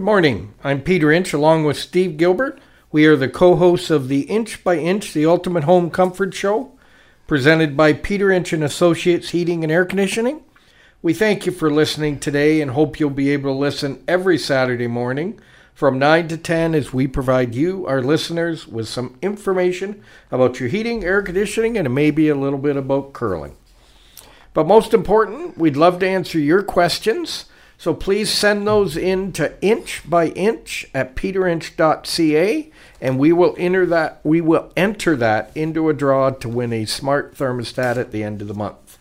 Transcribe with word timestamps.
Good 0.00 0.06
morning. 0.06 0.54
I'm 0.64 0.80
Peter 0.80 1.12
Inch 1.12 1.34
along 1.34 1.64
with 1.64 1.76
Steve 1.76 2.16
Gilbert. 2.16 2.58
We 2.90 3.04
are 3.04 3.16
the 3.16 3.28
co 3.28 3.56
hosts 3.56 3.90
of 3.90 4.08
the 4.08 4.22
Inch 4.22 4.64
by 4.64 4.78
Inch, 4.78 5.12
the 5.12 5.26
Ultimate 5.26 5.64
Home 5.64 5.90
Comfort 5.90 6.32
Show, 6.32 6.72
presented 7.26 7.76
by 7.76 7.92
Peter 7.92 8.30
Inch 8.30 8.54
and 8.54 8.64
Associates 8.64 9.28
Heating 9.28 9.62
and 9.62 9.70
Air 9.70 9.84
Conditioning. 9.84 10.42
We 11.02 11.12
thank 11.12 11.44
you 11.44 11.52
for 11.52 11.70
listening 11.70 12.18
today 12.18 12.62
and 12.62 12.70
hope 12.70 12.98
you'll 12.98 13.10
be 13.10 13.28
able 13.28 13.52
to 13.52 13.58
listen 13.58 14.02
every 14.08 14.38
Saturday 14.38 14.86
morning 14.86 15.38
from 15.74 15.98
9 15.98 16.28
to 16.28 16.38
10 16.38 16.74
as 16.74 16.94
we 16.94 17.06
provide 17.06 17.54
you, 17.54 17.84
our 17.84 18.00
listeners, 18.00 18.66
with 18.66 18.88
some 18.88 19.18
information 19.20 20.02
about 20.30 20.60
your 20.60 20.70
heating, 20.70 21.04
air 21.04 21.20
conditioning, 21.20 21.76
and 21.76 21.94
maybe 21.94 22.30
a 22.30 22.34
little 22.34 22.58
bit 22.58 22.78
about 22.78 23.12
curling. 23.12 23.54
But 24.54 24.66
most 24.66 24.94
important, 24.94 25.58
we'd 25.58 25.76
love 25.76 25.98
to 25.98 26.08
answer 26.08 26.38
your 26.38 26.62
questions. 26.62 27.44
So 27.80 27.94
please 27.94 28.30
send 28.30 28.66
those 28.66 28.94
in 28.94 29.32
to 29.32 29.58
inch 29.62 30.02
by 30.04 30.26
inch 30.26 30.86
at 30.92 31.16
peterinch.ca 31.16 32.70
and 33.00 33.18
we 33.18 33.32
will 33.32 33.54
enter 33.56 33.86
that 33.86 34.20
we 34.22 34.42
will 34.42 34.70
enter 34.76 35.16
that 35.16 35.50
into 35.54 35.88
a 35.88 35.94
draw 35.94 36.28
to 36.28 36.46
win 36.46 36.74
a 36.74 36.84
smart 36.84 37.34
thermostat 37.34 37.96
at 37.96 38.12
the 38.12 38.22
end 38.22 38.42
of 38.42 38.48
the 38.48 38.54
month. 38.54 38.98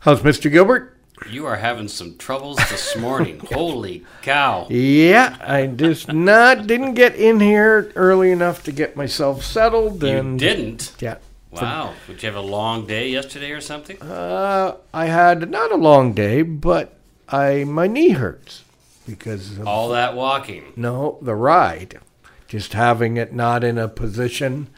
How's 0.00 0.22
Mr. 0.22 0.50
Gilbert? 0.50 0.96
You 1.30 1.46
are 1.46 1.58
having 1.58 1.86
some 1.86 2.16
troubles 2.16 2.56
this 2.56 2.96
morning. 2.96 3.38
Holy 3.52 4.04
cow. 4.22 4.66
Yeah, 4.68 5.36
I 5.40 5.68
just 5.68 6.08
not 6.12 6.66
didn't 6.66 6.94
get 6.94 7.14
in 7.14 7.38
here 7.38 7.92
early 7.94 8.32
enough 8.32 8.64
to 8.64 8.72
get 8.72 8.96
myself 8.96 9.44
settled 9.44 10.02
You 10.02 10.08
and 10.08 10.40
didn't? 10.40 10.94
yeah. 10.98 11.18
Wow. 11.52 11.94
Did 12.08 12.20
you 12.20 12.26
have 12.26 12.36
a 12.36 12.40
long 12.40 12.88
day 12.88 13.10
yesterday 13.10 13.52
or 13.52 13.60
something? 13.60 14.02
Uh, 14.02 14.74
I 14.92 15.06
had 15.06 15.48
not 15.50 15.70
a 15.70 15.76
long 15.76 16.14
day, 16.14 16.42
but 16.42 16.96
I 17.32 17.64
my 17.64 17.86
knee 17.86 18.10
hurts 18.10 18.64
because 19.06 19.58
of 19.58 19.66
All 19.66 19.88
that 19.90 20.14
walking. 20.14 20.72
No, 20.76 21.18
the 21.22 21.34
ride. 21.34 22.00
Just 22.48 22.72
having 22.72 23.16
it 23.16 23.32
not 23.32 23.62
in 23.62 23.78
a 23.78 23.86
position, 23.88 24.68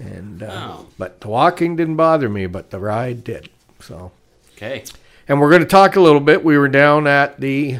and 0.00 0.42
uh, 0.42 0.46
Oh. 0.80 0.86
but 0.98 1.20
the 1.20 1.28
walking 1.28 1.76
didn't 1.76 1.96
bother 1.96 2.28
me, 2.28 2.46
but 2.46 2.70
the 2.70 2.80
ride 2.80 3.22
did. 3.22 3.48
So, 3.78 4.10
Okay. 4.56 4.82
and 5.28 5.40
we're 5.40 5.50
going 5.50 5.62
to 5.62 5.68
talk 5.68 5.94
a 5.94 6.00
little 6.00 6.20
bit. 6.20 6.42
We 6.44 6.58
were 6.58 6.68
down 6.68 7.06
at 7.06 7.38
the 7.40 7.78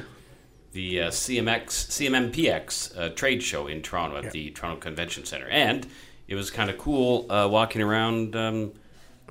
The 0.72 1.00
uh, 1.02 1.08
CMX, 1.10 1.66
CMMPX 1.90 2.96
uh, 2.96 3.08
trade 3.10 3.42
show 3.42 3.66
in 3.66 3.82
Toronto 3.82 4.16
at 4.18 4.30
the 4.30 4.50
Toronto 4.50 4.78
Convention 4.80 5.24
Center. 5.24 5.48
And 5.48 5.84
it 6.28 6.36
was 6.36 6.52
kind 6.52 6.70
of 6.70 6.78
cool 6.78 7.26
uh, 7.30 7.48
walking 7.48 7.82
around 7.82 8.36
um, 8.36 8.70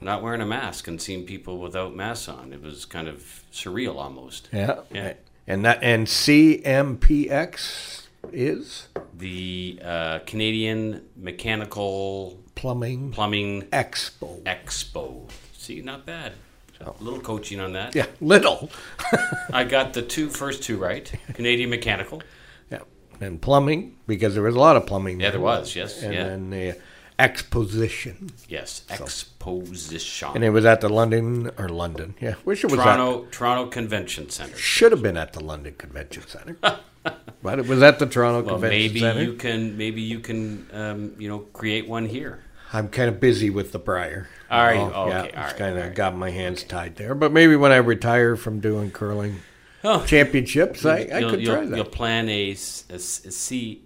not 0.02 0.22
wearing 0.24 0.42
a 0.42 0.46
mask 0.46 0.88
and 0.88 1.02
seeing 1.02 1.26
people 1.26 1.58
without 1.58 1.96
masks 1.96 2.28
on. 2.30 2.54
It 2.54 2.62
was 2.62 2.86
kind 2.86 3.08
of 3.08 3.44
surreal 3.52 3.96
almost. 3.96 4.50
yeah, 4.52 4.80
Yeah. 4.92 5.14
and 5.48 5.66
that 5.66 5.80
and 5.82 6.08
CMPX 7.00 8.08
is 8.32 8.88
The 9.18 9.80
uh, 9.84 10.20
Canadian 10.26 11.04
Mechanical 11.16 12.40
plumbing 12.56 13.12
Plumbing 13.12 13.64
expo. 13.72 14.42
Expo. 14.44 15.30
See, 15.54 15.82
not 15.82 16.06
bad. 16.06 16.34
A 16.82 16.94
little 17.02 17.20
coaching 17.20 17.60
on 17.60 17.74
that. 17.74 17.94
Yeah, 17.94 18.06
little. 18.22 18.70
I 19.54 19.66
got 19.66 19.92
the 19.94 20.02
two 20.02 20.30
first 20.30 20.64
two 20.64 20.78
right. 20.78 21.12
Canadian 21.34 21.70
Mechanical. 21.70 22.22
yeah, 22.72 22.80
and 23.20 23.42
plumbing 23.42 23.98
because 24.08 24.34
there 24.34 24.44
was 24.44 24.56
a 24.56 24.60
lot 24.60 24.78
of 24.78 24.86
plumbing. 24.86 25.20
Yeah, 25.20 25.32
there 25.32 25.42
was, 25.42 25.76
yes, 25.76 26.02
and 26.02 26.14
yeah. 26.14 26.24
then 26.24 26.50
the 26.50 26.78
exposition, 27.20 28.32
Yes, 28.48 28.84
Exposition. 28.90 30.30
and 30.36 30.44
it 30.44 30.50
was 30.52 30.66
at 30.66 30.82
the 30.82 30.90
London 30.90 31.52
or 31.58 31.70
London. 31.70 32.16
Yeah, 32.22 32.36
wish 32.46 32.64
it 32.64 32.72
was 32.72 32.80
at 32.80 32.84
Toronto 32.96 33.26
Toronto 33.32 33.70
Convention 33.70 34.30
Center. 34.30 34.56
should 34.58 34.92
have 34.92 35.02
been 35.04 35.18
at 35.18 35.34
the 35.34 35.44
London 35.44 35.76
Convention 35.78 36.24
Center, 36.28 36.58
but 37.44 37.60
it 37.60 37.68
was 37.68 37.84
at 37.84 38.00
the 38.00 38.06
Toronto 38.06 38.42
Well, 38.46 38.56
Convention 38.56 38.80
maybe 38.80 39.00
Center. 39.02 39.24
you 39.24 39.34
can 39.34 39.78
maybe 39.78 40.02
you 40.02 40.20
can 40.20 40.68
um, 40.74 41.14
you 41.20 41.28
know 41.30 41.40
create 41.40 41.88
one 41.88 42.06
here. 42.06 42.40
I'm 42.72 42.88
kind 42.88 43.10
of 43.10 43.20
busy 43.20 43.50
with 43.50 43.72
the 43.72 43.80
Brier. 43.80 44.30
All 44.52 44.62
right. 44.64 44.78
Oh, 44.78 44.92
Oh, 44.94 45.08
yeah, 45.08 45.22
okay, 45.24 45.32
all 45.36 45.44
it's 45.46 45.54
kind 45.54 45.78
of 45.78 45.84
right. 45.86 45.96
got 45.96 46.16
my 46.16 46.30
hands 46.30 46.64
tied 46.64 46.96
there. 46.98 47.16
But 47.16 47.32
maybe 47.32 47.56
when 47.56 47.72
I 47.72 47.78
retire 47.78 48.36
from 48.36 48.60
doing 48.60 48.92
curling 48.92 49.38
Oh, 49.84 50.06
championships, 50.06 50.86
I, 50.86 50.98
I 51.12 51.22
could 51.24 51.44
try 51.44 51.66
that. 51.66 51.76
You'll 51.76 51.86
plan 51.86 52.30
a, 52.30 52.52
s- 52.52 52.84
a 52.92 52.96
s- 52.96 53.26
a 53.26 53.32
C, 53.32 53.82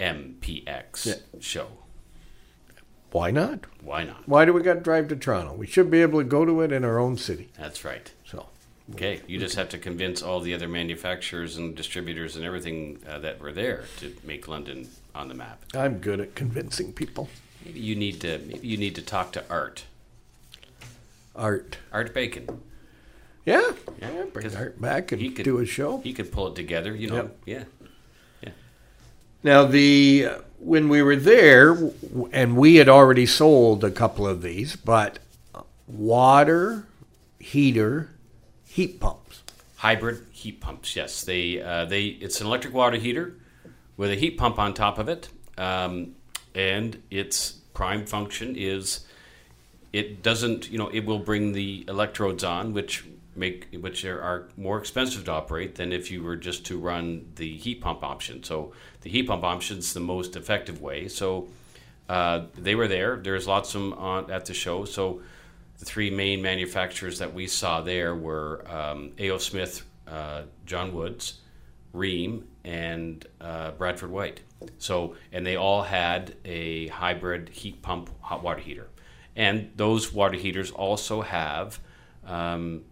a 0.00 0.02
LCMPX 0.02 1.06
Yeah. 1.06 1.14
show. 1.40 1.68
Why 3.12 3.30
not? 3.30 3.60
Why 3.80 4.04
not? 4.04 4.28
Why 4.28 4.44
do 4.44 4.52
we 4.52 4.62
got 4.62 4.74
to 4.74 4.80
drive 4.80 5.08
to 5.08 5.16
Toronto? 5.16 5.54
We 5.54 5.66
should 5.66 5.90
be 5.90 6.02
able 6.02 6.18
to 6.20 6.24
go 6.24 6.44
to 6.44 6.60
it 6.62 6.72
in 6.72 6.84
our 6.84 6.98
own 6.98 7.16
city. 7.16 7.48
That's 7.58 7.84
right. 7.84 8.10
So 8.26 8.46
Okay, 8.94 9.20
you 9.26 9.38
just 9.38 9.54
have 9.56 9.68
to 9.70 9.78
convince 9.78 10.20
all 10.20 10.40
the 10.40 10.52
other 10.52 10.68
manufacturers 10.68 11.56
and 11.56 11.74
distributors 11.74 12.36
and 12.36 12.44
everything 12.44 12.98
uh, 13.08 13.18
that 13.20 13.40
were 13.40 13.52
there 13.52 13.84
to 14.00 14.14
make 14.24 14.46
London 14.48 14.88
on 15.14 15.28
the 15.28 15.34
map. 15.34 15.62
I'm 15.74 15.98
good 16.00 16.20
at 16.20 16.34
convincing 16.34 16.92
people. 16.92 17.28
Maybe 17.64 17.80
you 17.80 17.94
need 17.94 18.20
to 18.22 18.38
maybe 18.46 18.66
you 18.66 18.76
need 18.76 18.94
to 18.96 19.02
talk 19.02 19.32
to 19.32 19.44
Art. 19.48 19.84
Art. 21.36 21.78
Art 21.92 22.12
Bacon. 22.12 22.60
Yeah. 23.46 23.72
Yeah, 24.00 24.24
bring 24.32 24.54
Art 24.56 24.80
back 24.80 25.12
and 25.12 25.20
he 25.22 25.30
could- 25.30 25.44
do 25.44 25.58
a 25.58 25.66
show. 25.66 26.00
He 26.00 26.12
could 26.12 26.30
pull 26.32 26.48
it 26.48 26.54
together, 26.56 26.94
you 26.94 27.08
know. 27.08 27.16
Yep. 27.16 27.36
Yeah. 27.46 27.64
Now 29.44 29.66
the 29.66 30.28
when 30.58 30.88
we 30.88 31.02
were 31.02 31.16
there, 31.16 31.76
and 32.32 32.56
we 32.56 32.76
had 32.76 32.88
already 32.88 33.26
sold 33.26 33.84
a 33.84 33.90
couple 33.90 34.26
of 34.26 34.40
these, 34.40 34.74
but 34.74 35.18
water 35.86 36.86
heater 37.38 38.10
heat 38.64 38.98
pumps. 38.98 39.42
Hybrid 39.76 40.22
heat 40.32 40.62
pumps. 40.62 40.96
Yes, 40.96 41.22
they 41.22 41.60
uh, 41.60 41.84
they 41.84 42.06
it's 42.06 42.40
an 42.40 42.46
electric 42.46 42.72
water 42.72 42.96
heater 42.96 43.34
with 43.98 44.10
a 44.10 44.14
heat 44.14 44.38
pump 44.38 44.58
on 44.58 44.72
top 44.72 44.98
of 44.98 45.10
it, 45.10 45.28
um, 45.58 46.14
and 46.54 47.02
its 47.10 47.52
prime 47.74 48.06
function 48.06 48.56
is 48.56 49.06
it 49.92 50.22
doesn't 50.22 50.70
you 50.70 50.78
know 50.78 50.88
it 50.88 51.04
will 51.04 51.18
bring 51.18 51.52
the 51.52 51.84
electrodes 51.86 52.42
on, 52.42 52.72
which 52.72 53.04
make 53.36 53.68
which 53.80 54.04
are, 54.04 54.48
more 54.56 54.78
expensive 54.78 55.24
to 55.24 55.32
operate 55.32 55.74
than 55.74 55.92
if 55.92 56.10
you 56.10 56.22
were 56.22 56.36
just 56.36 56.64
to 56.66 56.78
run 56.78 57.32
the 57.36 57.56
heat 57.56 57.80
pump 57.80 58.02
option. 58.02 58.42
So 58.42 58.72
the 59.00 59.10
heat 59.10 59.24
pump 59.24 59.44
option 59.44 59.78
is 59.78 59.92
the 59.92 60.00
most 60.00 60.36
effective 60.36 60.80
way. 60.80 61.08
So 61.08 61.48
uh, 62.08 62.42
they 62.54 62.74
were 62.74 62.88
there. 62.88 63.16
There's 63.16 63.46
lots 63.46 63.74
of 63.74 63.82
them 63.82 64.30
at 64.30 64.46
the 64.46 64.54
show. 64.54 64.84
So 64.84 65.22
the 65.78 65.84
three 65.84 66.10
main 66.10 66.42
manufacturers 66.42 67.18
that 67.18 67.34
we 67.34 67.46
saw 67.46 67.80
there 67.80 68.14
were 68.14 68.64
um, 68.70 69.12
A.O. 69.18 69.38
Smith, 69.38 69.84
uh, 70.06 70.42
John 70.66 70.92
Woods, 70.92 71.40
Rheem, 71.94 72.44
and 72.64 73.26
uh, 73.40 73.72
Bradford 73.72 74.10
White. 74.10 74.40
So, 74.78 75.16
and 75.32 75.46
they 75.46 75.56
all 75.56 75.82
had 75.82 76.34
a 76.44 76.88
hybrid 76.88 77.50
heat 77.50 77.82
pump 77.82 78.10
hot 78.20 78.42
water 78.42 78.60
heater. 78.60 78.88
And 79.36 79.70
those 79.76 80.12
water 80.12 80.36
heaters 80.36 80.70
also 80.70 81.22
have 81.22 81.80
um, 82.26 82.82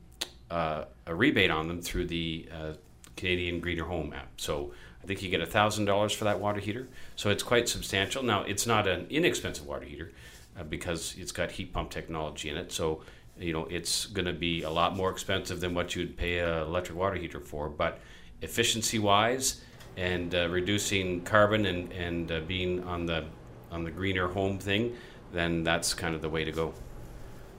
uh, 0.53 0.85
a 1.07 1.15
rebate 1.15 1.51
on 1.51 1.67
them 1.67 1.81
through 1.81 2.07
the 2.07 2.47
uh, 2.53 2.73
Canadian 3.17 3.59
Greener 3.59 3.85
Home 3.85 4.13
app. 4.13 4.39
So 4.39 4.73
I 5.03 5.07
think 5.07 5.23
you 5.23 5.31
get 5.31 5.41
$1,000 5.41 6.15
for 6.15 6.25
that 6.25 6.41
water 6.41 6.61
heater. 6.61 6.89
So 7.17 7.31
it's 7.31 7.43
quite 7.43 7.69
substantial. 7.69 8.23
Now, 8.23 8.43
it's 8.43 8.67
not 8.67 8.87
an 8.87 9.07
inexpensive 9.09 9.67
water 9.67 9.87
heater 9.87 10.13
uh, 10.59 10.65
because 10.65 11.15
it's 11.19 11.33
got 11.33 11.51
heat 11.53 11.73
pump 11.73 11.91
technology 11.91 12.51
in 12.51 12.59
it. 12.59 12.71
So, 12.71 13.03
you 13.39 13.55
know, 13.55 13.65
it's 13.65 14.05
going 14.07 14.27
to 14.27 14.35
be 14.35 14.63
a 14.63 14.71
lot 14.71 14.95
more 14.95 15.11
expensive 15.11 15.61
than 15.61 15.75
what 15.75 15.97
you'd 15.97 16.19
pay 16.19 16.41
an 16.41 16.63
electric 16.63 16.99
water 16.99 17.17
heater 17.17 17.41
for. 17.41 17.71
But 17.71 17.99
efficiency 18.43 18.99
wise 18.99 19.63
and 19.97 20.35
uh, 20.35 20.49
reducing 20.51 21.23
carbon 21.23 21.65
and, 21.65 21.91
and 21.93 22.31
uh, 22.31 22.41
being 22.41 22.85
on 22.85 23.07
the, 23.07 23.25
on 23.71 23.85
the 23.85 23.91
greener 23.91 24.29
home 24.29 24.59
thing, 24.59 24.95
then 25.33 25.65
that's 25.65 25.95
kind 25.95 26.15
of 26.15 26.21
the 26.21 26.29
way 26.29 26.45
to 26.45 26.53
go. 26.53 26.75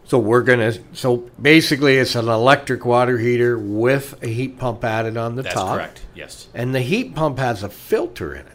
So 0.05 0.19
we're 0.19 0.41
gonna. 0.43 0.73
So 0.93 1.29
basically, 1.41 1.97
it's 1.97 2.15
an 2.15 2.27
electric 2.27 2.85
water 2.85 3.17
heater 3.17 3.57
with 3.57 4.21
a 4.21 4.27
heat 4.27 4.57
pump 4.59 4.83
added 4.83 5.15
on 5.17 5.35
the 5.35 5.43
top. 5.43 5.51
That's 5.53 5.61
top. 5.61 5.75
correct. 5.77 6.01
Yes. 6.13 6.47
And 6.53 6.75
the 6.75 6.81
heat 6.81 7.15
pump 7.15 7.39
has 7.39 7.63
a 7.63 7.69
filter 7.69 8.33
in 8.35 8.41
it 8.41 8.47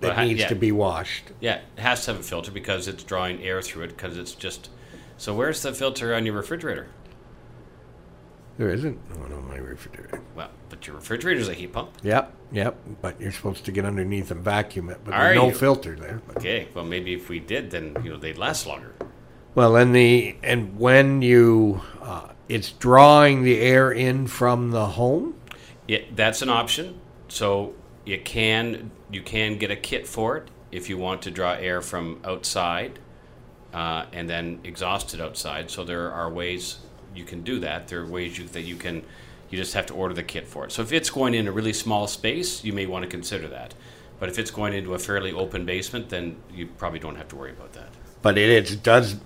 that 0.00 0.16
Well, 0.16 0.26
needs 0.26 0.40
yeah. 0.40 0.48
to 0.48 0.54
be 0.54 0.70
washed. 0.72 1.24
Yeah, 1.40 1.60
it 1.76 1.80
has 1.80 2.04
to 2.04 2.12
have 2.12 2.20
a 2.20 2.24
filter 2.24 2.50
because 2.52 2.86
it's 2.86 3.02
drawing 3.02 3.42
air 3.42 3.60
through 3.62 3.84
it 3.84 3.88
because 3.88 4.16
it's 4.16 4.32
just. 4.32 4.70
So 5.18 5.34
where's 5.34 5.60
the 5.62 5.72
filter 5.74 6.14
on 6.14 6.24
your 6.26 6.34
refrigerator? 6.34 6.86
There 8.58 8.70
isn't 8.70 8.96
one 9.18 9.32
on 9.32 9.48
my 9.48 9.56
refrigerator. 9.56 10.22
Well, 10.34 10.48
but 10.70 10.86
your 10.86 10.96
refrigerator's 10.96 11.48
a 11.48 11.54
heat 11.54 11.72
pump. 11.74 11.90
Yep, 12.02 12.32
yep. 12.52 12.76
But 13.02 13.20
you're 13.20 13.32
supposed 13.32 13.64
to 13.66 13.72
get 13.72 13.84
underneath 13.84 14.30
and 14.30 14.40
vacuum 14.42 14.88
it, 14.88 14.98
but 15.04 15.12
Are 15.12 15.24
there's 15.24 15.36
no 15.36 15.48
you? 15.48 15.54
filter 15.54 15.94
there. 15.96 16.22
But- 16.26 16.38
Okay, 16.38 16.68
well 16.74 16.84
maybe 16.84 17.12
if 17.12 17.28
we 17.28 17.38
did, 17.38 17.70
then 17.70 17.96
you 18.02 18.10
know 18.10 18.16
they'd 18.16 18.38
last 18.38 18.66
longer. 18.66 18.94
Well, 19.56 19.76
and 19.76 19.94
the 19.96 20.36
and 20.42 20.78
when 20.78 21.22
you, 21.22 21.80
uh, 22.02 22.28
it's 22.46 22.72
drawing 22.72 23.42
the 23.42 23.58
air 23.58 23.90
in 23.90 24.26
from 24.26 24.70
the 24.70 24.84
home. 24.84 25.34
It, 25.88 26.14
that's 26.14 26.42
an 26.42 26.50
option. 26.50 27.00
So 27.28 27.72
you 28.04 28.20
can 28.20 28.90
you 29.10 29.22
can 29.22 29.56
get 29.56 29.70
a 29.70 29.76
kit 29.76 30.06
for 30.06 30.36
it 30.36 30.48
if 30.70 30.90
you 30.90 30.98
want 30.98 31.22
to 31.22 31.30
draw 31.30 31.52
air 31.52 31.80
from 31.80 32.20
outside 32.22 32.98
uh, 33.72 34.04
and 34.12 34.28
then 34.28 34.60
exhaust 34.62 35.14
it 35.14 35.22
outside. 35.22 35.70
So 35.70 35.84
there 35.84 36.12
are 36.12 36.30
ways 36.30 36.80
you 37.14 37.24
can 37.24 37.42
do 37.42 37.58
that. 37.60 37.88
There 37.88 38.02
are 38.02 38.06
ways 38.06 38.36
you, 38.36 38.46
that 38.48 38.62
you 38.62 38.76
can 38.76 39.04
You 39.48 39.56
just 39.56 39.72
have 39.72 39.86
to 39.86 39.94
order 39.94 40.14
the 40.14 40.22
kit 40.22 40.46
for 40.46 40.66
it. 40.66 40.72
So 40.72 40.82
if 40.82 40.92
it's 40.92 41.08
going 41.08 41.32
in 41.32 41.48
a 41.48 41.52
really 41.52 41.72
small 41.72 42.06
space, 42.06 42.62
you 42.62 42.74
may 42.74 42.84
want 42.84 43.04
to 43.04 43.08
consider 43.08 43.48
that. 43.48 43.72
But 44.20 44.28
if 44.28 44.38
it's 44.38 44.50
going 44.50 44.74
into 44.74 44.92
a 44.92 44.98
fairly 44.98 45.32
open 45.32 45.64
basement, 45.64 46.10
then 46.10 46.36
you 46.52 46.66
probably 46.66 46.98
don't 46.98 47.16
have 47.16 47.28
to 47.28 47.36
worry 47.36 47.52
about 47.52 47.72
that. 47.72 47.88
But 48.20 48.36
it 48.36 48.50
is 48.50 48.76
does 48.76 49.16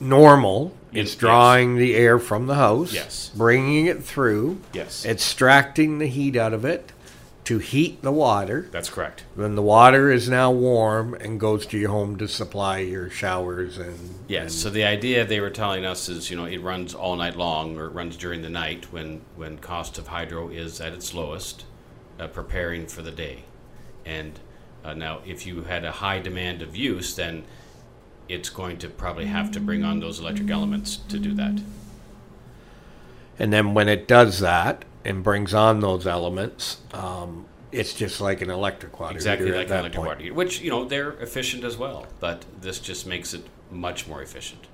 normal. 0.00 0.72
It's 0.92 1.12
Yes. 1.12 1.14
drawing 1.14 1.76
the 1.76 1.94
air 1.94 2.18
from 2.18 2.46
the 2.46 2.56
house, 2.56 2.92
Yes. 2.92 3.30
bringing 3.34 3.86
it 3.86 4.04
through, 4.04 4.58
Yes. 4.74 5.06
extracting 5.06 5.98
the 5.98 6.06
heat 6.06 6.36
out 6.36 6.52
of 6.52 6.64
it 6.66 6.92
to 7.44 7.58
heat 7.58 8.02
the 8.02 8.12
water. 8.12 8.68
That's 8.70 8.90
correct. 8.90 9.24
Then 9.36 9.54
the 9.54 9.62
water 9.62 10.12
is 10.12 10.28
now 10.28 10.50
warm 10.52 11.14
and 11.14 11.40
goes 11.40 11.64
to 11.66 11.78
your 11.78 11.90
home 11.90 12.16
to 12.18 12.28
supply 12.28 12.78
your 12.78 13.08
showers 13.10 13.78
and 13.78 13.96
Yes. 14.28 14.52
So 14.54 14.68
the 14.70 14.84
idea 14.84 15.24
they 15.24 15.40
were 15.40 15.50
telling 15.50 15.84
us 15.86 16.08
is, 16.08 16.30
you 16.30 16.36
know, 16.36 16.44
it 16.44 16.62
runs 16.62 16.94
all 16.94 17.16
night 17.16 17.36
long, 17.36 17.76
or 17.78 17.86
it 17.86 17.92
runs 17.94 18.16
during 18.16 18.42
the 18.42 18.50
night 18.50 18.86
when 18.92 19.22
when 19.36 19.56
cost 19.58 19.96
of 19.98 20.08
hydro 20.08 20.48
is 20.50 20.80
at 20.80 20.92
its 20.92 21.14
lowest, 21.14 21.64
uh, 22.20 22.26
preparing 22.28 22.86
for 22.86 23.00
the 23.02 23.10
day. 23.10 23.44
And 24.04 24.38
uh, 24.84 24.94
now, 24.94 25.20
if 25.26 25.46
you 25.46 25.62
had 25.62 25.84
a 25.84 25.92
high 25.92 26.18
demand 26.20 26.60
of 26.62 26.76
use, 26.76 27.14
then 27.14 27.44
it's 28.32 28.48
going 28.48 28.78
to 28.78 28.88
probably 28.88 29.26
have 29.26 29.50
to 29.52 29.60
bring 29.60 29.84
on 29.84 30.00
those 30.00 30.18
electric 30.18 30.50
elements 30.50 30.96
to 30.96 31.18
do 31.18 31.34
that. 31.34 31.60
And 33.38 33.52
then 33.52 33.74
when 33.74 33.88
it 33.88 34.08
does 34.08 34.40
that 34.40 34.86
and 35.04 35.22
brings 35.22 35.52
on 35.52 35.80
those 35.80 36.06
elements, 36.06 36.78
um, 36.94 37.44
it's 37.70 37.92
just 37.92 38.20
like 38.20 38.40
an 38.40 38.48
electric 38.50 38.98
water 38.98 39.14
Exactly 39.14 39.46
heater 39.46 39.58
like 39.58 39.66
at 39.66 39.72
an 39.72 39.78
electric 39.80 39.96
point. 39.96 40.08
water 40.08 40.22
heater, 40.22 40.34
which 40.34 40.60
you 40.60 40.70
know 40.70 40.84
they're 40.86 41.12
efficient 41.12 41.62
as 41.62 41.76
well, 41.76 42.06
but 42.20 42.44
this 42.60 42.78
just 42.78 43.06
makes 43.06 43.34
it 43.34 43.46
much 43.70 44.08
more 44.08 44.22
efficient. 44.22 44.66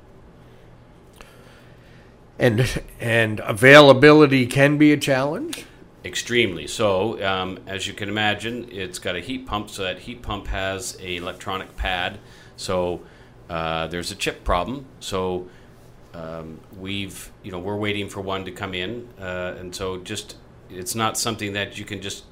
And 2.38 2.82
and 3.00 3.40
availability 3.40 4.46
can 4.46 4.78
be 4.78 4.92
a 4.92 4.96
challenge. 4.96 5.64
Extremely 6.04 6.68
so. 6.68 7.20
Um, 7.24 7.58
as 7.66 7.88
you 7.88 7.92
can 7.92 8.08
imagine, 8.08 8.68
it's 8.70 9.00
got 9.00 9.16
a 9.16 9.20
heat 9.20 9.46
pump, 9.46 9.68
so 9.70 9.82
that 9.82 10.00
heat 10.00 10.22
pump 10.22 10.46
has 10.46 10.96
a 11.00 11.16
electronic 11.16 11.76
pad. 11.76 12.20
So 12.56 13.02
uh, 13.48 13.86
there's 13.88 14.10
a 14.10 14.14
chip 14.14 14.44
problem. 14.44 14.86
So 15.00 15.48
um, 16.14 16.60
we've, 16.78 17.30
you 17.42 17.52
know, 17.52 17.58
we're 17.58 17.76
waiting 17.76 18.08
for 18.08 18.20
one 18.20 18.44
to 18.44 18.50
come 18.50 18.74
in, 18.74 19.08
uh, 19.20 19.54
and 19.58 19.74
so 19.74 19.98
just 19.98 20.36
it's 20.70 20.94
not 20.94 21.16
something 21.18 21.52
that 21.54 21.78
you 21.78 21.84
can 21.84 22.00
just 22.00 22.24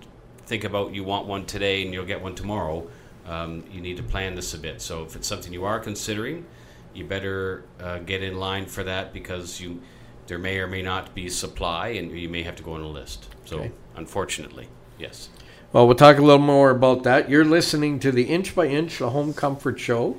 think 0.47 0.65
about. 0.65 0.95
You 0.95 1.05
want 1.05 1.27
one 1.27 1.47
today, 1.47 1.83
and 1.83 1.93
you'll 1.93 2.05
get 2.07 2.23
one 2.23 2.35
tomorrow. 2.35 2.89
Um, 3.27 3.65
you 3.73 3.81
need 3.81 3.97
to 3.97 4.03
plan 4.03 4.35
this 4.35 4.55
a 4.55 4.59
bit. 4.59 4.81
So 4.81 5.03
if 5.03 5.17
it's 5.17 5.27
something 5.27 5.53
you 5.53 5.65
are 5.65 5.81
considering, 5.81 6.47
you 6.95 7.05
better 7.05 7.65
uh, 7.81 7.99
get 7.99 8.23
in 8.23 8.39
line 8.39 8.67
for 8.67 8.85
that 8.85 9.13
because 9.13 9.61
you 9.61 9.81
there 10.29 10.39
may 10.39 10.59
or 10.59 10.67
may 10.67 10.83
not 10.83 11.15
be 11.15 11.29
supply, 11.29 11.89
and 11.89 12.11
you 12.19 12.29
may 12.29 12.43
have 12.43 12.57
to 12.57 12.63
go 12.63 12.73
on 12.73 12.81
a 12.81 12.89
list. 12.89 13.29
So 13.45 13.59
Okay. 13.59 13.73
unfortunately, 13.95 14.69
yes. 14.99 15.29
Well, 15.73 15.87
we'll 15.87 15.97
talk 15.97 16.19
a 16.19 16.23
little 16.23 16.39
more 16.39 16.71
about 16.71 17.03
that. 17.05 17.29
You're 17.29 17.45
listening 17.45 17.99
to 18.01 18.11
the 18.11 18.25
Inch 18.25 18.55
by 18.55 18.67
Inch, 18.67 18.99
the 18.99 19.11
Home 19.11 19.33
Comfort 19.35 19.79
Show, 19.79 20.17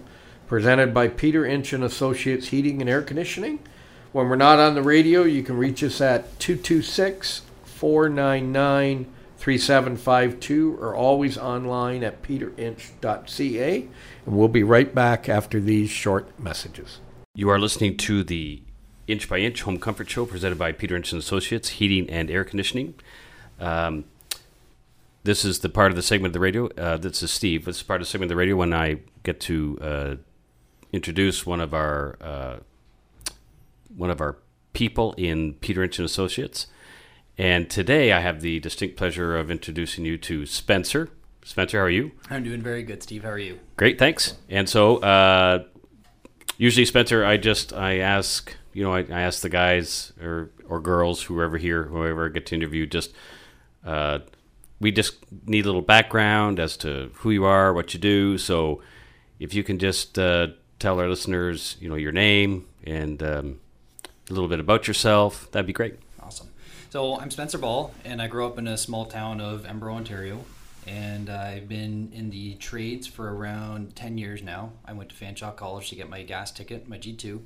presented 0.48 0.94
by 0.94 1.08
Peter 1.10 1.46
Inch 1.46 1.74
and 1.74 1.84
Associates 1.84 2.48
Heating 2.48 2.82
and 2.82 2.90
Air 2.90 3.02
Conditioning. 3.02 3.60
When 4.14 4.30
we're 4.30 4.36
not 4.38 4.60
on 4.60 4.74
the 4.74 4.82
radio, 4.82 5.24
you 5.24 5.44
can 5.44 5.58
reach 5.58 5.84
us 5.84 6.02
at 6.02 6.40
226 6.40 7.42
499 7.66 9.14
3752 9.38 10.78
or 10.82 10.96
always 10.96 11.38
online 11.38 12.04
at 12.04 12.24
peterinch.ca. 12.24 13.88
And 14.26 14.36
we'll 14.36 14.48
be 14.48 14.64
right 14.64 14.94
back 14.94 15.30
after 15.30 15.60
these 15.60 15.90
short 15.90 16.40
messages. 16.40 17.00
You 17.36 17.50
are 17.50 17.60
listening 17.60 17.98
to 17.98 18.24
the 18.24 18.62
Inch 19.08 19.30
by 19.30 19.38
Inch 19.38 19.62
Home 19.62 19.80
Comfort 19.80 20.10
Show 20.10 20.26
presented 20.26 20.58
by 20.58 20.72
Peter 20.72 20.96
Inch 20.96 21.12
and 21.12 21.20
Associates 21.20 21.70
Heating 21.70 22.10
and 22.10 22.32
Air 22.32 22.44
Conditioning. 22.44 22.96
Um, 23.60 24.06
this 25.24 25.46
is 25.46 25.60
the 25.60 25.70
part 25.70 25.92
of 25.92 25.96
the 25.96 26.02
segment 26.02 26.32
of 26.32 26.34
the 26.34 26.40
radio. 26.40 26.68
Uh, 26.78 26.98
this 26.98 27.22
is 27.22 27.32
Steve. 27.32 27.66
This 27.66 27.78
is 27.78 27.84
part 27.84 28.02
of 28.02 28.08
the 28.08 28.12
segment 28.12 28.32
of 28.32 28.36
the 28.36 28.40
radio 28.40 28.56
when 28.56 28.74
I 28.74 29.00
get 29.24 29.40
to 29.42 29.78
uh, 29.82 30.16
introduce 30.92 31.46
one 31.46 31.62
of 31.62 31.74
our 31.74 32.18
uh, 32.22 32.58
one 33.96 34.10
of 34.10 34.22
our 34.22 34.38
people 34.74 35.14
in 35.18 35.54
Peter 35.56 35.84
Inch 35.84 36.00
and 36.00 36.06
Associates. 36.06 36.68
And 37.38 37.70
today 37.70 38.12
I 38.12 38.20
have 38.20 38.42
the 38.42 38.60
distinct 38.60 38.98
pleasure 38.98 39.38
of 39.38 39.52
introducing 39.52 40.06
you 40.06 40.18
to 40.20 40.46
Spencer. 40.46 41.10
Spencer, 41.44 41.78
how 41.78 41.86
are 41.86 41.90
you? 41.90 42.12
I'm 42.30 42.44
doing 42.44 42.62
very 42.62 42.84
good, 42.84 43.02
Steve. 43.04 43.24
How 43.24 43.30
are 43.30 43.40
you? 43.40 43.60
Great, 43.78 43.98
thanks. 43.98 44.34
And 44.50 44.68
so, 44.68 44.98
uh, 44.98 45.64
usually, 46.58 46.86
Spencer, 46.86 47.24
I 47.24 47.38
just 47.38 47.74
I 47.74 48.00
ask 48.00 48.56
you 48.74 48.84
know 48.84 48.94
I, 48.94 49.00
I 49.00 49.22
ask 49.22 49.42
the 49.42 49.50
guys 49.50 50.14
or 50.22 50.52
or 50.68 50.80
girls 50.80 51.24
whoever 51.24 51.58
here 51.58 51.86
whoever 51.86 52.28
I 52.28 52.30
get 52.30 52.46
to 52.48 52.56
interview 52.56 52.86
just 52.86 53.14
uh, 53.86 54.20
we 54.80 54.92
just 54.92 55.18
need 55.46 55.66
a 55.66 55.68
little 55.68 55.82
background 55.82 56.60
as 56.60 56.78
to 56.78 57.10
who 57.16 57.32
you 57.32 57.46
are, 57.46 57.74
what 57.74 57.94
you 57.94 58.00
do. 58.00 58.38
So, 58.38 58.82
if 59.40 59.54
you 59.54 59.64
can 59.64 59.80
just 59.80 60.20
uh, 60.20 60.48
tell 60.80 61.00
our 61.00 61.10
listeners, 61.10 61.76
you 61.80 61.90
know, 61.90 61.96
your 61.96 62.12
name 62.12 62.68
and 62.84 63.22
um, 63.24 63.60
a 64.30 64.34
little 64.34 64.48
bit 64.48 64.60
about 64.60 64.88
yourself, 64.88 65.50
that'd 65.52 65.66
be 65.66 65.74
great. 65.74 65.96
Awesome. 66.22 66.50
So 66.90 67.20
I'm 67.20 67.32
Spencer 67.32 67.58
Ball, 67.58 67.94
and 68.06 68.22
I 68.22 68.28
grew 68.28 68.46
up 68.46 68.58
in 68.58 68.68
a 68.68 68.78
small 68.78 69.06
town 69.06 69.42
of 69.42 69.64
Embro, 69.64 69.94
Ontario. 69.94 70.46
And 70.86 71.30
I've 71.30 71.68
been 71.68 72.12
in 72.14 72.30
the 72.30 72.56
trades 72.56 73.08
for 73.08 73.36
around 73.36 73.96
10 73.96 74.18
years 74.18 74.42
now. 74.42 74.72
I 74.86 74.94
went 74.94 75.10
to 75.10 75.16
Fanshawe 75.16 75.56
College 75.56 75.90
to 75.90 75.96
get 75.96 76.10
my 76.10 76.24
gas 76.24 76.50
ticket, 76.50 76.88
my 76.88 76.98
G2. 76.98 77.42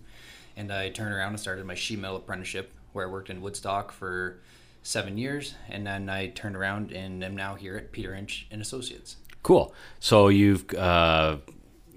And 0.56 0.72
I 0.72 0.90
turned 0.90 1.14
around 1.14 1.30
and 1.30 1.40
started 1.40 1.66
my 1.66 1.74
sheet 1.74 1.98
metal 1.98 2.18
apprenticeship, 2.18 2.72
where 2.94 3.08
I 3.08 3.10
worked 3.10 3.32
in 3.32 3.42
Woodstock 3.42 3.92
for 3.92 4.38
seven 4.84 5.18
years. 5.18 5.56
And 5.70 5.88
then 5.88 6.08
I 6.08 6.28
turned 6.28 6.56
around 6.56 6.92
and 6.92 7.24
am 7.24 7.36
now 7.36 7.56
here 7.56 7.78
at 7.78 7.92
Peter 7.92 8.14
Inch 8.14 8.46
and 8.52 8.62
Associates. 8.62 9.16
Cool. 9.42 9.74
So 10.00 10.28
you've 10.28 10.72
uh, 10.76 11.38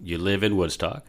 you 0.02 0.16
live 0.16 0.42
in 0.42 0.56
Woodstock, 0.56 1.04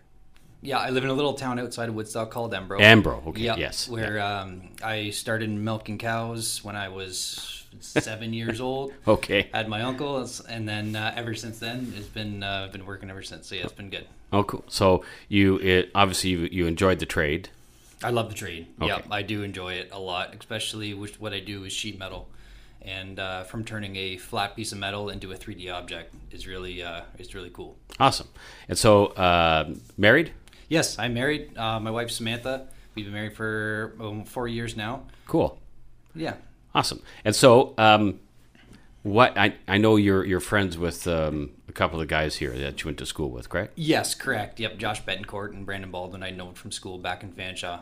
Yeah, 0.65 0.79
I 0.79 0.89
live 0.89 1.03
in 1.03 1.09
a 1.09 1.13
little 1.13 1.33
town 1.33 1.59
outside 1.59 1.89
of 1.89 1.95
Woodstock 1.95 2.31
called 2.31 2.51
Embro. 2.53 2.79
Ambro. 2.79 3.25
Okay. 3.27 3.41
Yeah, 3.43 3.55
Yes. 3.55 3.87
Where 3.87 4.19
um, 4.19 4.69
I 4.83 5.11
started 5.11 5.49
milking 5.51 5.97
cows 5.97 6.63
when 6.63 6.75
I 6.75 6.89
was 6.89 7.65
seven 7.79 8.33
years 8.33 8.59
old. 8.69 8.93
Okay. 9.07 9.49
Had 9.53 9.69
my 9.69 9.81
uncle's, 9.81 10.41
and 10.41 10.67
then 10.67 10.95
uh, 10.95 11.13
ever 11.15 11.35
since 11.35 11.59
then, 11.59 11.93
it's 11.95 12.07
been 12.07 12.41
uh, 12.43 12.69
been 12.71 12.85
working 12.85 13.09
ever 13.09 13.21
since. 13.21 13.47
So 13.47 13.55
yeah, 13.55 13.63
it's 13.63 13.73
been 13.73 13.89
good. 13.89 14.07
Oh, 14.33 14.43
cool. 14.43 14.63
So 14.67 15.05
you 15.29 15.57
it, 15.57 15.91
obviously 15.93 16.31
you, 16.31 16.49
you 16.51 16.67
enjoyed 16.67 16.99
the 16.99 17.05
trade. 17.05 17.49
I 18.03 18.09
love 18.09 18.29
the 18.29 18.35
trade. 18.35 18.67
Okay. 18.81 18.87
Yeah, 18.87 19.01
I 19.09 19.21
do 19.21 19.43
enjoy 19.43 19.73
it 19.73 19.89
a 19.91 19.99
lot, 19.99 20.35
especially 20.37 20.93
with 20.93 21.19
what 21.21 21.33
I 21.33 21.39
do 21.39 21.63
is 21.63 21.73
sheet 21.73 21.97
metal, 21.97 22.27
and 22.81 23.19
uh, 23.19 23.43
from 23.43 23.63
turning 23.63 23.95
a 23.95 24.17
flat 24.17 24.55
piece 24.55 24.71
of 24.71 24.79
metal 24.79 25.09
into 25.09 25.31
a 25.31 25.35
3D 25.35 25.71
object 25.73 26.13
is 26.31 26.47
really 26.47 26.83
uh, 26.83 27.01
is 27.19 27.33
really 27.35 27.51
cool. 27.51 27.77
Awesome. 27.99 28.27
And 28.67 28.77
so 28.77 29.07
uh, 29.07 29.73
married. 29.97 30.31
Yes, 30.67 30.97
I'm 30.97 31.13
married. 31.13 31.57
Uh, 31.57 31.79
my 31.79 31.91
wife 31.91 32.11
Samantha. 32.11 32.67
We've 32.95 33.05
been 33.05 33.13
married 33.13 33.35
for 33.35 33.95
um, 33.99 34.23
four 34.23 34.47
years 34.47 34.77
now. 34.77 35.03
Cool. 35.27 35.59
Yeah. 36.15 36.35
Awesome. 36.73 37.01
And 37.23 37.35
so 37.35 37.73
um, 37.77 38.19
what 39.03 39.37
I 39.37 39.55
I 39.67 39.77
know 39.77 39.97
you're 39.97 40.25
you're 40.25 40.39
friends 40.39 40.77
with 40.77 41.07
um, 41.07 41.51
a 41.67 41.71
couple 41.71 42.01
of 42.01 42.07
guys 42.07 42.37
here 42.37 42.57
that 42.57 42.81
you 42.81 42.87
went 42.87 42.97
to 42.99 43.05
school 43.05 43.29
with, 43.29 43.49
correct? 43.49 43.73
Yes, 43.75 44.15
correct. 44.15 44.59
Yep, 44.59 44.77
Josh 44.77 45.03
Betancourt 45.03 45.51
and 45.51 45.65
Brandon 45.65 45.91
Baldwin. 45.91 46.23
I 46.23 46.31
know 46.31 46.53
from 46.53 46.71
school 46.71 46.97
back 46.97 47.21
in 47.21 47.31
Fanshawe. 47.31 47.81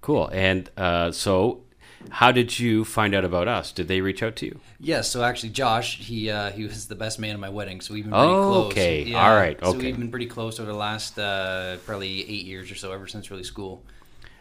Cool. 0.00 0.28
And 0.32 0.70
uh, 0.76 1.10
so 1.10 1.64
how 2.10 2.32
did 2.32 2.58
you 2.58 2.84
find 2.84 3.14
out 3.14 3.24
about 3.24 3.48
us? 3.48 3.72
Did 3.72 3.88
they 3.88 4.00
reach 4.00 4.22
out 4.22 4.36
to 4.36 4.46
you? 4.46 4.60
Yes, 4.80 5.10
so 5.10 5.22
actually, 5.22 5.50
Josh, 5.50 5.98
he 5.98 6.30
uh, 6.30 6.50
he 6.52 6.62
was 6.64 6.88
the 6.88 6.94
best 6.94 7.18
man 7.18 7.30
at 7.34 7.40
my 7.40 7.48
wedding, 7.48 7.80
so 7.80 7.94
we've 7.94 8.04
been 8.04 8.12
pretty 8.12 8.26
Oh, 8.26 8.42
close. 8.50 8.72
okay. 8.72 9.14
All 9.14 9.34
right, 9.34 9.58
So 9.60 9.68
okay. 9.70 9.78
we've 9.86 9.98
been 9.98 10.10
pretty 10.10 10.26
close 10.26 10.58
over 10.60 10.70
the 10.70 10.76
last 10.78 11.18
uh, 11.18 11.76
probably 11.84 12.20
eight 12.20 12.46
years 12.46 12.70
or 12.70 12.74
so, 12.74 12.92
ever 12.92 13.06
since 13.06 13.30
really 13.30 13.44
school. 13.44 13.82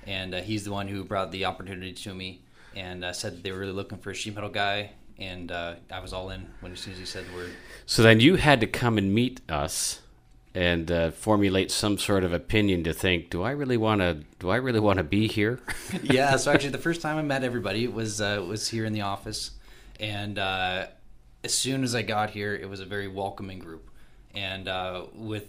And 0.05 0.33
uh, 0.35 0.41
he's 0.41 0.63
the 0.63 0.71
one 0.71 0.87
who 0.87 1.03
brought 1.03 1.31
the 1.31 1.45
opportunity 1.45 1.91
to 1.93 2.13
me 2.13 2.41
and 2.75 3.03
uh, 3.03 3.11
said 3.11 3.33
that 3.35 3.43
they 3.43 3.51
were 3.51 3.59
really 3.59 3.73
looking 3.73 3.97
for 3.97 4.11
a 4.11 4.13
sheet 4.13 4.35
metal 4.35 4.49
guy. 4.49 4.91
And 5.19 5.51
uh, 5.51 5.75
I 5.91 5.99
was 5.99 6.13
all 6.13 6.29
in 6.29 6.47
when 6.61 6.71
as 6.71 6.79
soon 6.79 6.93
as 6.93 6.99
he 6.99 7.05
said 7.05 7.25
the 7.27 7.35
word. 7.35 7.49
So 7.87 8.03
then 8.03 8.19
you 8.19 8.35
had 8.35 8.59
to 8.61 8.67
come 8.67 8.97
and 8.97 9.13
meet 9.13 9.41
us 9.49 10.01
and 10.57 10.91
uh, 10.91 11.11
formulate 11.11 11.69
some 11.69 11.99
sort 11.99 12.23
of 12.23 12.33
opinion 12.33 12.83
to 12.83 12.91
think, 12.91 13.29
do 13.29 13.43
I 13.43 13.51
really 13.51 13.77
want 13.77 14.01
to 14.01 14.23
do 14.39 14.49
I 14.49 14.55
really 14.55 14.79
want 14.79 14.97
to 14.97 15.03
be 15.03 15.27
here? 15.27 15.59
yeah, 16.01 16.35
so 16.35 16.51
actually, 16.51 16.71
the 16.71 16.79
first 16.79 16.99
time 16.99 17.17
I 17.17 17.21
met 17.21 17.43
everybody 17.43 17.87
was 17.87 18.19
uh, 18.19 18.43
was 18.45 18.67
here 18.67 18.83
in 18.83 18.91
the 18.91 19.01
office, 19.01 19.51
and 19.99 20.39
uh, 20.39 20.87
as 21.43 21.53
soon 21.53 21.83
as 21.83 21.93
I 21.93 22.01
got 22.01 22.31
here, 22.31 22.55
it 22.55 22.67
was 22.67 22.79
a 22.79 22.85
very 22.85 23.07
welcoming 23.07 23.59
group, 23.59 23.91
and 24.33 24.67
uh, 24.67 25.05
with 25.13 25.45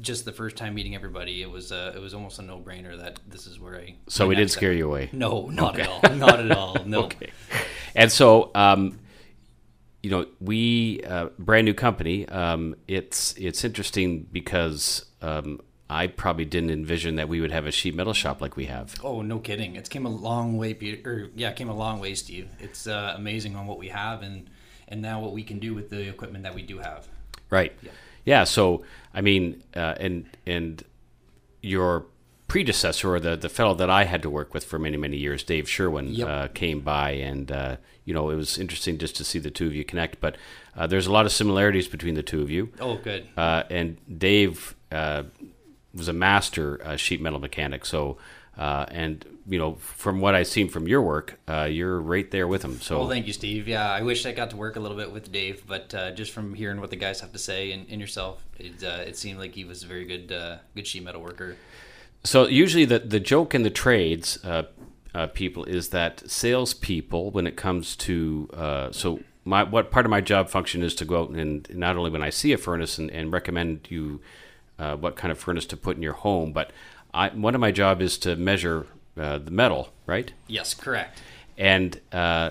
just 0.00 0.24
the 0.24 0.32
first 0.32 0.56
time 0.56 0.74
meeting 0.74 0.96
everybody, 0.96 1.40
it 1.40 1.50
was 1.50 1.70
uh, 1.70 1.92
it 1.94 2.00
was 2.00 2.12
almost 2.12 2.40
a 2.40 2.42
no 2.42 2.58
brainer 2.58 2.98
that 2.98 3.20
this 3.28 3.46
is 3.46 3.60
where 3.60 3.76
I. 3.76 3.94
So 4.08 4.26
we 4.26 4.34
did 4.34 4.50
scare 4.50 4.72
you 4.72 4.88
away. 4.88 5.08
No, 5.12 5.46
not 5.50 5.78
at 5.78 5.88
all, 5.88 6.16
not 6.16 6.40
at 6.40 6.50
all. 6.50 6.76
No. 6.84 7.02
Okay. 7.08 7.30
And 7.94 8.10
so, 8.10 8.50
um, 8.56 8.98
you 10.02 10.10
know, 10.10 10.26
we 10.40 11.02
uh, 11.04 11.28
brand 11.38 11.64
new 11.64 11.74
company. 11.74 12.28
Um, 12.28 12.76
it's 12.86 13.34
it's 13.36 13.64
interesting 13.64 14.28
because 14.30 15.06
um, 15.22 15.60
I 15.90 16.06
probably 16.06 16.44
didn't 16.44 16.70
envision 16.70 17.16
that 17.16 17.28
we 17.28 17.40
would 17.40 17.50
have 17.50 17.66
a 17.66 17.70
sheet 17.72 17.94
metal 17.94 18.12
shop 18.12 18.40
like 18.40 18.56
we 18.56 18.66
have. 18.66 18.94
Oh, 19.02 19.22
no 19.22 19.38
kidding! 19.38 19.76
It's 19.76 19.88
came 19.88 20.06
a 20.06 20.10
long 20.10 20.56
way, 20.56 20.74
Peter. 20.74 21.10
Or, 21.10 21.30
yeah, 21.34 21.50
it 21.50 21.56
came 21.56 21.68
a 21.68 21.76
long 21.76 21.98
way, 21.98 22.14
Steve. 22.14 22.48
It's 22.60 22.86
uh, 22.86 23.14
amazing 23.16 23.56
on 23.56 23.66
what 23.66 23.78
we 23.78 23.88
have 23.88 24.22
and 24.22 24.48
and 24.86 25.02
now 25.02 25.20
what 25.20 25.32
we 25.32 25.42
can 25.42 25.58
do 25.58 25.74
with 25.74 25.90
the 25.90 26.08
equipment 26.08 26.44
that 26.44 26.54
we 26.54 26.62
do 26.62 26.78
have. 26.78 27.08
Right. 27.50 27.72
Yeah. 27.82 27.90
yeah 28.24 28.44
so 28.44 28.84
I 29.12 29.20
mean, 29.20 29.62
uh, 29.74 29.94
and 29.98 30.26
and 30.46 30.84
your 31.62 32.06
predecessor 32.46 33.14
or 33.14 33.20
the 33.20 33.36
the 33.36 33.48
fellow 33.48 33.74
that 33.74 33.90
I 33.90 34.04
had 34.04 34.22
to 34.22 34.30
work 34.30 34.54
with 34.54 34.64
for 34.64 34.78
many 34.78 34.96
many 34.96 35.16
years, 35.16 35.42
Dave 35.42 35.68
Sherwin, 35.68 36.08
Yep. 36.08 36.28
uh, 36.28 36.48
came 36.48 36.80
by, 36.80 37.10
and 37.12 37.50
uh, 37.50 37.76
you 38.08 38.14
know 38.14 38.30
it 38.30 38.36
was 38.36 38.58
interesting 38.58 38.96
just 38.98 39.14
to 39.16 39.24
see 39.24 39.38
the 39.46 39.50
two 39.58 39.66
of 39.70 39.74
you 39.78 39.84
connect. 39.84 40.14
But 40.24 40.36
uh, 40.76 40.86
there's 40.90 41.06
a 41.06 41.12
lot 41.12 41.26
of 41.26 41.32
similarities 41.32 41.88
between 41.96 42.14
the 42.14 42.22
two 42.22 42.40
of 42.42 42.50
you. 42.50 42.62
Oh, 42.80 42.96
good. 42.96 43.22
Uh, 43.36 43.62
and 43.78 43.96
Dave 44.26 44.74
uh, 44.90 45.22
was 45.94 46.08
a 46.08 46.12
master 46.12 46.66
uh, 46.84 46.96
sheet 46.96 47.20
metal 47.20 47.38
mechanic. 47.38 47.84
So, 47.84 48.16
uh, 48.56 48.86
and 49.02 49.24
you 49.46 49.58
know, 49.58 49.74
from 49.74 50.20
what 50.20 50.34
I've 50.34 50.46
seen 50.46 50.68
from 50.68 50.86
your 50.88 51.02
work, 51.02 51.38
uh, 51.48 51.64
you're 51.78 52.00
right 52.00 52.30
there 52.30 52.46
with 52.46 52.62
him. 52.62 52.80
So, 52.80 52.98
Well, 52.98 53.08
thank 53.08 53.26
you, 53.26 53.32
Steve. 53.32 53.66
Yeah, 53.68 53.90
I 53.90 54.02
wish 54.02 54.26
I 54.26 54.32
got 54.32 54.50
to 54.50 54.56
work 54.56 54.76
a 54.76 54.80
little 54.80 54.96
bit 54.96 55.10
with 55.12 55.30
Dave, 55.32 55.62
but 55.66 55.94
uh, 55.94 56.10
just 56.12 56.32
from 56.32 56.54
hearing 56.54 56.80
what 56.80 56.90
the 56.90 56.96
guys 56.96 57.20
have 57.20 57.32
to 57.32 57.38
say 57.38 57.72
and, 57.72 57.86
and 57.90 58.00
yourself, 58.00 58.44
it, 58.58 58.82
uh, 58.84 59.08
it 59.10 59.16
seemed 59.16 59.38
like 59.38 59.54
he 59.54 59.64
was 59.64 59.82
a 59.84 59.86
very 59.86 60.04
good, 60.04 60.32
uh, 60.32 60.58
good 60.74 60.86
sheet 60.86 61.02
metal 61.04 61.22
worker. 61.22 61.56
so 62.24 62.46
usually 62.46 62.84
the 62.84 62.98
the 62.98 63.20
joke 63.20 63.54
in 63.54 63.62
the 63.62 63.70
trades 63.84 64.38
uh, 64.44 64.64
uh, 65.14 65.26
people 65.28 65.64
is 65.64 65.88
that 65.90 66.28
salespeople, 66.30 67.30
when 67.30 67.46
it 67.46 67.56
comes 67.56 67.96
to 67.96 68.48
uh, 68.54 68.92
so. 68.92 69.20
My, 69.44 69.62
what 69.62 69.90
part 69.90 70.04
of 70.04 70.10
my 70.10 70.20
job 70.20 70.50
function 70.50 70.82
is 70.82 70.94
to 70.96 71.06
go 71.06 71.22
out 71.22 71.30
and 71.30 71.66
not 71.74 71.96
only 71.96 72.10
when 72.10 72.22
I 72.22 72.28
see 72.28 72.52
a 72.52 72.58
furnace 72.58 72.98
and, 72.98 73.10
and 73.10 73.32
recommend 73.32 73.86
you 73.88 74.20
uh, 74.78 74.96
what 74.96 75.16
kind 75.16 75.32
of 75.32 75.38
furnace 75.38 75.64
to 75.66 75.76
put 75.76 75.96
in 75.96 76.02
your 76.02 76.12
home, 76.12 76.52
but 76.52 76.70
I, 77.14 77.30
one 77.30 77.54
of 77.54 77.60
my 77.62 77.70
job 77.70 78.02
is 78.02 78.18
to 78.18 78.36
measure 78.36 78.86
uh, 79.16 79.38
the 79.38 79.50
metal, 79.50 79.88
right? 80.06 80.32
Yes, 80.48 80.74
correct. 80.74 81.22
And 81.56 81.98
uh, 82.12 82.50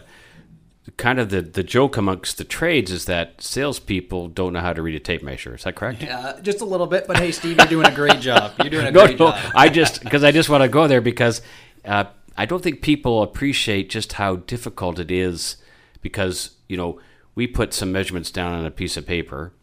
kind 0.98 1.20
of 1.20 1.30
the, 1.30 1.42
the 1.42 1.64
joke 1.64 1.98
amongst 1.98 2.38
the 2.38 2.44
trades 2.44 2.92
is 2.92 3.06
that 3.06 3.42
salespeople 3.42 4.30
don't 4.30 4.54
know 4.54 4.62
how 4.62 4.74
to 4.74 4.82
read 4.82 4.96
a 4.96 5.00
tape 5.00 5.24
measure. 5.24 5.56
Is 5.56 5.64
that 5.64 5.76
correct? 5.76 6.04
Uh, 6.04 6.40
just 6.42 6.62
a 6.62 6.66
little 6.66 6.88
bit, 6.88 7.08
but 7.08 7.18
hey, 7.18 7.32
Steve, 7.32 7.58
you're 7.58 7.68
doing 7.68 7.86
a 7.88 7.96
great 7.96 8.20
job. 8.20 8.54
You're 8.60 8.70
doing 8.70 8.88
a 8.88 8.92
no, 8.92 9.06
great 9.06 9.20
no. 9.20 9.32
job. 9.32 9.52
I 9.56 9.70
just 9.70 10.04
because 10.04 10.24
I 10.24 10.32
just 10.32 10.50
want 10.50 10.64
to 10.64 10.70
go 10.70 10.88
there 10.88 11.02
because 11.02 11.42
uh, 11.86 12.06
I 12.38 12.46
don't 12.46 12.62
think 12.64 12.82
people 12.82 13.24
appreciate 13.24 13.90
just 13.90 14.14
how 14.14 14.38
difficult 14.38 15.00
it 15.00 15.12
is 15.12 15.58
because 16.02 16.52
you 16.68 16.78
know 16.78 17.00
we 17.36 17.48
put 17.48 17.74
some 17.74 17.92
measurements 17.92 18.32
down 18.32 18.54
on 18.54 18.66
a 18.66 18.72
piece 18.72 18.98
of 18.98 19.06
paper 19.06 19.54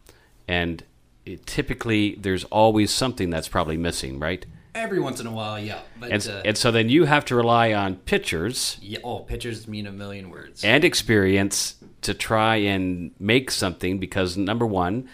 and 0.47 0.83
it, 1.25 1.45
typically 1.45 2.15
there's 2.15 2.43
always 2.45 2.91
something 2.91 3.29
that's 3.29 3.47
probably 3.47 3.77
missing, 3.77 4.19
right? 4.19 4.45
Every 4.75 4.99
once 4.99 5.21
in 5.21 5.27
a 5.27 5.31
while, 5.31 5.57
yeah. 5.57 5.79
But 5.99 6.11
And, 6.11 6.27
uh, 6.27 6.41
and 6.43 6.57
so 6.57 6.69
then 6.69 6.89
you 6.89 7.05
have 7.05 7.23
to 7.25 7.35
rely 7.35 7.73
on 7.73 7.95
pictures 7.95 8.77
yeah, 8.81 8.99
oh, 9.03 9.19
pictures 9.19 9.67
mean 9.67 9.87
a 9.87 9.91
million 9.91 10.29
words. 10.29 10.63
and 10.63 10.83
experience 10.83 11.75
to 12.01 12.13
try 12.13 12.57
and 12.57 13.11
make 13.19 13.49
something 13.51 13.99
because 13.99 14.35
number 14.37 14.65
one, 14.65 15.07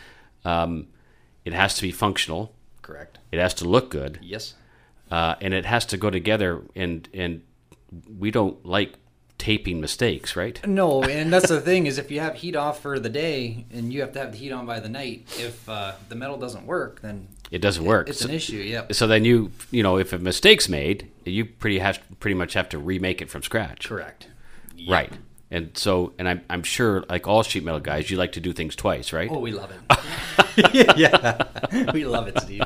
um, 0.46 0.88
it 1.46 1.54
has 1.54 1.76
to 1.76 1.82
be 1.84 1.92
functional, 1.92 2.54
correct. 2.82 3.20
it 3.32 3.40
has 3.40 3.54
to 3.56 3.66
look 3.66 3.90
good, 3.92 4.20
Yes. 4.22 4.56
uh, 5.12 5.36
and 5.42 5.54
it 5.54 5.66
has 5.66 5.86
to 5.86 5.98
go 5.98 6.10
together. 6.10 6.62
And 6.76 7.08
and 7.14 7.42
we 8.20 8.32
don't 8.32 8.64
like 8.66 8.94
taping 9.38 9.82
mistakes, 9.82 10.36
right? 10.36 10.66
No, 10.68 11.04
and 11.18 11.32
that's 11.34 11.50
the 11.50 11.62
thing 11.62 11.88
is 11.88 11.98
if 11.98 12.12
you 12.12 12.20
have 12.20 12.36
heat 12.36 12.56
off 12.56 12.82
for 12.82 13.00
the 13.00 13.10
day 13.10 13.66
and 13.72 13.92
you 13.92 14.02
have 14.02 14.14
to 14.14 14.20
have 14.20 14.32
the 14.32 14.38
heat 14.38 14.52
on 14.52 14.66
by 14.66 14.80
the 14.80 14.90
night, 14.90 15.26
if 15.40 15.68
uh, 15.68 15.94
the 16.10 16.16
metal 16.16 16.38
doesn't 16.38 16.66
work, 16.66 17.02
then 17.02 17.28
It 17.50 17.60
doesn't 17.60 17.84
work. 17.84 18.08
it's 18.10 18.20
so, 18.20 18.30
an 18.30 18.36
issue. 18.36 18.58
Yep. 18.58 18.94
so 18.94 19.08
then 19.08 19.26
you 19.26 19.52
you 19.72 19.84
know 19.84 19.98
if 19.98 20.14
a 20.14 20.20
mistake's 20.20 20.70
made, 20.70 21.10
you 21.26 21.46
pretty 21.46 21.80
have 21.80 22.00
pretty 22.20 22.36
much 22.36 22.54
have 22.54 22.70
to 22.70 22.78
remake 22.78 23.22
it 23.22 23.30
from 23.30 23.42
scratch, 23.44 23.88
Correct. 23.88 24.28
right? 24.88 25.12
And 25.54 25.78
so, 25.78 26.14
and 26.18 26.30
I'm 26.30 26.42
I'm 26.50 26.64
sure 26.64 27.04
like 27.10 27.28
all 27.28 27.44
sheet 27.44 27.64
metal 27.66 27.82
guys, 27.82 28.10
you 28.10 28.16
like 28.18 28.32
to 28.34 28.40
do 28.40 28.54
things 28.54 28.74
twice, 28.76 29.12
right? 29.12 29.30
Oh, 29.30 29.40
we 29.40 29.52
love 29.52 29.70
it. 29.72 29.82
yeah, 30.98 31.92
we 31.94 32.06
love 32.06 32.28
it, 32.30 32.40
Steve. 32.40 32.62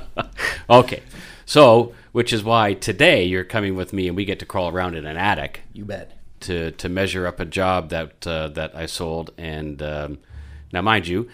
Okay. 0.70 1.02
So, 1.46 1.94
which 2.16 2.32
is 2.32 2.46
why 2.46 2.74
today 2.74 3.26
you're 3.26 3.44
coming 3.44 3.76
with 3.76 3.92
me 3.92 4.08
and 4.08 4.16
we 4.16 4.24
get 4.24 4.40
to 4.40 4.46
crawl 4.46 4.70
around 4.70 4.96
in 4.96 5.06
an 5.06 5.18
attic 5.18 5.62
You 5.74 5.84
bet. 5.84 6.18
to 6.42 6.72
to 6.72 6.88
measure 6.88 7.28
up 7.28 7.42
a 7.42 7.46
job 7.46 7.90
that 7.90 8.26
uh, 8.26 8.48
that 8.60 8.74
I 8.74 8.86
sold. 8.86 9.32
And 9.38 9.82
um, 9.82 10.20
now, 10.72 10.82
mind 10.82 11.10
you, 11.10 11.28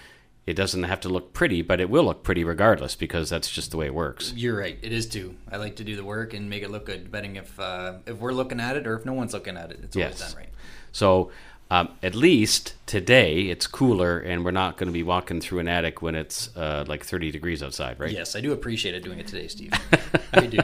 it 0.47 0.55
doesn't 0.55 0.81
have 0.83 0.99
to 1.01 1.09
look 1.09 1.33
pretty, 1.33 1.61
but 1.61 1.79
it 1.79 1.87
will 1.91 2.05
look 2.05 2.23
pretty 2.23 2.43
regardless 2.43 2.95
because 2.95 3.29
that's 3.29 3.47
just 3.51 3.69
the 3.69 3.77
way 3.77 3.85
it 3.85 3.93
works. 3.93 4.33
You're 4.35 4.57
right. 4.57 4.79
It 4.81 4.91
is 4.91 5.05
too. 5.05 5.35
I 5.51 5.57
like 5.57 5.75
to 5.75 5.83
do 5.83 5.95
the 5.95 6.03
work 6.03 6.33
and 6.33 6.49
make 6.49 6.63
it 6.63 6.71
look 6.71 6.87
good, 6.87 7.03
depending 7.03 7.35
if 7.35 7.59
uh, 7.59 7.99
if 8.07 8.17
we're 8.17 8.33
looking 8.33 8.59
at 8.59 8.75
it 8.75 8.87
or 8.87 8.95
if 8.97 9.05
no 9.05 9.13
one's 9.13 9.33
looking 9.33 9.57
at 9.57 9.69
it. 9.71 9.81
It's 9.83 9.95
always 9.95 10.19
Yes. 10.19 10.33
done 10.33 10.41
right. 10.41 10.49
So. 10.91 11.29
Um, 11.71 11.87
at 12.03 12.15
least 12.15 12.73
today 12.85 13.43
it's 13.43 13.65
cooler, 13.65 14.19
and 14.19 14.43
we're 14.43 14.51
not 14.51 14.75
going 14.75 14.87
to 14.87 14.93
be 14.93 15.03
walking 15.03 15.39
through 15.39 15.59
an 15.59 15.69
attic 15.69 16.01
when 16.01 16.15
it's 16.15 16.55
uh, 16.57 16.83
like 16.85 17.05
30 17.05 17.31
degrees 17.31 17.63
outside, 17.63 17.97
right? 17.97 18.11
Yes, 18.11 18.35
I 18.35 18.41
do 18.41 18.51
appreciate 18.51 18.93
it 18.93 19.03
doing 19.03 19.19
it 19.19 19.27
today, 19.27 19.47
Steve. 19.47 19.71
I 20.33 20.47
do. 20.47 20.59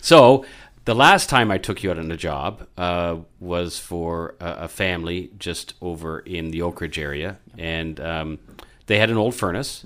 So 0.00 0.44
the 0.84 0.96
last 0.96 1.28
time 1.28 1.52
I 1.52 1.58
took 1.58 1.84
you 1.84 1.92
out 1.92 1.98
on 2.00 2.10
a 2.10 2.16
job 2.16 2.66
uh, 2.76 3.18
was 3.38 3.78
for 3.78 4.34
a, 4.40 4.64
a 4.64 4.68
family 4.68 5.30
just 5.38 5.74
over 5.80 6.18
in 6.18 6.50
the 6.50 6.60
Oak 6.62 6.80
Ridge 6.80 6.98
area, 6.98 7.38
and 7.56 8.00
um, 8.00 8.40
they 8.86 8.98
had 8.98 9.10
an 9.10 9.16
old 9.16 9.36
furnace, 9.36 9.84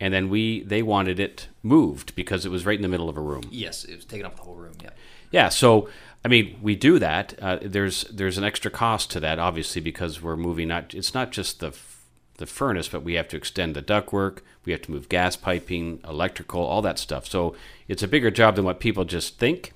and 0.00 0.12
then 0.12 0.30
we 0.30 0.64
they 0.64 0.82
wanted 0.82 1.20
it 1.20 1.46
moved 1.62 2.16
because 2.16 2.44
it 2.44 2.48
was 2.48 2.66
right 2.66 2.76
in 2.76 2.82
the 2.82 2.88
middle 2.88 3.08
of 3.08 3.16
a 3.16 3.20
room. 3.20 3.44
Yes, 3.52 3.84
it 3.84 3.94
was 3.94 4.04
taking 4.04 4.26
up 4.26 4.34
the 4.34 4.42
whole 4.42 4.56
room. 4.56 4.74
Yeah. 4.82 4.90
Yeah, 5.30 5.48
so 5.48 5.88
I 6.24 6.28
mean, 6.28 6.58
we 6.62 6.74
do 6.74 6.98
that. 6.98 7.34
Uh, 7.40 7.58
there's 7.60 8.04
there's 8.04 8.38
an 8.38 8.44
extra 8.44 8.70
cost 8.70 9.10
to 9.10 9.20
that, 9.20 9.38
obviously, 9.38 9.82
because 9.82 10.22
we're 10.22 10.36
moving. 10.36 10.68
Not 10.68 10.94
it's 10.94 11.12
not 11.12 11.32
just 11.32 11.60
the 11.60 11.68
f- 11.68 12.02
the 12.38 12.46
furnace, 12.46 12.88
but 12.88 13.02
we 13.02 13.14
have 13.14 13.28
to 13.28 13.36
extend 13.36 13.76
the 13.76 13.82
ductwork. 13.82 14.38
We 14.64 14.72
have 14.72 14.82
to 14.82 14.90
move 14.90 15.08
gas 15.08 15.36
piping, 15.36 16.00
electrical, 16.08 16.62
all 16.62 16.82
that 16.82 16.98
stuff. 16.98 17.26
So 17.26 17.54
it's 17.88 18.02
a 18.02 18.08
bigger 18.08 18.30
job 18.30 18.56
than 18.56 18.64
what 18.64 18.80
people 18.80 19.04
just 19.04 19.38
think. 19.38 19.72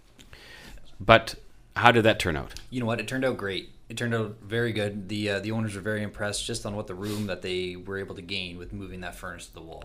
But 0.98 1.34
how 1.76 1.92
did 1.92 2.02
that 2.04 2.18
turn 2.18 2.34
out? 2.34 2.54
You 2.70 2.80
know 2.80 2.86
what? 2.86 2.98
It 2.98 3.06
turned 3.06 3.24
out 3.24 3.36
great. 3.36 3.70
It 3.88 3.96
turned 3.96 4.14
out 4.14 4.36
very 4.42 4.72
good. 4.72 5.08
The 5.08 5.30
uh, 5.30 5.40
the 5.40 5.52
owners 5.52 5.74
were 5.74 5.82
very 5.82 6.02
impressed 6.02 6.46
just 6.46 6.64
on 6.64 6.74
what 6.74 6.86
the 6.86 6.94
room 6.94 7.26
that 7.26 7.42
they 7.42 7.76
were 7.76 7.98
able 7.98 8.14
to 8.14 8.22
gain 8.22 8.56
with 8.56 8.72
moving 8.72 9.02
that 9.02 9.14
furnace 9.14 9.46
to 9.48 9.54
the 9.54 9.60
wall. 9.60 9.84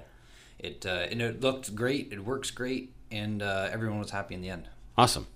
It 0.60 0.86
uh, 0.86 1.08
and 1.12 1.22
it 1.22 1.41
looked 1.41 1.75
great. 1.75 2.13
It 2.13 2.24
works 2.24 2.51
great, 2.51 2.93
and 3.12 3.41
uh, 3.41 3.70
everyone 3.70 4.00
was 4.00 4.12
happy 4.12 4.34
in 4.34 4.41
the 4.41 4.50
end. 4.50 4.70
Awesome. 4.98 5.27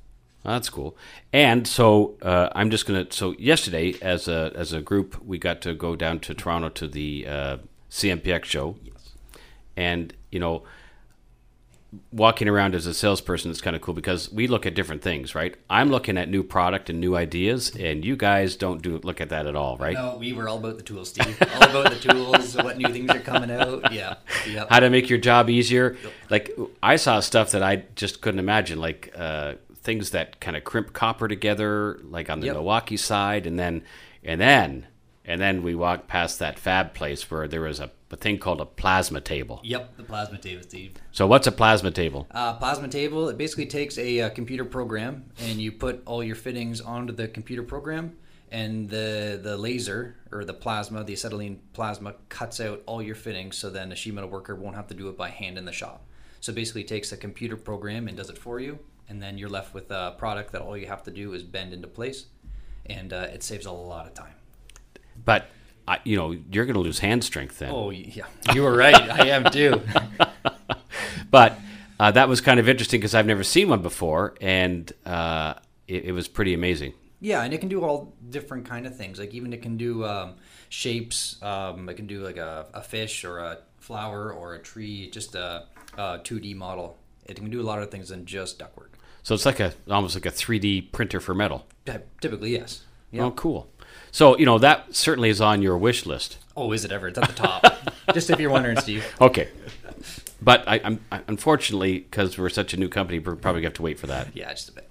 That's 0.43 0.69
cool. 0.69 0.95
And 1.33 1.67
so 1.67 2.15
uh, 2.21 2.49
I'm 2.55 2.69
just 2.71 2.85
gonna. 2.85 3.07
So 3.09 3.33
yesterday, 3.37 3.95
as 4.01 4.27
a 4.27 4.51
as 4.55 4.71
a 4.73 4.81
group, 4.81 5.21
we 5.25 5.37
got 5.37 5.61
to 5.63 5.73
go 5.73 5.95
down 5.95 6.19
to 6.21 6.33
Toronto 6.33 6.69
to 6.69 6.87
the 6.87 7.25
uh, 7.27 7.57
CMPX 7.91 8.45
show. 8.45 8.75
Yes. 8.83 9.13
and 9.75 10.13
you 10.31 10.39
know 10.39 10.63
walking 12.11 12.49
around 12.49 12.75
as 12.75 12.85
a 12.85 12.93
salesperson 12.93 13.49
is 13.49 13.61
kind 13.61 13.73
of 13.75 13.81
cool 13.81 13.93
because 13.93 14.29
we 14.31 14.45
look 14.47 14.65
at 14.65 14.75
different 14.75 15.01
things 15.01 15.33
right 15.33 15.55
i'm 15.69 15.89
looking 15.89 16.17
at 16.17 16.27
new 16.29 16.43
product 16.43 16.89
and 16.89 16.99
new 16.99 17.15
ideas 17.15 17.73
and 17.77 18.03
you 18.03 18.17
guys 18.17 18.57
don't 18.57 18.81
do 18.81 18.99
look 19.03 19.21
at 19.21 19.29
that 19.29 19.47
at 19.47 19.55
all 19.55 19.77
right 19.77 19.93
No, 19.93 20.17
we 20.17 20.33
were 20.33 20.49
all 20.49 20.57
about 20.57 20.75
the 20.77 20.83
tools, 20.83 21.09
Steve. 21.09 21.41
all 21.55 21.63
about 21.63 21.93
the 21.93 21.99
tools, 22.11 22.55
what 22.57 22.77
new 22.77 22.89
things 22.89 23.09
are 23.11 23.19
coming 23.21 23.49
out. 23.49 23.93
Yeah. 23.93 24.15
Yep. 24.49 24.67
how 24.69 24.81
to 24.81 24.89
make 24.89 25.09
your 25.09 25.17
job 25.17 25.49
easier 25.49 25.95
like 26.29 26.51
i 26.83 26.97
saw 26.97 27.21
stuff 27.21 27.51
that 27.51 27.63
i 27.63 27.83
just 27.95 28.19
couldn't 28.21 28.39
imagine 28.39 28.79
like 28.79 29.13
uh, 29.15 29.53
things 29.87 30.09
that 30.11 30.39
kind 30.39 30.55
of 30.57 30.63
crimp 30.63 30.91
copper 30.93 31.27
together 31.27 31.99
like 32.03 32.29
on 32.29 32.39
the 32.41 32.47
Yep. 32.47 32.55
milwaukee 32.57 32.97
side 32.97 33.47
and 33.47 33.57
then 33.57 33.75
and 34.23 34.39
then 34.41 34.85
and 35.25 35.41
then 35.41 35.63
we 35.63 35.73
walked 35.75 36.07
past 36.07 36.39
that 36.39 36.59
fab 36.59 36.93
place 36.93 37.29
where 37.31 37.47
there 37.47 37.61
was 37.61 37.79
a, 37.79 37.89
a 38.11 38.15
thing 38.15 38.37
called 38.37 38.61
a 38.61 38.65
plasma 38.65 39.19
table 39.21 39.59
Yep, 39.63 39.97
the 39.97 40.03
plasma 40.03 40.37
table, 40.37 40.63
Steve. 40.63 40.91
so 41.11 41.25
what's 41.25 41.47
a 41.47 41.51
plasma 41.51 41.91
table 41.91 42.27
Uh, 42.31 42.53
plasma 42.55 42.87
table. 42.89 43.29
It 43.29 43.37
basically 43.37 43.65
takes 43.65 43.97
a, 43.97 44.09
uh 44.21 44.29
computer 44.29 44.65
program 44.65 45.11
and 45.39 45.55
you 45.61 45.71
put 45.71 45.95
all 46.05 46.21
your 46.23 46.35
fittings 46.35 46.81
onto 46.81 47.13
the 47.13 47.27
computer 47.37 47.63
program, 47.63 48.05
and 48.51 48.89
the 48.89 49.39
the 49.47 49.55
laser 49.57 50.15
or 50.31 50.43
the 50.45 50.53
plasma, 50.53 51.03
the 51.03 51.13
acetylene 51.13 51.59
plasma, 51.73 52.09
cuts 52.29 52.59
out 52.65 52.81
all 52.85 53.01
your 53.01 53.15
fittings. 53.25 53.57
So 53.57 53.69
then 53.69 53.91
a 53.91 53.95
sheet 53.95 54.13
metal 54.13 54.29
worker 54.29 54.53
won't 54.55 54.75
have 54.75 54.87
to 54.87 54.93
do 55.01 55.07
it 55.09 55.17
by 55.17 55.29
hand 55.41 55.57
in 55.57 55.65
the 55.65 55.73
shop. 55.81 55.99
So 56.39 56.53
basically, 56.53 56.81
it 56.81 56.87
takes 56.95 57.11
a 57.11 57.17
computer 57.17 57.57
program 57.69 58.07
and 58.07 58.15
does 58.15 58.29
it 58.29 58.37
for 58.37 58.59
you, 58.65 58.73
and 59.09 59.21
then 59.21 59.37
you're 59.37 59.49
left 59.49 59.73
with 59.73 59.89
a 59.91 60.15
product 60.17 60.51
that 60.51 60.61
all 60.61 60.77
you 60.77 60.87
have 60.87 61.03
to 61.03 61.11
do 61.11 61.33
is 61.33 61.43
bend 61.43 61.73
into 61.73 61.87
place, 61.87 62.25
and 62.85 63.13
uh, 63.13 63.27
it 63.33 63.43
saves 63.43 63.65
a 63.65 63.71
lot 63.71 64.05
of 64.07 64.13
time. 64.13 64.33
but 65.23 65.49
I, 65.87 65.99
you 66.03 66.17
know 66.17 66.35
you're 66.51 66.65
going 66.65 66.73
to 66.75 66.81
lose 66.81 66.99
hand 66.99 67.23
strength 67.23 67.59
then 67.59 67.71
Oh 67.73 67.91
yeah, 67.91 68.25
you 68.53 68.63
were 68.63 68.75
right. 68.75 68.93
I 68.95 69.27
am 69.29 69.45
too. 69.51 69.81
But 71.29 71.59
uh, 71.99 72.11
that 72.11 72.29
was 72.29 72.41
kind 72.41 72.59
of 72.59 72.69
interesting 72.69 72.99
because 72.99 73.15
I've 73.15 73.25
never 73.25 73.43
seen 73.43 73.69
one 73.69 73.81
before, 73.81 74.35
and 74.39 74.91
uh, 75.05 75.55
it, 75.87 76.05
it 76.05 76.11
was 76.11 76.27
pretty 76.27 76.53
amazing. 76.53 76.93
Yeah, 77.19 77.43
and 77.43 77.53
it 77.53 77.57
can 77.57 77.69
do 77.69 77.83
all 77.83 78.13
different 78.29 78.65
kind 78.65 78.85
of 78.85 78.95
things. 78.95 79.19
Like 79.19 79.33
even 79.33 79.51
it 79.51 79.61
can 79.61 79.75
do 79.77 80.05
um, 80.05 80.35
shapes. 80.69 81.41
Um, 81.41 81.89
it 81.89 81.95
can 81.95 82.07
do 82.07 82.19
like 82.23 82.37
a, 82.37 82.67
a 82.73 82.81
fish 82.81 83.23
or 83.25 83.39
a 83.39 83.57
flower 83.79 84.31
or 84.31 84.53
a 84.55 84.59
tree. 84.59 85.09
Just 85.09 85.35
a, 85.35 85.65
a 85.97 86.19
2D 86.19 86.55
model. 86.55 86.97
It 87.25 87.35
can 87.35 87.49
do 87.49 87.59
a 87.61 87.63
lot 87.63 87.81
of 87.81 87.89
things 87.91 88.09
than 88.09 88.25
just 88.25 88.59
ductwork. 88.59 88.93
So 89.27 89.35
it's 89.35 89.45
like 89.45 89.59
a 89.59 89.73
almost 89.89 90.15
like 90.15 90.25
a 90.25 90.31
3D 90.31 90.93
printer 90.93 91.19
for 91.19 91.35
metal. 91.35 91.65
Ty- 91.83 92.03
Typically, 92.21 92.51
yes. 92.53 92.85
Yeah. 93.11 93.23
Oh, 93.23 93.31
cool. 93.31 93.67
So 94.09 94.37
you 94.37 94.45
know 94.45 94.57
that 94.57 94.95
certainly 94.95 95.27
is 95.27 95.41
on 95.41 95.61
your 95.61 95.77
wish 95.77 96.05
list. 96.05 96.37
Oh, 96.55 96.71
is 96.71 96.85
it 96.85 96.93
ever? 96.93 97.09
It's 97.09 97.17
at 97.17 97.27
the 97.27 97.33
top. 97.33 97.65
just 98.13 98.29
if 98.29 98.39
you're 98.39 98.49
wondering, 98.49 98.79
Steve. 98.79 99.05
Okay. 99.19 99.49
But 100.41 100.63
I, 100.65 100.79
I'm 100.81 101.01
I, 101.11 101.19
unfortunately 101.27 101.99
because 101.99 102.37
we're 102.37 102.47
such 102.47 102.73
a 102.73 102.77
new 102.77 102.87
company, 102.87 103.19
we're 103.19 103.35
probably 103.35 103.59
gonna 103.59 103.71
have 103.71 103.73
to 103.73 103.81
wait 103.81 103.99
for 103.99 104.07
that. 104.07 104.29
Yeah, 104.33 104.49
just 104.51 104.69
a 104.69 104.71
bit. 104.71 104.89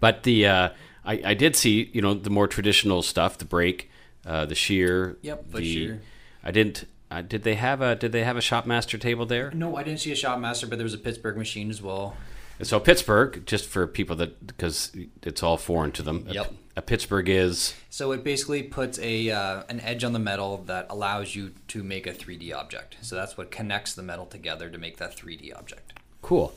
But 0.00 0.22
the 0.22 0.46
uh, 0.46 0.68
I, 1.04 1.20
I 1.22 1.34
did 1.34 1.54
see 1.54 1.90
you 1.92 2.00
know 2.00 2.14
the 2.14 2.30
more 2.30 2.48
traditional 2.48 3.02
stuff, 3.02 3.36
the 3.36 3.44
brake, 3.44 3.90
uh, 4.24 4.46
the 4.46 4.54
shear. 4.54 5.18
Yep, 5.20 5.50
the 5.50 5.62
shear. 5.62 6.00
I 6.42 6.52
didn't. 6.52 6.86
Uh, 7.10 7.20
did 7.20 7.42
they 7.42 7.56
have 7.56 7.82
a 7.82 7.96
Did 7.96 8.12
they 8.12 8.24
have 8.24 8.38
a 8.38 8.40
Shopmaster 8.40 8.98
table 8.98 9.26
there? 9.26 9.50
No, 9.50 9.76
I 9.76 9.82
didn't 9.82 10.00
see 10.00 10.10
a 10.10 10.14
Shopmaster, 10.14 10.70
but 10.70 10.78
there 10.78 10.84
was 10.84 10.94
a 10.94 10.98
Pittsburgh 10.98 11.36
machine 11.36 11.68
as 11.68 11.82
well. 11.82 12.16
So 12.62 12.78
Pittsburgh, 12.80 13.44
just 13.46 13.66
for 13.66 13.86
people 13.86 14.16
that 14.16 14.46
because 14.46 14.92
it's 15.22 15.42
all 15.42 15.56
foreign 15.56 15.92
to 15.92 16.02
them. 16.02 16.26
Yep. 16.30 16.52
A, 16.76 16.78
a 16.78 16.82
Pittsburgh 16.82 17.28
is 17.28 17.74
So 17.90 18.12
it 18.12 18.22
basically 18.24 18.62
puts 18.62 18.98
a 19.00 19.30
uh, 19.30 19.62
an 19.68 19.80
edge 19.80 20.04
on 20.04 20.12
the 20.12 20.18
metal 20.18 20.58
that 20.66 20.86
allows 20.88 21.34
you 21.34 21.52
to 21.68 21.82
make 21.82 22.06
a 22.06 22.12
3D 22.12 22.54
object. 22.54 22.96
So 23.00 23.16
that's 23.16 23.36
what 23.36 23.50
connects 23.50 23.94
the 23.94 24.02
metal 24.02 24.26
together 24.26 24.70
to 24.70 24.78
make 24.78 24.98
that 24.98 25.16
3D 25.16 25.56
object. 25.56 25.94
cool, 26.22 26.54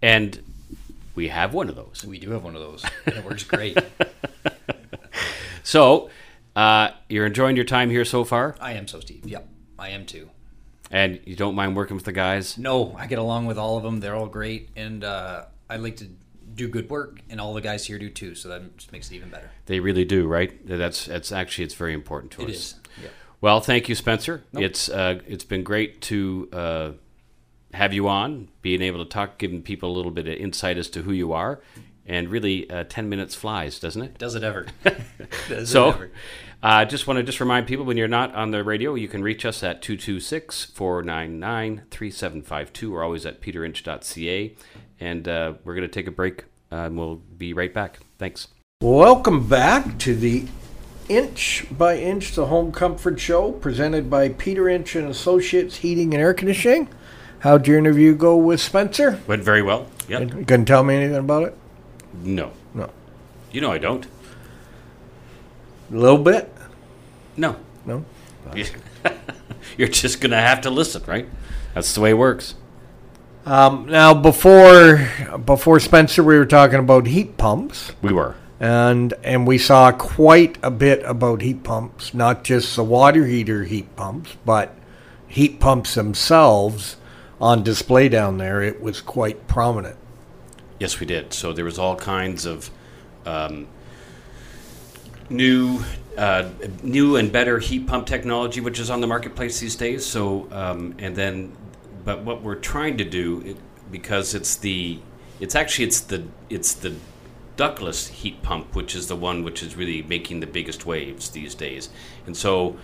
and 0.00 0.40
we 1.14 1.28
have 1.28 1.52
one 1.52 1.68
of 1.68 1.76
those. 1.76 2.04
We 2.06 2.18
do 2.18 2.30
have 2.30 2.44
one 2.44 2.54
of 2.54 2.62
those. 2.62 2.84
and 3.06 3.16
it 3.16 3.24
works 3.24 3.44
great. 3.44 3.78
So 5.64 6.10
uh, 6.54 6.90
you're 7.08 7.26
enjoying 7.26 7.56
your 7.56 7.64
time 7.64 7.90
here 7.90 8.04
so 8.04 8.22
far, 8.22 8.54
I 8.60 8.74
am 8.74 8.86
so 8.86 9.00
Steve. 9.00 9.24
Yep, 9.24 9.48
I 9.78 9.88
am 9.88 10.06
too. 10.06 10.30
And 10.90 11.20
you 11.24 11.36
don't 11.36 11.54
mind 11.54 11.76
working 11.76 11.96
with 11.96 12.04
the 12.04 12.12
guys. 12.12 12.58
No, 12.58 12.94
I 12.98 13.06
get 13.06 13.18
along 13.18 13.46
with 13.46 13.58
all 13.58 13.76
of 13.76 13.82
them. 13.82 14.00
They're 14.00 14.14
all 14.16 14.26
great, 14.26 14.68
and 14.76 15.02
uh, 15.04 15.44
I 15.68 15.76
like 15.76 15.96
to 15.96 16.06
do 16.54 16.68
good 16.68 16.88
work, 16.90 17.20
and 17.30 17.40
all 17.40 17.52
the 17.54 17.60
guys 17.60 17.84
here 17.86 17.98
do 17.98 18.08
too. 18.10 18.34
So 18.34 18.48
that 18.48 18.76
just 18.76 18.92
makes 18.92 19.10
it 19.10 19.14
even 19.16 19.28
better. 19.28 19.50
They 19.66 19.80
really 19.80 20.04
do, 20.04 20.26
right? 20.26 20.64
That's 20.66 21.06
that's 21.06 21.32
actually 21.32 21.64
it's 21.64 21.74
very 21.74 21.94
important 21.94 22.32
to 22.32 22.42
It 22.42 22.50
us. 22.50 22.54
is. 22.54 22.74
Yeah. 23.02 23.08
Well, 23.40 23.60
thank 23.60 23.88
you, 23.88 23.94
Spencer. 23.94 24.44
Nope. 24.52 24.62
It's 24.62 24.88
uh, 24.88 25.20
it's 25.26 25.44
been 25.44 25.62
great 25.64 26.00
to 26.02 26.48
uh, 26.52 26.90
have 27.72 27.92
you 27.92 28.08
on, 28.08 28.48
being 28.62 28.82
able 28.82 29.04
to 29.04 29.08
talk, 29.10 29.36
giving 29.38 29.62
people 29.62 29.90
a 29.90 29.94
little 29.94 30.12
bit 30.12 30.28
of 30.28 30.34
insight 30.34 30.78
as 30.78 30.88
to 30.90 31.02
who 31.02 31.12
you 31.12 31.32
are, 31.32 31.60
and 32.06 32.28
really, 32.28 32.70
uh, 32.70 32.84
ten 32.88 33.08
minutes 33.08 33.34
flies, 33.34 33.78
doesn't 33.80 34.00
it? 34.02 34.16
Does 34.18 34.34
it 34.36 34.44
ever? 34.44 34.66
Does 34.84 34.94
it 35.48 35.66
So, 35.66 35.90
ever. 35.90 36.10
I 36.66 36.86
just 36.86 37.06
want 37.06 37.18
to 37.18 37.22
just 37.22 37.40
remind 37.40 37.66
people 37.66 37.84
when 37.84 37.98
you're 37.98 38.08
not 38.08 38.34
on 38.34 38.50
the 38.50 38.64
radio, 38.64 38.94
you 38.94 39.06
can 39.06 39.22
reach 39.22 39.44
us 39.44 39.62
at 39.62 39.82
226 39.82 40.64
499 40.64 41.82
3752. 41.90 42.90
We're 42.90 43.04
always 43.04 43.26
at 43.26 43.42
peterinch.ca. 43.42 44.56
And 44.98 45.28
uh, 45.28 45.54
we're 45.62 45.74
going 45.74 45.86
to 45.86 45.92
take 45.92 46.06
a 46.06 46.10
break 46.10 46.44
uh, 46.72 46.76
and 46.76 46.96
we'll 46.96 47.16
be 47.16 47.52
right 47.52 47.74
back. 47.74 47.98
Thanks. 48.18 48.48
Welcome 48.80 49.46
back 49.46 49.98
to 49.98 50.14
the 50.14 50.46
Inch 51.10 51.66
by 51.70 51.98
Inch 51.98 52.32
the 52.32 52.46
Home 52.46 52.72
Comfort 52.72 53.20
Show, 53.20 53.52
presented 53.52 54.08
by 54.08 54.30
Peter 54.30 54.66
Inch 54.66 54.96
and 54.96 55.06
Associates 55.06 55.76
Heating 55.76 56.14
and 56.14 56.22
Air 56.22 56.32
Conditioning. 56.32 56.88
How'd 57.40 57.66
your 57.66 57.76
interview 57.76 58.14
go 58.14 58.38
with 58.38 58.62
Spencer? 58.62 59.20
Went 59.26 59.42
very 59.42 59.60
well. 59.60 59.86
Yep. 60.08 60.20
You 60.20 60.28
couldn't 60.46 60.64
tell 60.64 60.82
me 60.82 60.94
anything 60.96 61.18
about 61.18 61.42
it? 61.42 61.58
No. 62.22 62.52
No. 62.72 62.88
You 63.52 63.60
know 63.60 63.70
I 63.70 63.76
don't. 63.76 64.06
A 65.92 65.96
little 65.96 66.16
bit? 66.16 66.50
No. 67.36 67.56
No. 67.86 68.04
You're 69.76 69.88
just 69.88 70.20
going 70.20 70.30
to 70.30 70.36
have 70.38 70.60
to 70.62 70.70
listen, 70.70 71.02
right? 71.06 71.28
That's 71.74 71.94
the 71.94 72.00
way 72.00 72.10
it 72.10 72.18
works. 72.18 72.54
Um, 73.46 73.86
now, 73.86 74.14
before 74.14 75.06
before 75.44 75.78
Spencer, 75.80 76.22
we 76.22 76.38
were 76.38 76.46
talking 76.46 76.78
about 76.78 77.06
heat 77.06 77.36
pumps, 77.36 77.92
We 78.00 78.12
were. 78.12 78.36
and 78.58 79.12
and 79.22 79.46
we 79.46 79.58
saw 79.58 79.92
quite 79.92 80.56
a 80.62 80.70
bit 80.70 81.02
about 81.04 81.42
heat 81.42 81.62
pumps, 81.62 82.14
not 82.14 82.42
just 82.44 82.74
the 82.74 82.84
water 82.84 83.26
heater 83.26 83.64
heat 83.64 83.94
pumps, 83.96 84.34
but 84.46 84.74
heat 85.28 85.60
pumps 85.60 85.94
themselves 85.94 86.96
on 87.38 87.62
display 87.62 88.08
down 88.08 88.38
there. 88.38 88.62
It 88.62 88.80
was 88.80 89.02
quite 89.02 89.46
prominent. 89.46 89.96
Yes, 90.80 90.98
we 90.98 91.04
did. 91.04 91.34
So 91.34 91.52
there 91.52 91.66
was 91.66 91.78
all 91.78 91.96
kinds 91.96 92.46
of 92.46 92.70
um, 93.26 93.66
new, 95.28 95.80
uh, 96.16 96.48
new 96.82 97.16
and 97.16 97.32
better 97.32 97.58
heat 97.58 97.86
pump 97.86 98.06
technology, 98.06 98.60
which 98.60 98.78
is 98.78 98.90
on 98.90 99.00
the 99.00 99.06
marketplace 99.06 99.60
these 99.60 99.76
days. 99.76 100.04
So, 100.06 100.48
um, 100.52 100.94
and 100.98 101.16
then, 101.16 101.56
but 102.04 102.22
what 102.22 102.42
we're 102.42 102.54
trying 102.54 102.98
to 102.98 103.04
do, 103.04 103.42
it, 103.44 103.56
because 103.90 104.34
it's 104.34 104.56
the, 104.56 104.98
it's 105.40 105.54
actually 105.54 105.86
it's 105.86 106.00
the 106.00 106.24
it's 106.48 106.74
the 106.74 106.94
ductless 107.56 108.08
heat 108.08 108.42
pump, 108.42 108.74
which 108.74 108.94
is 108.94 109.08
the 109.08 109.16
one 109.16 109.42
which 109.42 109.62
is 109.62 109.76
really 109.76 110.02
making 110.02 110.40
the 110.40 110.46
biggest 110.46 110.86
waves 110.86 111.30
these 111.30 111.54
days. 111.54 111.88
And 112.26 112.36
so, 112.36 112.76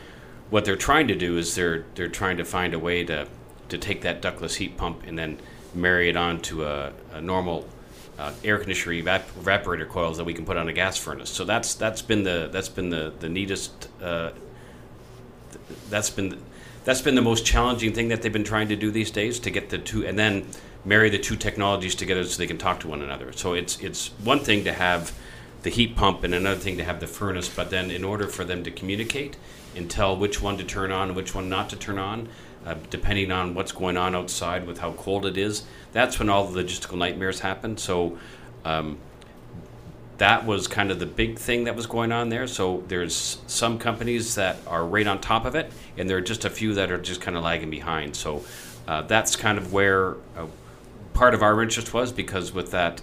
what 0.50 0.64
they're 0.64 0.76
trying 0.76 1.08
to 1.08 1.14
do 1.14 1.38
is 1.38 1.54
they're 1.54 1.84
they're 1.94 2.08
trying 2.08 2.36
to 2.38 2.44
find 2.44 2.74
a 2.74 2.78
way 2.78 3.04
to 3.04 3.28
to 3.68 3.78
take 3.78 4.02
that 4.02 4.20
ductless 4.20 4.56
heat 4.56 4.76
pump 4.76 5.02
and 5.06 5.18
then 5.18 5.38
marry 5.74 6.08
it 6.08 6.16
on 6.16 6.40
to 6.40 6.64
a, 6.64 6.92
a 7.12 7.20
normal 7.20 7.66
uh, 8.20 8.32
air 8.44 8.58
conditioner 8.58 8.94
evap- 8.94 9.32
evaporator 9.42 9.88
coils 9.88 10.18
that 10.18 10.24
we 10.24 10.34
can 10.34 10.44
put 10.44 10.58
on 10.58 10.68
a 10.68 10.72
gas 10.72 10.98
furnace. 10.98 11.30
So 11.30 11.44
that's 11.44 11.74
that's 11.74 12.02
been 12.02 12.22
the 12.22 12.50
that's 12.52 12.68
been 12.68 12.90
the 12.90 13.12
the 13.18 13.28
neatest. 13.28 13.88
Uh, 14.00 14.30
th- 15.50 15.78
that's 15.88 16.10
been 16.10 16.38
that's 16.84 17.00
been 17.00 17.14
the 17.14 17.22
most 17.22 17.46
challenging 17.46 17.94
thing 17.94 18.08
that 18.08 18.20
they've 18.20 18.32
been 18.32 18.44
trying 18.44 18.68
to 18.68 18.76
do 18.76 18.90
these 18.90 19.10
days 19.10 19.38
to 19.40 19.50
get 19.50 19.70
the 19.70 19.78
two 19.78 20.06
and 20.06 20.18
then 20.18 20.46
marry 20.84 21.08
the 21.08 21.18
two 21.18 21.36
technologies 21.36 21.94
together 21.94 22.22
so 22.24 22.38
they 22.38 22.46
can 22.46 22.58
talk 22.58 22.80
to 22.80 22.88
one 22.88 23.00
another. 23.00 23.32
So 23.32 23.54
it's 23.54 23.80
it's 23.80 24.08
one 24.22 24.40
thing 24.40 24.64
to 24.64 24.72
have 24.74 25.12
the 25.62 25.70
heat 25.70 25.96
pump 25.96 26.22
and 26.22 26.34
another 26.34 26.60
thing 26.60 26.76
to 26.76 26.84
have 26.84 27.00
the 27.00 27.06
furnace, 27.06 27.48
but 27.48 27.70
then 27.70 27.90
in 27.90 28.04
order 28.04 28.26
for 28.26 28.44
them 28.44 28.62
to 28.64 28.70
communicate 28.70 29.36
and 29.74 29.90
tell 29.90 30.14
which 30.16 30.42
one 30.42 30.58
to 30.58 30.64
turn 30.64 30.92
on 30.92 31.08
and 31.08 31.16
which 31.16 31.34
one 31.34 31.48
not 31.48 31.70
to 31.70 31.76
turn 31.76 31.98
on, 31.98 32.28
uh, 32.66 32.74
depending 32.90 33.32
on 33.32 33.54
what's 33.54 33.72
going 33.72 33.96
on 33.96 34.14
outside 34.14 34.66
with 34.66 34.78
how 34.78 34.92
cold 34.92 35.26
it 35.26 35.36
is, 35.36 35.64
that's 35.92 36.18
when 36.18 36.28
all 36.28 36.46
the 36.46 36.62
logistical 36.62 36.98
nightmares 36.98 37.40
happen. 37.40 37.76
So. 37.76 38.18
Um, 38.64 38.98
that 40.20 40.44
was 40.44 40.68
kind 40.68 40.90
of 40.90 40.98
the 40.98 41.06
big 41.06 41.38
thing 41.38 41.64
that 41.64 41.74
was 41.74 41.86
going 41.86 42.12
on 42.12 42.28
there. 42.28 42.46
So 42.46 42.84
there's 42.88 43.38
some 43.46 43.78
companies 43.78 44.34
that 44.34 44.58
are 44.66 44.84
right 44.84 45.06
on 45.06 45.18
top 45.18 45.46
of 45.46 45.54
it, 45.54 45.72
and 45.96 46.10
there 46.10 46.18
are 46.18 46.20
just 46.20 46.44
a 46.44 46.50
few 46.50 46.74
that 46.74 46.92
are 46.92 46.98
just 46.98 47.22
kind 47.22 47.38
of 47.38 47.42
lagging 47.42 47.70
behind. 47.70 48.14
So 48.14 48.44
uh, 48.86 49.00
that's 49.00 49.34
kind 49.34 49.56
of 49.56 49.72
where 49.72 50.16
uh, 50.36 50.44
part 51.14 51.32
of 51.32 51.42
our 51.42 51.62
interest 51.62 51.94
was 51.94 52.12
because 52.12 52.52
with 52.52 52.70
that, 52.72 53.00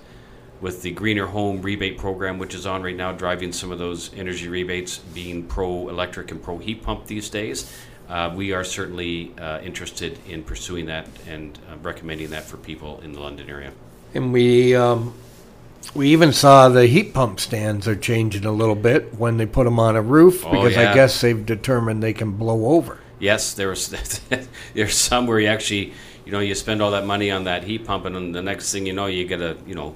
with 0.62 0.84
the 0.84 0.92
Greener 0.92 1.26
Home 1.26 1.64
rebate 1.64 1.98
program, 1.98 2.38
which 2.38 2.54
is 2.54 2.68
on 2.68 2.84
right 2.84 2.96
now, 2.96 3.14
driving 3.14 3.52
some 3.52 3.72
of 3.72 3.80
those 3.80 4.14
energy 4.14 4.48
rebates, 4.48 5.00
being 5.00 5.44
pro 5.44 5.90
electric 5.90 6.30
and 6.30 6.42
pro 6.42 6.60
heat 6.60 6.84
pump 6.84 7.08
these 7.08 7.32
days. 7.32 7.72
Uh, 8.10 8.34
we 8.34 8.54
are 8.54 8.64
certainly 8.64 9.34
uh, 9.38 9.60
interested 9.62 10.18
in 10.28 10.44
pursuing 10.44 10.86
that 10.86 11.08
and 11.28 11.60
uh, 11.70 11.76
recommending 11.78 12.30
that 12.30 12.44
for 12.44 12.58
people 12.58 13.02
in 13.02 13.12
the 13.12 13.20
London 13.20 13.50
area. 13.50 13.72
And 14.14 14.32
we 14.32 14.76
um, 14.76 15.14
we 15.94 16.10
even 16.10 16.34
saw 16.34 16.70
the 16.70 16.88
heat 16.88 17.14
pump 17.14 17.40
stands 17.40 17.88
are 17.88 17.96
changing 17.96 18.46
a 18.46 18.52
little 18.52 18.76
bit 18.76 19.16
when 19.16 19.38
they 19.38 19.46
put 19.46 19.66
them 19.66 19.80
on 19.80 19.96
a 19.96 20.02
roof 20.02 20.46
Oh, 20.46 20.52
because 20.52 20.76
yeah. 20.76 20.92
I 20.92 20.94
guess 20.94 21.20
they've 21.22 21.46
determined 21.46 22.02
they 22.02 22.14
can 22.14 22.32
blow 22.32 22.68
over. 22.68 23.00
Yes, 23.20 23.54
there 23.54 23.70
was. 23.70 23.90
there's 24.74 24.96
some 24.96 25.28
where 25.28 25.40
you 25.40 25.48
actually, 25.48 25.94
you 26.26 26.32
know, 26.32 26.40
you 26.40 26.56
spend 26.56 26.82
all 26.82 26.92
that 26.92 27.06
money 27.06 27.32
on 27.32 27.46
that 27.46 27.64
heat 27.64 27.86
pump, 27.86 28.06
and 28.06 28.16
then 28.16 28.32
the 28.32 28.42
next 28.42 28.72
thing 28.72 28.86
you 28.86 28.94
know, 28.94 29.08
you 29.08 29.26
get 29.26 29.42
a, 29.42 29.58
you 29.66 29.74
know, 29.76 29.96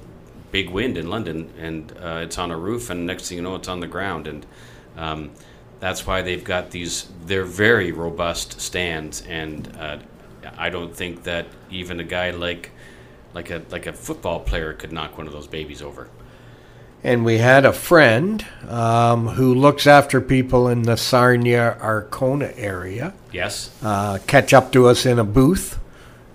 big 0.52 0.70
wind 0.70 0.98
in 0.98 1.10
London, 1.10 1.52
and 1.60 1.92
uh, 2.02 2.22
it's 2.24 2.38
on 2.38 2.52
a 2.52 2.58
roof, 2.58 2.90
and 2.90 3.06
next 3.06 3.30
thing 3.30 3.38
you 3.38 3.44
know, 3.44 3.56
it's 3.56 3.68
on 3.68 3.80
the 3.80 3.88
ground, 3.88 4.28
and 4.28 4.46
um, 4.98 5.32
that's 5.82 6.08
why 6.08 6.22
they've 6.22 6.44
got 6.44 6.72
these. 6.72 7.10
They're 7.26 7.44
very 7.44 7.92
robust 7.92 8.62
stands, 8.62 9.24
and 9.28 9.76
uh, 9.78 9.98
I 10.58 10.70
don't 10.70 10.96
think 10.96 11.24
that 11.24 11.48
even 11.70 12.00
a 12.00 12.04
guy 12.06 12.30
like, 12.30 12.72
like 13.34 13.50
a 13.50 13.62
like 13.70 13.88
a 13.88 13.94
football 13.94 14.40
player 14.40 14.72
could 14.72 14.94
knock 14.94 15.18
one 15.18 15.28
of 15.28 15.34
those 15.34 15.48
babies 15.48 15.82
over. 15.82 16.08
And 17.04 17.26
we 17.26 17.40
had 17.40 17.66
a 17.66 17.74
friend 17.74 18.46
um, 18.70 19.30
who 19.30 19.56
looks 19.56 19.88
after 19.88 20.22
people 20.22 20.68
in 20.68 20.84
the 20.84 20.96
Sarnia 20.96 21.76
Arkona 21.82 22.54
area 22.56 23.16
Yes. 23.32 23.72
uh, 23.82 24.20
catch 24.28 24.54
up 24.54 24.72
to 24.74 24.88
us 24.88 25.04
in 25.08 25.18
a 25.18 25.24
booth 25.24 25.80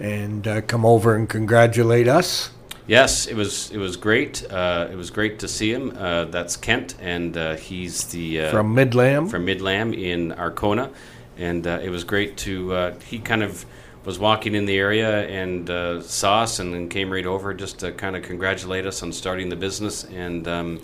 and 0.00 0.46
uh, 0.48 0.60
come 0.62 0.84
over 0.84 1.14
and 1.14 1.28
congratulate 1.28 2.08
us. 2.08 2.50
Yes, 2.86 3.26
it 3.26 3.34
was 3.34 3.70
it 3.72 3.78
was 3.78 3.96
great. 3.96 4.44
Uh, 4.50 4.86
it 4.90 4.96
was 4.96 5.10
great 5.10 5.40
to 5.40 5.48
see 5.48 5.72
him. 5.72 5.92
Uh, 5.98 6.26
that's 6.26 6.56
Kent, 6.56 6.94
and 7.00 7.36
uh, 7.36 7.56
he's 7.56 8.04
the 8.04 8.42
uh, 8.42 8.50
From 8.50 8.74
Midlam. 8.76 9.28
from 9.28 9.44
Midlam 9.44 9.92
in 10.00 10.30
Arkona, 10.32 10.90
and 11.36 11.66
uh, 11.66 11.80
it 11.82 11.90
was 11.90 12.04
great 12.04 12.36
to. 12.38 12.72
Uh, 12.74 12.94
he 13.00 13.18
kind 13.18 13.42
of 13.42 13.66
was 14.04 14.20
walking 14.20 14.54
in 14.54 14.66
the 14.66 14.78
area 14.78 15.26
and 15.26 15.68
uh, 15.68 16.00
saw 16.00 16.42
us, 16.42 16.60
and 16.60 16.72
then 16.72 16.88
came 16.88 17.12
right 17.12 17.26
over 17.26 17.52
just 17.52 17.80
to 17.80 17.90
kind 17.90 18.14
of 18.14 18.22
congratulate 18.22 18.86
us 18.86 19.02
on 19.02 19.12
starting 19.12 19.48
the 19.48 19.56
business, 19.56 20.04
and 20.04 20.46
um, 20.46 20.76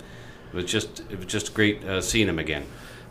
it 0.51 0.55
was 0.55 0.65
just 0.65 0.99
it 1.09 1.17
was 1.17 1.27
just 1.27 1.53
great 1.53 1.85
uh, 1.85 2.01
seeing 2.01 2.27
him 2.27 2.37
again. 2.39 2.65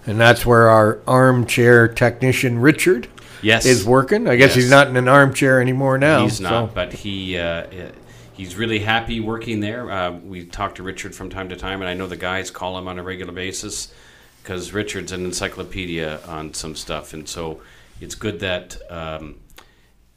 And 0.07 0.21
that's 0.21 0.45
where 0.45 0.69
our 0.69 0.99
armchair 1.07 1.89
technician 1.89 2.59
Richard 2.59 3.09
Yes, 3.41 3.65
is 3.65 3.87
working. 3.87 4.29
I 4.29 4.37
guess 4.37 4.49
Yes. 4.51 4.55
he's 4.57 4.71
not 4.71 4.89
in 4.89 4.97
an 4.97 5.09
armchair 5.09 5.61
anymore 5.63 5.97
now. 5.97 6.25
He's 6.25 6.37
so- 6.39 6.43
not, 6.43 6.75
but 6.75 6.93
he 6.93 7.39
uh, 7.39 7.65
he's 8.35 8.57
really 8.57 8.81
happy 8.81 9.21
working 9.21 9.61
there. 9.61 9.91
Uh, 9.91 10.13
we 10.13 10.45
talk 10.45 10.77
to 10.77 10.83
Richard 10.83 11.15
from 11.15 11.31
time 11.31 11.49
to 11.51 11.57
time, 11.57 11.81
and 11.81 11.89
I 11.89 11.95
know 11.95 12.07
the 12.07 12.17
guys 12.17 12.51
call 12.51 12.79
him 12.79 12.89
on 12.89 12.99
a 12.99 13.03
regular 13.03 13.33
basis 13.33 13.93
because 14.43 14.73
Richard's 14.73 15.13
an 15.13 15.25
encyclopedia 15.25 16.21
on 16.27 16.55
some 16.55 16.75
stuff, 16.75 17.15
and 17.15 17.29
so 17.29 17.61
it's 18.01 18.15
good 18.15 18.41
that 18.41 18.77
um, 18.91 19.37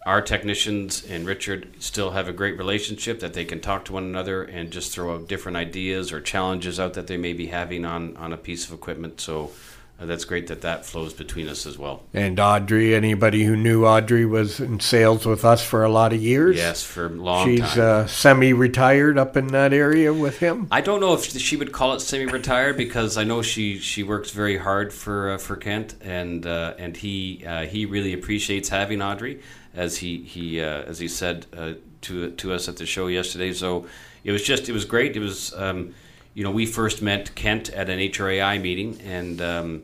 our 0.06 0.22
technicians 0.22 1.06
and 1.06 1.26
Richard 1.26 1.68
still 1.80 2.12
have 2.12 2.28
a 2.28 2.34
great 2.34 2.58
relationship 2.58 3.20
that 3.20 3.34
they 3.34 3.46
can 3.46 3.60
talk 3.60 3.86
to 3.86 3.94
one 3.94 4.04
another 4.04 4.44
and 4.44 4.72
just 4.72 4.92
throw 4.92 5.16
out 5.16 5.28
different 5.28 5.58
ideas 5.58 6.12
or 6.12 6.22
challenges 6.22 6.80
out 6.80 6.94
that 6.94 7.08
they 7.08 7.18
may 7.18 7.34
be 7.34 7.48
having 7.48 7.86
on 7.86 8.18
on 8.18 8.34
a 8.34 8.38
piece 8.38 8.68
of 8.68 8.74
equipment. 8.74 9.22
So. 9.22 9.52
Uh, 9.98 10.06
that's 10.06 10.26
great 10.26 10.48
that 10.48 10.62
that 10.62 10.86
flows 10.86 11.14
between 11.14 11.48
us 11.48 11.66
as 11.66 11.78
well. 11.78 12.04
And 12.14 12.38
Audrey, 12.38 12.94
anybody 12.94 13.46
who 13.46 13.56
knew 13.56 13.86
Audrey 13.86 14.26
was 14.26 14.60
in 14.60 14.82
sales 14.82 15.26
with 15.26 15.46
us 15.46 15.64
for 15.64 15.86
a 15.86 15.90
lot 15.90 16.12
of 16.12 16.22
years. 16.22 16.58
Yes, 16.58 16.84
for 16.84 17.06
a 17.06 17.10
long 17.10 17.48
She's 17.48 17.62
time. 17.62 18.04
uh, 18.04 18.06
semi-retired 18.06 19.18
up 19.18 19.38
in 19.38 19.48
that 19.48 19.72
area 19.72 20.14
with 20.14 20.40
him. 20.40 20.68
I 20.70 20.82
don't 20.82 21.00
know 21.00 21.14
if 21.14 21.24
she 21.24 21.56
would 21.56 21.72
call 21.72 21.94
it 21.94 22.02
semi-retired 22.02 22.76
because 22.86 23.18
I 23.18 23.24
know 23.24 23.42
she, 23.42 23.80
she 23.80 24.04
works 24.04 24.32
very 24.32 24.58
hard 24.58 24.92
for 24.92 25.32
uh, 25.32 25.38
for 25.38 25.56
Kent 25.56 25.96
and 26.02 26.46
uh, 26.46 26.74
and 26.78 26.98
he 26.98 27.46
uh, 27.46 27.66
he 27.66 27.86
really 27.86 28.12
appreciates 28.12 28.68
having 28.68 29.02
Audrey 29.02 29.42
as 29.74 29.98
he 29.98 30.24
he 30.24 30.62
uh, 30.62 30.82
as 30.84 31.00
he 31.00 31.08
said 31.08 31.46
uh, 31.56 31.74
to 32.02 32.32
to 32.32 32.52
us 32.52 32.68
at 32.68 32.76
the 32.76 32.86
show 32.86 33.08
yesterday. 33.08 33.54
So 33.54 33.88
it 34.26 34.34
was 34.34 34.44
just 34.44 34.68
it 34.68 34.74
was 34.74 34.84
great. 34.84 35.16
It 35.16 35.22
was 35.22 35.54
um, 35.54 35.94
you 36.36 36.44
know 36.44 36.52
we 36.52 36.68
first 36.68 37.02
met 37.02 37.34
Kent 37.34 37.70
at 37.70 37.90
an 37.90 37.98
HRAI 38.00 38.62
meeting 38.62 39.02
and. 39.02 39.42
Um, 39.42 39.84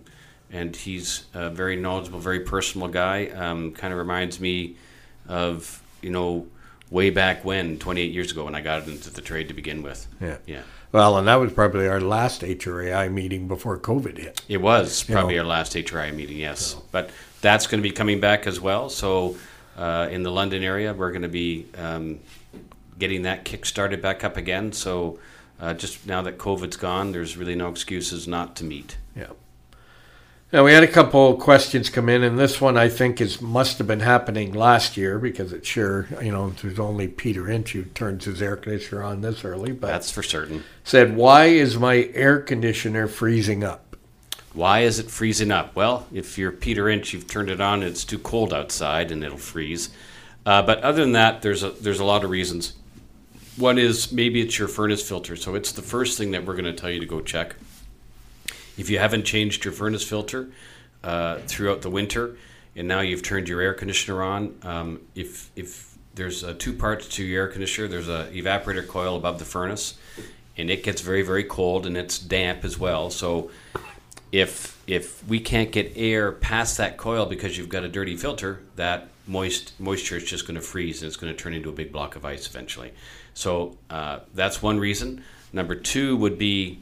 and 0.53 0.75
he's 0.75 1.23
a 1.33 1.49
very 1.49 1.77
knowledgeable, 1.77 2.19
very 2.19 2.41
personal 2.41 2.89
guy. 2.89 3.27
Um, 3.27 3.71
kind 3.71 3.93
of 3.93 3.97
reminds 3.97 4.37
me 4.41 4.75
of 5.29 5.81
you 6.01 6.09
know 6.09 6.45
way 6.89 7.09
back 7.09 7.45
when, 7.45 7.79
28 7.79 8.11
years 8.11 8.31
ago, 8.33 8.43
when 8.43 8.53
I 8.53 8.59
got 8.59 8.85
into 8.85 9.09
the 9.09 9.21
trade 9.21 9.47
to 9.47 9.53
begin 9.53 9.81
with. 9.81 10.07
Yeah. 10.19 10.37
Yeah. 10.45 10.63
Well, 10.91 11.17
and 11.17 11.25
that 11.29 11.35
was 11.35 11.53
probably 11.53 11.87
our 11.87 12.01
last 12.01 12.41
HRAI 12.41 13.09
meeting 13.09 13.47
before 13.47 13.79
COVID 13.79 14.17
hit. 14.17 14.41
It 14.49 14.57
was 14.57 15.07
You 15.07 15.15
probably 15.15 15.35
know. 15.35 15.43
our 15.43 15.47
last 15.47 15.73
HRAI 15.73 16.13
meeting, 16.13 16.35
yes. 16.37 16.75
But 16.91 17.11
that's 17.39 17.65
going 17.65 17.81
to 17.81 17.89
be 17.89 17.93
coming 17.95 18.19
back 18.19 18.45
as 18.45 18.59
well. 18.59 18.89
So 18.89 19.37
uh, 19.77 20.09
in 20.11 20.23
the 20.23 20.31
London 20.31 20.63
area, 20.63 20.93
we're 20.93 21.11
going 21.11 21.21
to 21.21 21.29
be 21.29 21.65
um, 21.77 22.19
getting 22.99 23.21
that 23.21 23.45
kick 23.45 23.65
started 23.65 24.01
back 24.01 24.25
up 24.25 24.35
again. 24.35 24.73
So 24.73 25.17
uh, 25.61 25.73
just 25.75 26.07
now 26.07 26.21
that 26.23 26.39
COVID's 26.39 26.75
gone, 26.75 27.11
there's 27.11 27.37
really 27.37 27.55
no 27.55 27.69
excuses 27.69 28.27
not 28.27 28.55
to 28.57 28.63
meet. 28.63 28.97
Yeah. 29.15 29.27
Now 30.51 30.65
we 30.65 30.73
had 30.73 30.83
a 30.83 30.87
couple 30.87 31.37
questions 31.37 31.89
come 31.89 32.09
in, 32.09 32.23
and 32.23 32.37
this 32.37 32.59
one 32.59 32.75
I 32.75 32.89
think 32.89 33.21
is 33.21 33.41
must 33.41 33.77
have 33.77 33.87
been 33.87 34.01
happening 34.01 34.51
last 34.53 34.97
year 34.97 35.17
because 35.17 35.53
it 35.53 35.65
sure 35.65 36.07
you 36.21 36.31
know 36.31 36.49
there's 36.49 36.79
only 36.79 37.07
Peter 37.07 37.49
Inch 37.49 37.71
who 37.71 37.83
turns 37.83 38.25
his 38.25 38.41
air 38.41 38.57
conditioner 38.57 39.03
on 39.03 39.21
this 39.21 39.45
early. 39.45 39.71
But 39.71 39.87
That's 39.87 40.11
for 40.11 40.23
certain. 40.23 40.63
said, 40.83 41.15
why 41.15 41.45
is 41.45 41.77
my 41.77 42.09
air 42.13 42.39
conditioner 42.39 43.07
freezing 43.07 43.63
up? 43.63 43.95
Why 44.53 44.81
is 44.81 44.99
it 44.99 45.09
freezing 45.09 45.51
up? 45.51 45.73
Well, 45.73 46.07
if 46.11 46.37
you're 46.37 46.51
Peter 46.51 46.89
Inch, 46.89 47.13
you've 47.13 47.27
turned 47.27 47.49
it 47.49 47.61
on, 47.61 47.81
it's 47.81 48.03
too 48.03 48.19
cold 48.19 48.53
outside, 48.53 49.09
and 49.09 49.23
it'll 49.23 49.37
freeze. 49.37 49.89
Uh, 50.45 50.61
but 50.63 50.79
other 50.79 51.01
than 51.01 51.13
that, 51.13 51.41
there's 51.43 51.63
a 51.63 51.69
there's 51.69 52.01
a 52.01 52.05
lot 52.05 52.25
of 52.25 52.29
reasons. 52.29 52.73
One 53.61 53.77
is 53.77 54.11
maybe 54.11 54.41
it's 54.41 54.57
your 54.57 54.67
furnace 54.67 55.07
filter, 55.07 55.35
so 55.35 55.53
it's 55.53 55.71
the 55.71 55.83
first 55.83 56.17
thing 56.17 56.31
that 56.31 56.45
we're 56.45 56.55
going 56.55 56.65
to 56.65 56.73
tell 56.73 56.89
you 56.89 56.99
to 56.99 57.05
go 57.05 57.21
check. 57.21 57.55
If 58.75 58.89
you 58.89 58.97
haven't 58.97 59.23
changed 59.23 59.63
your 59.63 59.71
furnace 59.71 60.03
filter 60.03 60.49
uh, 61.03 61.37
throughout 61.45 61.83
the 61.83 61.89
winter, 61.91 62.37
and 62.75 62.87
now 62.87 63.01
you've 63.01 63.21
turned 63.21 63.47
your 63.47 63.61
air 63.61 63.75
conditioner 63.75 64.23
on, 64.23 64.55
um, 64.63 65.01
if 65.13 65.51
if 65.55 65.95
there's 66.15 66.43
uh, 66.43 66.55
two 66.57 66.73
parts 66.73 67.07
to 67.09 67.23
your 67.23 67.43
air 67.43 67.47
conditioner, 67.49 67.87
there's 67.87 68.09
a 68.09 68.31
evaporator 68.33 68.87
coil 68.87 69.15
above 69.15 69.37
the 69.37 69.45
furnace, 69.45 69.93
and 70.57 70.71
it 70.71 70.83
gets 70.83 71.01
very 71.01 71.21
very 71.21 71.43
cold 71.43 71.85
and 71.85 71.95
it's 71.95 72.17
damp 72.17 72.65
as 72.65 72.79
well. 72.79 73.11
So 73.11 73.51
if 74.31 74.81
if 74.87 75.23
we 75.27 75.39
can't 75.39 75.71
get 75.71 75.93
air 75.95 76.31
past 76.31 76.79
that 76.79 76.97
coil 76.97 77.27
because 77.27 77.59
you've 77.59 77.69
got 77.69 77.83
a 77.83 77.89
dirty 77.89 78.17
filter, 78.17 78.63
that 78.75 79.09
moist 79.27 79.79
moisture 79.79 80.17
is 80.17 80.23
just 80.23 80.47
going 80.47 80.55
to 80.55 80.61
freeze 80.61 81.03
and 81.03 81.07
it's 81.07 81.15
going 81.15 81.31
to 81.31 81.39
turn 81.39 81.53
into 81.53 81.69
a 81.69 81.73
big 81.73 81.91
block 81.91 82.15
of 82.15 82.25
ice 82.25 82.47
eventually. 82.47 82.91
So 83.33 83.77
uh, 83.89 84.19
that's 84.33 84.61
one 84.61 84.79
reason. 84.79 85.23
Number 85.53 85.75
two 85.75 86.15
would 86.17 86.37
be 86.37 86.79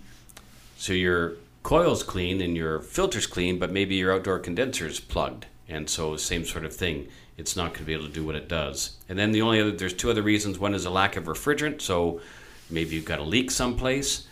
so 0.78 0.94
your 0.94 1.34
coil's 1.64 2.04
clean 2.04 2.42
and 2.42 2.56
your 2.56 2.80
filter's 2.80 3.28
clean, 3.28 3.60
but 3.60 3.72
maybe 3.72 3.96
your 3.96 4.14
outdoor 4.14 4.40
condenser's 4.40 5.00
plugged, 5.00 5.46
and 5.68 5.90
so 5.90 6.16
same 6.16 6.46
sort 6.46 6.66
of 6.66 6.74
thing. 6.76 7.08
It's 7.38 7.56
not 7.56 7.68
going 7.68 7.80
to 7.80 7.86
be 7.86 7.94
able 7.94 8.08
to 8.08 8.14
do 8.14 8.26
what 8.26 8.36
it 8.36 8.48
does. 8.48 8.98
And 9.08 9.18
then 9.18 9.32
the 9.32 9.42
only 9.42 9.62
other 9.62 9.72
there's 9.72 9.94
two 9.94 10.10
other 10.10 10.22
reasons. 10.22 10.60
One 10.60 10.74
is 10.74 10.86
a 10.86 10.90
lack 10.90 11.16
of 11.16 11.26
refrigerant, 11.26 11.82
so 11.82 12.22
maybe 12.70 12.96
you've 12.96 13.06
got 13.06 13.20
a 13.20 13.24
leak 13.24 13.52
someplace, 13.52 14.28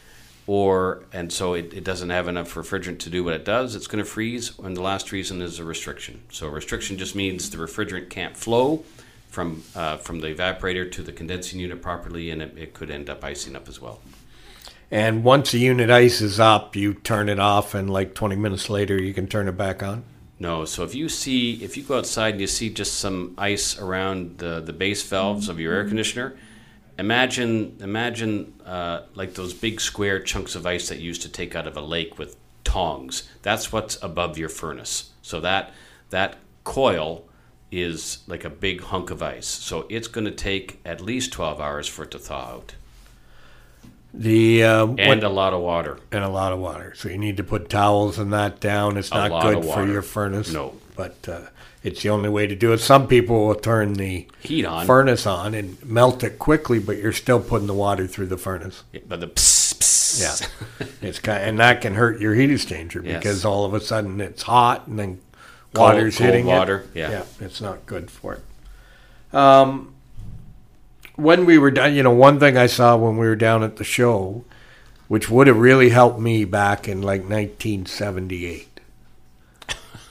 or 0.46 1.04
and 1.14 1.32
so 1.32 1.54
it, 1.54 1.74
it 1.74 1.84
doesn't 1.84 2.10
have 2.10 2.28
enough 2.28 2.54
refrigerant 2.54 3.00
to 3.00 3.10
do 3.10 3.24
what 3.24 3.34
it 3.34 3.46
does. 3.46 3.76
It's 3.76 3.88
going 3.88 4.04
to 4.04 4.10
freeze. 4.10 4.58
And 4.60 4.76
the 4.76 4.82
last 4.82 5.12
reason 5.12 5.42
is 5.42 5.60
a 5.60 5.64
restriction. 5.64 6.22
So 6.32 6.48
restriction 6.48 6.98
just 6.98 7.16
means 7.16 7.50
the 7.50 7.58
refrigerant 7.58 8.10
can't 8.10 8.36
flow 8.36 8.84
from 9.28 9.64
uh, 9.76 9.98
from 9.98 10.20
the 10.22 10.34
evaporator 10.34 10.92
to 10.92 11.04
the 11.04 11.12
condensing 11.12 11.60
unit 11.60 11.82
properly, 11.82 12.30
and 12.32 12.42
it, 12.42 12.58
it 12.58 12.74
could 12.74 12.90
end 12.90 13.10
up 13.10 13.24
icing 13.24 13.56
up 13.56 13.68
as 13.68 13.82
well. 13.82 14.00
And 14.90 15.24
once 15.24 15.52
the 15.52 15.60
unit 15.60 15.90
ices 15.90 16.40
up, 16.40 16.76
you 16.76 16.94
turn 16.94 17.28
it 17.28 17.40
off, 17.40 17.74
and 17.74 17.90
like 17.90 18.14
20 18.14 18.38
minutes 18.38 18.70
later, 18.70 19.02
you 19.02 19.14
can 19.14 19.28
turn 19.28 19.48
it 19.48 19.58
back 19.58 19.84
on. 19.84 20.04
No, 20.40 20.66
so 20.66 20.84
if 20.84 20.94
you 20.94 21.10
see 21.10 21.64
if 21.64 21.76
you 21.76 21.84
go 21.84 21.98
outside 21.98 22.36
and 22.36 22.42
you 22.42 22.48
see 22.48 22.70
just 22.70 22.96
some 22.96 23.34
ice 23.38 23.78
around 23.80 24.38
the, 24.38 24.62
the 24.62 24.74
base 24.74 25.04
valves 25.04 25.50
of 25.50 25.60
your 25.60 25.74
air 25.74 25.88
conditioner, 25.88 26.38
imagine 26.98 27.78
imagine 27.82 28.54
uh, 28.66 29.02
like 29.16 29.34
those 29.34 29.54
big 29.54 29.82
square 29.82 30.20
chunks 30.20 30.56
of 30.56 30.66
ice 30.66 30.90
that 30.90 31.00
you 31.00 31.06
used 31.06 31.24
to 31.24 31.30
take 31.30 31.56
out 31.56 31.66
of 31.66 31.76
a 31.76 31.82
lake 31.82 32.20
with 32.20 32.38
tongs. 32.64 33.28
That's 33.42 33.72
what's 33.72 34.02
above 34.04 34.38
your 34.38 34.50
furnace. 34.50 35.12
So 35.24 35.40
that 35.42 35.74
that 36.12 36.38
coil 36.64 37.27
is 37.72 38.20
like 38.28 38.46
a 38.46 38.50
big 38.50 38.82
hunk 38.82 39.10
of 39.10 39.22
ice. 39.22 39.48
So 39.48 39.86
it's 39.90 40.08
going 40.08 40.26
to 40.26 40.32
take 40.32 40.80
at 40.86 41.02
least 41.02 41.32
twelve 41.34 41.60
hours 41.60 41.88
for 41.88 42.04
it 42.04 42.12
to 42.12 42.20
thaw 42.20 42.52
out, 42.54 42.76
The 44.14 44.64
uh, 44.64 44.86
and 44.88 44.98
what- 45.08 45.24
a 45.24 45.30
lot 45.30 45.54
of 45.54 45.62
water. 45.62 46.00
and 46.12 46.24
a 46.24 46.30
lot 46.30 46.54
of 46.54 46.60
water. 46.60 46.94
So 46.96 47.10
you 47.10 47.18
need 47.18 47.38
to 47.38 47.44
put 47.44 47.70
towels 47.70 48.18
and 48.18 48.32
that 48.34 48.60
down. 48.60 48.98
It's 48.98 49.12
A 49.12 49.16
not 49.30 49.42
good 49.44 49.64
for 49.66 49.86
your 49.86 50.02
furnace. 50.02 50.52
No. 50.52 50.76
But 50.96 51.28
uh, 51.28 51.42
it's 51.84 52.02
the 52.02 52.10
only 52.10 52.30
way 52.30 52.48
to 52.48 52.56
do 52.56 52.74
it. 52.74 52.80
Some 52.80 53.08
people 53.08 53.48
will 53.48 53.56
turn 53.56 53.94
the 53.94 54.28
Heat 54.42 54.66
on, 54.66 54.88
furnace 54.88 55.28
on 55.28 55.54
and 55.54 55.78
melt 55.86 56.24
it 56.24 56.40
quickly, 56.40 56.80
but 56.80 56.98
you're 56.98 57.14
still 57.14 57.40
putting 57.40 57.68
the 57.68 57.74
water 57.76 58.08
through 58.08 58.28
the 58.28 58.38
furnace. 58.38 58.84
but 59.08 59.20
the 59.20 59.28
pss, 59.28 59.74
pss. 59.76 60.50
Yeah. 60.80 60.88
it's 61.04 61.20
kind 61.20 61.44
and 61.44 61.60
that 61.60 61.82
can 61.82 61.94
hurt 61.94 62.20
your 62.20 62.34
heat 62.34 62.50
exchanger 62.50 63.04
Yes. 63.06 63.18
because 63.22 63.46
all 63.46 63.66
of 63.66 63.76
a 63.76 63.80
sudden 63.82 64.20
it's 64.20 64.42
hot 64.42 64.88
and 64.88 64.98
then 64.98 65.22
water's 65.80 66.18
cold 66.18 66.30
hitting 66.30 66.46
water, 66.46 66.86
it. 66.94 67.00
yeah. 67.00 67.24
it's 67.40 67.62
not 67.62 67.86
good 67.86 68.10
for 68.12 68.34
it. 68.36 69.36
Um, 69.36 69.94
when 71.16 71.46
we 71.46 71.58
were 71.58 71.72
down, 71.72 71.94
you 71.96 72.04
know, 72.04 72.12
one 72.12 72.40
thing 72.40 72.58
I 72.58 72.68
saw 72.68 72.96
when 72.96 73.18
we 73.18 73.28
were 73.28 73.36
down 73.36 73.64
at 73.64 73.78
the 73.78 73.84
show, 73.84 74.44
which 75.08 75.30
would 75.30 75.48
have 75.48 75.58
really 75.58 75.90
helped 75.90 76.20
me 76.20 76.46
back 76.46 76.88
in 76.88 77.02
like 77.02 77.22
1978. 77.22 78.80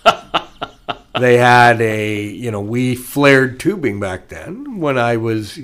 they 1.21 1.37
had 1.39 1.81
a, 1.81 2.23
you 2.25 2.51
know, 2.51 2.61
we 2.61 2.95
flared 2.95 3.59
tubing 3.61 4.01
back 4.01 4.29
then 4.29 4.79
when 4.81 4.99
I 4.99 5.17
was. 5.17 5.59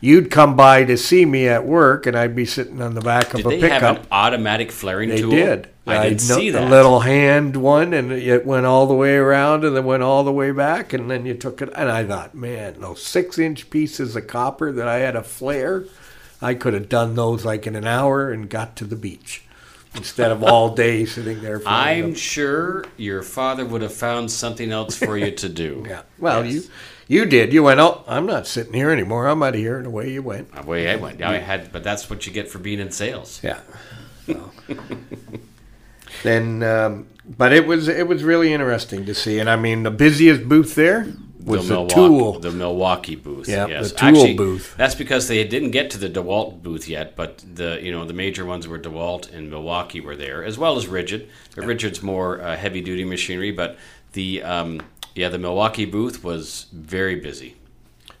You'd 0.00 0.30
come 0.30 0.56
by 0.56 0.84
to 0.84 0.96
see 0.96 1.24
me 1.24 1.48
at 1.48 1.64
work, 1.64 2.06
and 2.06 2.16
I'd 2.16 2.36
be 2.36 2.44
sitting 2.44 2.82
on 2.82 2.94
the 2.94 3.00
back 3.00 3.32
of 3.32 3.38
Did 3.38 3.46
a 3.46 3.48
they 3.48 3.60
pickup. 3.60 3.80
have 3.82 3.96
an 3.98 4.06
automatic 4.12 4.70
flaring 4.70 5.08
They 5.08 5.20
tool? 5.22 5.30
did. 5.30 5.68
I 5.86 6.08
did 6.10 6.28
know- 6.28 6.36
see 6.36 6.50
that. 6.50 6.64
A 6.64 6.68
little 6.68 7.00
hand 7.00 7.56
one, 7.56 7.92
and 7.94 8.10
it 8.12 8.44
went 8.44 8.66
all 8.66 8.86
the 8.86 8.94
way 8.94 9.16
around, 9.16 9.64
and 9.64 9.76
then 9.76 9.84
went 9.84 10.02
all 10.02 10.24
the 10.24 10.32
way 10.32 10.50
back, 10.50 10.92
and 10.92 11.10
then 11.10 11.26
you 11.26 11.34
took 11.34 11.62
it. 11.62 11.70
And 11.76 11.90
I 11.90 12.04
thought, 12.04 12.34
man, 12.34 12.80
those 12.80 13.02
six-inch 13.02 13.70
pieces 13.70 14.16
of 14.16 14.26
copper 14.26 14.72
that 14.72 14.88
I 14.88 14.96
had 14.98 15.12
to 15.12 15.22
flare, 15.22 15.84
I 16.42 16.54
could 16.54 16.74
have 16.74 16.88
done 16.88 17.14
those 17.14 17.44
like 17.44 17.66
in 17.66 17.76
an 17.76 17.86
hour 17.86 18.30
and 18.32 18.48
got 18.50 18.74
to 18.76 18.84
the 18.84 18.96
beach 18.96 19.42
instead 19.94 20.30
of 20.30 20.42
all 20.42 20.74
day 20.74 21.04
sitting 21.06 21.40
there. 21.40 21.62
I'm 21.64 22.14
sure 22.14 22.84
your 22.96 23.22
father 23.22 23.64
would 23.64 23.82
have 23.82 23.94
found 23.94 24.30
something 24.30 24.70
else 24.72 24.96
for 24.96 25.16
you 25.16 25.30
to 25.30 25.48
do. 25.48 25.84
yeah. 25.88 26.02
Well, 26.18 26.44
Yes. 26.44 26.54
you 26.54 26.62
you 27.08 27.24
did. 27.24 27.52
You 27.52 27.62
went. 27.62 27.78
Oh, 27.78 28.02
I'm 28.08 28.26
not 28.26 28.48
sitting 28.48 28.72
here 28.72 28.90
anymore. 28.90 29.28
I'm 29.28 29.40
out 29.42 29.54
of 29.54 29.60
here, 29.60 29.78
and 29.78 29.86
away 29.86 30.10
you 30.10 30.22
went. 30.22 30.48
Away 30.56 30.90
I 30.90 30.96
went. 30.96 31.20
Yeah, 31.20 31.30
I 31.30 31.36
had, 31.38 31.70
but 31.72 31.84
that's 31.84 32.10
what 32.10 32.26
you 32.26 32.32
get 32.32 32.50
for 32.50 32.58
being 32.58 32.80
in 32.80 32.90
sales. 32.90 33.40
Yeah. 33.44 33.60
So. 34.26 34.50
Then, 36.26 36.62
um, 36.62 37.08
but 37.24 37.52
it 37.52 37.66
was 37.66 37.88
it 37.88 38.08
was 38.08 38.24
really 38.24 38.52
interesting 38.52 39.06
to 39.06 39.14
see, 39.14 39.38
and 39.38 39.48
I 39.48 39.56
mean 39.56 39.82
the 39.82 39.90
busiest 39.90 40.48
booth 40.48 40.74
there 40.74 41.06
was 41.44 41.68
the, 41.68 41.74
Milwaukee, 41.74 41.94
tool. 41.94 42.38
the 42.40 42.50
Milwaukee 42.50 43.14
booth. 43.14 43.48
Yeah, 43.48 43.66
yes. 43.68 43.92
the 43.92 43.98
tool 43.98 44.08
Actually, 44.08 44.34
booth. 44.34 44.74
That's 44.76 44.96
because 44.96 45.28
they 45.28 45.44
didn't 45.46 45.70
get 45.70 45.90
to 45.90 45.98
the 45.98 46.10
DeWalt 46.10 46.62
booth 46.62 46.88
yet, 46.88 47.14
but 47.14 47.44
the 47.54 47.78
you 47.80 47.92
know 47.92 48.04
the 48.04 48.12
major 48.12 48.44
ones 48.44 48.66
were 48.66 48.78
DeWalt 48.78 49.32
and 49.32 49.50
Milwaukee 49.50 50.00
were 50.00 50.16
there, 50.16 50.44
as 50.44 50.58
well 50.58 50.76
as 50.76 50.86
Ridgid. 50.86 51.28
But 51.54 51.64
Ridgid's 51.64 52.02
more 52.02 52.40
uh, 52.40 52.56
heavy 52.56 52.80
duty 52.80 53.04
machinery, 53.04 53.52
but 53.52 53.78
the 54.12 54.42
um, 54.42 54.82
yeah 55.14 55.28
the 55.28 55.38
Milwaukee 55.38 55.84
booth 55.84 56.24
was 56.24 56.66
very 56.72 57.14
busy. 57.16 57.54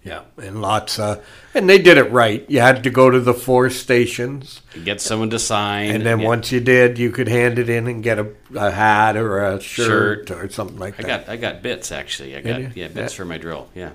Yeah, 0.06 0.22
and 0.40 0.62
lots 0.62 0.98
of, 1.00 1.24
and 1.52 1.68
they 1.68 1.78
did 1.78 1.98
it 1.98 2.12
right. 2.12 2.44
You 2.48 2.60
had 2.60 2.84
to 2.84 2.90
go 2.90 3.10
to 3.10 3.18
the 3.18 3.34
four 3.34 3.70
stations, 3.70 4.60
Get 4.84 5.00
someone 5.00 5.30
to 5.30 5.38
sign, 5.40 5.90
and 5.90 6.06
then 6.06 6.20
yeah. 6.20 6.26
once 6.28 6.52
you 6.52 6.60
did, 6.60 6.96
you 6.96 7.10
could 7.10 7.26
hand 7.26 7.58
it 7.58 7.68
in 7.68 7.88
and 7.88 8.02
get 8.04 8.18
a, 8.20 8.28
a 8.54 8.70
hat 8.70 9.16
or 9.16 9.44
a 9.44 9.60
shirt, 9.60 10.28
Shirt. 10.28 10.30
or 10.30 10.48
something 10.48 10.78
like 10.78 10.96
that. 10.96 11.04
I 11.04 11.08
got 11.08 11.28
I 11.28 11.36
got 11.36 11.60
bits 11.62 11.90
actually. 11.90 12.36
I 12.36 12.40
got 12.40 12.60
you? 12.60 12.70
yeah 12.76 12.86
bits 12.88 13.12
Yeah. 13.14 13.16
for 13.16 13.24
my 13.24 13.36
drill. 13.38 13.68
Yeah. 13.74 13.90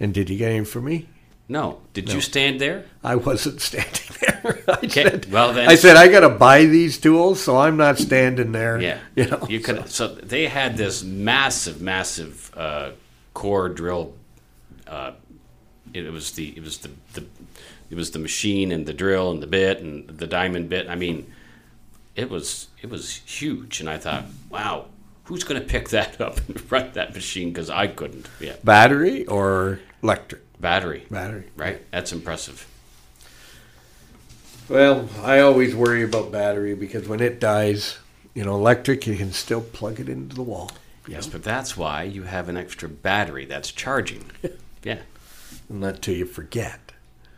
and 0.00 0.12
did 0.12 0.28
you 0.30 0.36
get 0.36 0.50
any 0.50 0.64
for 0.64 0.80
me? 0.80 1.06
No, 1.48 1.78
did 1.94 2.12
you 2.12 2.20
stand 2.20 2.60
there? 2.60 2.86
I 3.04 3.14
wasn't 3.14 3.60
standing 3.70 4.16
there. 4.20 4.58
I 4.68 4.72
Okay, 4.78 4.88
said, 4.88 5.30
well 5.30 5.52
then- 5.52 5.68
I 5.68 5.76
said 5.76 5.96
I 5.96 6.08
got 6.08 6.20
to 6.20 6.28
buy 6.28 6.64
these 6.64 6.98
tools, 6.98 7.40
so 7.40 7.56
I'm 7.56 7.76
not 7.76 7.98
standing 7.98 8.50
there. 8.50 8.80
Yeah, 8.80 8.98
you 9.14 9.26
know, 9.26 9.46
you 9.48 9.60
could. 9.60 9.88
So 9.88 10.08
they 10.08 10.48
had 10.48 10.76
this 10.76 11.04
massive, 11.04 11.80
massive 11.80 12.50
uh, 12.56 12.90
core 13.32 13.68
drill. 13.68 14.14
Uh, 14.88 15.12
it 15.94 16.12
was 16.12 16.32
the 16.32 16.56
it 16.56 16.62
was 16.62 16.78
the, 16.78 16.90
the 17.14 17.24
it 17.90 17.94
was 17.96 18.10
the 18.10 18.18
machine 18.18 18.72
and 18.72 18.86
the 18.86 18.92
drill 18.94 19.30
and 19.30 19.42
the 19.42 19.46
bit 19.46 19.80
and 19.80 20.08
the 20.08 20.26
diamond 20.26 20.68
bit. 20.68 20.88
I 20.88 20.94
mean, 20.94 21.32
it 22.14 22.30
was 22.30 22.68
it 22.82 22.90
was 22.90 23.16
huge, 23.26 23.80
and 23.80 23.88
I 23.88 23.98
thought, 23.98 24.24
wow, 24.50 24.86
who's 25.24 25.44
going 25.44 25.60
to 25.60 25.66
pick 25.66 25.90
that 25.90 26.20
up 26.26 26.38
and 26.48 26.72
run 26.72 26.90
that 26.94 27.14
machine? 27.14 27.50
Because 27.50 27.70
I 27.70 27.86
couldn't. 27.86 28.28
Yeah, 28.40 28.56
battery 28.64 29.26
or 29.26 29.80
electric 30.02 30.42
battery. 30.60 31.06
battery. 31.10 31.44
Right, 31.56 31.82
that's 31.90 32.12
impressive. 32.12 32.66
Well, 34.68 35.08
I 35.22 35.38
always 35.40 35.76
worry 35.76 36.02
about 36.02 36.32
battery 36.32 36.74
because 36.74 37.06
when 37.06 37.20
it 37.20 37.38
dies, 37.38 37.98
you 38.34 38.44
know, 38.44 38.56
electric, 38.56 39.06
you 39.06 39.16
can 39.16 39.32
still 39.32 39.60
plug 39.60 40.00
it 40.00 40.08
into 40.08 40.34
the 40.34 40.42
wall. 40.42 40.72
Yes, 41.06 41.28
but 41.28 41.44
that's 41.44 41.76
why 41.76 42.02
you 42.02 42.24
have 42.24 42.48
an 42.48 42.56
extra 42.56 42.88
battery 42.88 43.44
that's 43.44 43.70
charging. 43.70 44.30
Yeah. 44.82 45.00
Not 45.68 46.02
till 46.02 46.14
you 46.14 46.26
forget. 46.26 46.80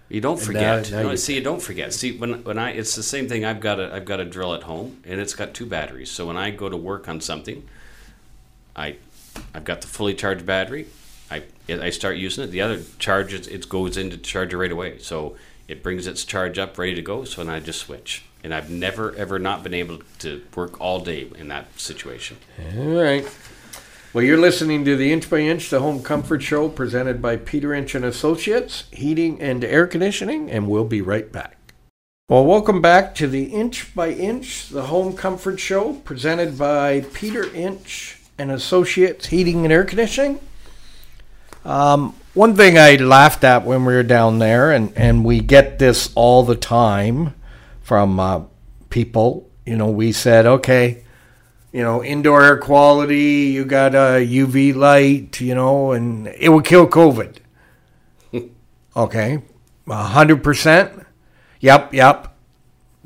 You 0.09 0.21
don't 0.23 0.41
forget. 0.41 0.91
now- 0.91 0.97
now 0.99 1.03
no, 1.05 1.11
you- 1.13 1.17
see, 1.17 1.35
you 1.35 1.43
don't 1.43 1.61
forget. 1.63 1.93
See, 1.93 2.17
when 2.17 2.43
when 2.45 2.59
I, 2.59 2.71
it's 2.71 2.95
the 2.95 3.03
same 3.03 3.29
thing. 3.29 3.45
I've 3.45 3.61
got 3.61 3.79
a 3.79 3.93
I've 3.95 4.05
got 4.07 4.21
a 4.21 4.25
drill 4.25 4.55
at 4.55 4.63
home, 4.63 4.99
and 5.05 5.21
it's 5.21 5.35
got 5.35 5.53
two 5.55 5.67
batteries. 5.67 6.11
So 6.11 6.27
when 6.27 6.37
I 6.37 6.51
go 6.51 6.69
to 6.69 6.77
work 6.77 7.09
on 7.09 7.21
something, 7.21 7.63
I 8.75 8.97
I've 9.55 9.65
got 9.65 9.81
the 9.83 9.87
fully 9.87 10.15
charged 10.15 10.47
battery. 10.47 10.87
I 11.31 11.43
I 11.69 11.91
start 11.91 12.17
using 12.17 12.45
it. 12.45 12.49
The 12.49 12.63
other 12.63 12.81
charges 12.99 13.47
it 13.49 13.69
goes 13.69 13.97
into 13.99 14.17
charger 14.17 14.57
right 14.59 14.73
away. 14.73 14.99
So 14.99 15.37
it 15.69 15.83
brings 15.83 16.07
its 16.07 16.25
charge 16.25 16.59
up, 16.59 16.79
ready 16.79 16.95
to 16.95 17.03
go. 17.03 17.25
So 17.25 17.45
then 17.45 17.53
I 17.55 17.61
just 17.61 17.81
switch. 17.81 18.25
And 18.43 18.55
I've 18.55 18.71
never 18.71 19.15
ever 19.17 19.39
not 19.39 19.63
been 19.63 19.75
able 19.75 19.99
to 20.21 20.43
work 20.55 20.81
all 20.81 21.01
day 21.01 21.29
in 21.37 21.49
that 21.49 21.67
situation. 21.79 22.39
All 22.79 22.87
right. 23.03 23.27
Well, 24.15 24.25
you're 24.25 24.39
listening 24.39 24.87
to 24.87 24.97
the 24.97 25.13
Inch 25.13 25.29
by 25.29 25.41
Inch, 25.41 25.69
the 25.69 25.81
Home 25.81 26.03
Comfort 26.03 26.41
Show, 26.41 26.71
presented 26.71 27.21
by 27.21 27.37
Peter 27.37 27.75
Inch 27.75 27.95
and 27.95 28.07
Associates, 28.07 28.85
Heating 28.91 29.39
and 29.39 29.63
Air 29.63 29.87
Conditioning, 29.87 30.51
and 30.51 30.67
we'll 30.67 30.87
be 30.87 31.03
right 31.03 31.31
back. 31.31 31.75
Well, 32.27 32.47
welcome 32.47 32.81
back 32.81 33.15
to 33.17 33.27
the 33.27 33.45
Inch 33.45 33.95
by 33.95 34.13
Inch, 34.13 34.71
the 34.71 34.85
Home 34.85 35.15
Comfort 35.15 35.61
Show, 35.61 35.93
presented 35.93 36.57
by 36.57 37.03
Peter 37.13 37.53
Inch 37.55 38.19
and 38.39 38.51
Associates, 38.51 39.27
Heating 39.27 39.65
and 39.65 39.73
Air 39.73 39.85
Conditioning. 39.85 40.41
Um, 41.67 42.15
one 42.33 42.57
thing 42.57 42.79
I 42.79 42.97
laughed 42.97 43.45
at 43.45 43.67
when 43.67 43.85
we 43.85 43.93
were 43.93 44.03
down 44.03 44.39
there, 44.39 44.73
and, 44.73 44.91
and 44.97 45.23
we 45.23 45.41
get 45.41 45.79
this 45.79 46.11
all 46.15 46.45
the 46.45 46.57
time 46.57 47.35
from 47.83 48.19
uh, 48.19 48.45
people, 48.89 49.51
you 49.67 49.77
know, 49.77 49.91
we 49.91 50.13
said, 50.13 50.47
okay, 50.47 51.05
you 51.73 51.83
know, 51.83 52.03
indoor 52.03 52.43
air 52.43 52.59
quality, 52.59 53.51
you 53.53 53.65
got 53.65 53.95
a 53.95 54.27
UV 54.27 54.75
light, 54.75 55.41
you 55.41 55.55
know, 55.55 55.93
and 55.93 56.27
it 56.29 56.49
will 56.49 56.63
kill 56.63 56.87
COVID. 56.87 57.37
okay, 58.97 59.43
a 59.89 59.95
hundred 59.95 60.43
percent. 60.43 61.07
Yep, 61.61 61.95
yep. 61.95 62.35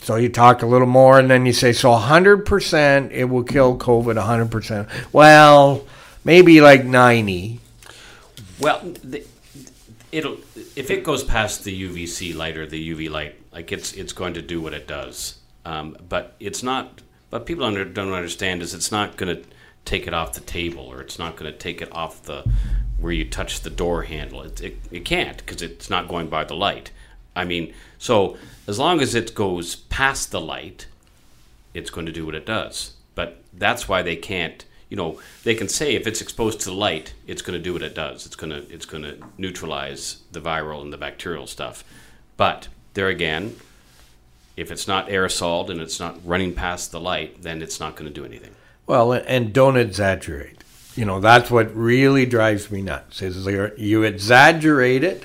So 0.02 0.16
you 0.16 0.28
talk 0.28 0.62
a 0.62 0.66
little 0.66 0.88
more, 0.88 1.18
and 1.18 1.30
then 1.30 1.46
you 1.46 1.52
say, 1.52 1.72
so 1.72 1.92
a 1.92 1.98
hundred 1.98 2.44
percent, 2.44 3.12
it 3.12 3.24
will 3.24 3.44
kill 3.44 3.78
COVID. 3.78 4.16
A 4.16 4.22
hundred 4.22 4.50
percent. 4.50 4.88
Well, 5.12 5.86
maybe 6.24 6.60
like 6.60 6.84
ninety. 6.84 7.60
Well, 8.60 8.80
the, 9.02 9.24
it'll 10.12 10.38
if 10.76 10.90
it 10.90 11.04
goes 11.04 11.24
past 11.24 11.64
the 11.64 11.88
UVC 11.88 12.34
light 12.34 12.56
or 12.56 12.66
the 12.66 12.94
UV 12.94 13.10
light, 13.10 13.36
like 13.52 13.72
it's 13.72 13.92
it's 13.92 14.12
going 14.12 14.34
to 14.34 14.42
do 14.42 14.60
what 14.60 14.74
it 14.74 14.86
does. 14.86 15.38
Um, 15.64 15.96
but 16.08 16.34
it's 16.40 16.62
not. 16.62 17.00
But 17.32 17.46
people 17.46 17.64
under, 17.64 17.82
don't 17.86 18.12
understand 18.12 18.60
is 18.60 18.74
it's 18.74 18.92
not 18.92 19.16
going 19.16 19.34
to 19.34 19.42
take 19.86 20.06
it 20.06 20.12
off 20.12 20.34
the 20.34 20.42
table 20.42 20.84
or 20.84 21.00
it's 21.00 21.18
not 21.18 21.34
going 21.34 21.50
to 21.50 21.58
take 21.58 21.80
it 21.80 21.90
off 21.90 22.22
the 22.24 22.44
where 22.98 23.10
you 23.10 23.24
touch 23.24 23.62
the 23.62 23.70
door 23.70 24.02
handle. 24.02 24.42
It 24.42 24.60
it, 24.60 24.76
it 24.90 25.04
can't 25.06 25.38
because 25.38 25.62
it's 25.62 25.88
not 25.88 26.08
going 26.08 26.28
by 26.28 26.44
the 26.44 26.54
light. 26.54 26.90
I 27.34 27.46
mean, 27.46 27.72
so 27.96 28.36
as 28.66 28.78
long 28.78 29.00
as 29.00 29.14
it 29.14 29.34
goes 29.34 29.76
past 29.76 30.30
the 30.30 30.42
light, 30.42 30.88
it's 31.72 31.88
going 31.88 32.04
to 32.04 32.12
do 32.12 32.26
what 32.26 32.34
it 32.34 32.44
does. 32.44 32.92
But 33.14 33.42
that's 33.50 33.88
why 33.88 34.02
they 34.02 34.16
can't. 34.16 34.66
You 34.90 34.98
know, 34.98 35.18
they 35.42 35.54
can 35.54 35.70
say 35.70 35.94
if 35.94 36.06
it's 36.06 36.20
exposed 36.20 36.60
to 36.60 36.66
the 36.66 36.76
light, 36.76 37.14
it's 37.26 37.40
going 37.40 37.58
to 37.58 37.64
do 37.64 37.72
what 37.72 37.80
it 37.80 37.94
does. 37.94 38.26
It's 38.26 38.36
going 38.36 38.50
to 38.50 38.70
it's 38.70 38.84
going 38.84 39.04
to 39.04 39.16
neutralize 39.38 40.18
the 40.32 40.40
viral 40.42 40.82
and 40.82 40.92
the 40.92 40.98
bacterial 40.98 41.46
stuff. 41.46 41.82
But 42.36 42.68
there 42.92 43.08
again, 43.08 43.56
if 44.56 44.70
it's 44.70 44.86
not 44.86 45.08
aerosoled 45.08 45.70
and 45.70 45.80
it's 45.80 45.98
not 45.98 46.18
running 46.24 46.54
past 46.54 46.92
the 46.92 47.00
light, 47.00 47.42
then 47.42 47.62
it's 47.62 47.80
not 47.80 47.96
going 47.96 48.12
to 48.12 48.14
do 48.14 48.24
anything. 48.24 48.52
Well, 48.86 49.12
and 49.12 49.52
don't 49.52 49.76
exaggerate. 49.76 50.62
You 50.94 51.04
know, 51.06 51.20
that's 51.20 51.50
what 51.50 51.74
really 51.74 52.26
drives 52.26 52.70
me 52.70 52.82
nuts. 52.82 53.22
Is 53.22 53.46
you're- 53.46 54.04
exaggerate 54.04 55.04
it 55.04 55.24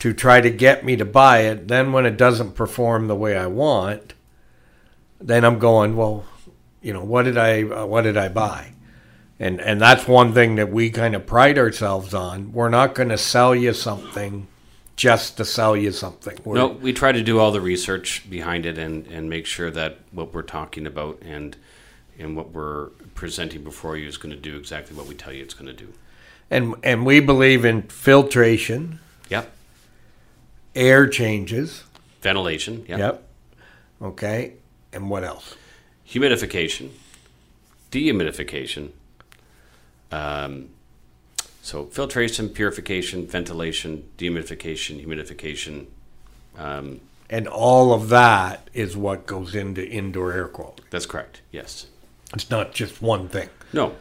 to 0.00 0.12
try 0.12 0.40
to 0.40 0.50
get 0.50 0.84
me 0.84 0.96
to 0.96 1.04
buy 1.04 1.40
it. 1.40 1.68
Then 1.68 1.92
when 1.92 2.06
it 2.06 2.16
doesn't 2.16 2.56
perform 2.56 3.06
the 3.06 3.14
way 3.14 3.36
I 3.36 3.46
want, 3.46 4.14
then 5.20 5.44
I'm 5.44 5.60
going, 5.60 5.94
well, 5.96 6.24
you 6.80 6.92
know, 6.92 7.04
what 7.04 7.22
did 7.22 7.38
I 7.38 7.62
uh, 7.62 7.86
what 7.86 8.02
did 8.02 8.16
I 8.16 8.28
buy? 8.28 8.72
And 9.38 9.60
and 9.60 9.80
that's 9.80 10.08
one 10.08 10.32
thing 10.32 10.56
that 10.56 10.72
we 10.72 10.90
kind 10.90 11.14
of 11.14 11.26
pride 11.26 11.58
ourselves 11.58 12.12
on. 12.12 12.52
We're 12.52 12.68
not 12.68 12.96
going 12.96 13.10
to 13.10 13.18
sell 13.18 13.54
you 13.54 13.72
something 13.72 14.48
just 14.96 15.36
to 15.38 15.44
sell 15.44 15.76
you 15.76 15.90
something. 15.92 16.38
We're, 16.44 16.56
No, 16.56 16.68
we 16.68 16.92
try 16.92 17.12
to 17.12 17.22
do 17.22 17.38
all 17.38 17.50
the 17.50 17.60
research 17.60 18.28
behind 18.28 18.66
it 18.66 18.78
and, 18.78 19.06
and 19.06 19.28
make 19.30 19.46
sure 19.46 19.70
that 19.70 19.98
what 20.12 20.32
we're 20.34 20.42
talking 20.42 20.86
about 20.86 21.18
and 21.22 21.56
and 22.18 22.36
what 22.36 22.50
we're 22.50 22.88
presenting 23.14 23.64
before 23.64 23.96
you 23.96 24.06
is 24.06 24.16
going 24.18 24.34
to 24.34 24.40
do 24.40 24.56
exactly 24.56 24.94
what 24.96 25.06
we 25.06 25.14
tell 25.14 25.32
you 25.32 25.42
it's 25.42 25.54
going 25.54 25.66
to 25.74 25.84
do. 25.84 25.92
And 26.50 26.74
and 26.82 27.06
we 27.06 27.20
believe 27.20 27.64
in 27.64 27.82
filtration, 27.82 29.00
Yep. 29.30 29.50
air 30.74 31.08
changes. 31.08 31.84
Ventilation. 32.20 32.84
Yep. 32.86 32.98
Yep. 32.98 33.28
Okay. 34.02 34.52
And 34.92 35.08
what 35.08 35.24
else? 35.24 35.56
Humidification, 36.06 36.90
dehumidification. 37.90 38.90
Um, 40.10 40.68
so 41.62 41.86
filtration, 41.86 42.48
purification, 42.50 43.26
ventilation, 43.26 44.04
dehumidification, 44.18 45.02
humidification. 45.04 45.86
Um, 46.58 47.00
And 47.30 47.48
all 47.48 47.94
of 47.94 48.08
that 48.10 48.68
is 48.74 48.94
what 48.96 49.26
goes 49.26 49.54
into 49.54 49.80
indoor 49.88 50.32
air 50.32 50.48
quality. 50.48 50.82
that's 50.90 51.06
correct. 51.06 51.40
Yes. 51.50 51.86
It's 52.34 52.50
not 52.50 52.74
just 52.74 53.00
one 53.00 53.28
thing. 53.28 53.48
No, 53.72 53.94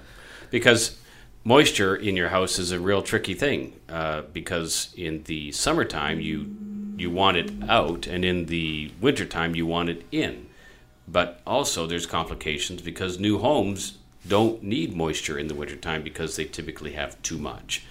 because 0.49 0.97
moisture 1.43 1.95
in 1.95 2.17
your 2.17 2.29
house 2.29 2.59
is 2.59 2.71
a 2.71 2.79
real 2.79 3.01
tricky 3.01 3.33
thing. 3.35 3.73
Uh, 3.87 4.21
because 4.33 4.93
in 4.97 5.23
the 5.23 5.51
summertime 5.51 6.19
you 6.19 6.37
you 6.97 7.09
want 7.09 7.37
it 7.37 7.51
out, 7.69 8.05
and 8.07 8.23
in 8.25 8.45
the 8.47 8.91
wintertime 9.01 9.55
you 9.55 9.65
want 9.65 9.89
it 9.89 10.03
in. 10.11 10.45
But 11.07 11.41
also 11.45 11.87
there's 11.87 12.05
complications 12.05 12.81
because 12.81 13.17
new 13.19 13.37
homes 13.39 13.97
don't 14.27 14.63
need 14.63 14.95
moisture 14.95 15.37
in 15.37 15.47
the 15.47 15.55
wintertime 15.55 16.03
because 16.03 16.35
they 16.35 16.45
typically 16.45 16.93
have 16.93 17.21
too 17.21 17.37
much. 17.37 17.83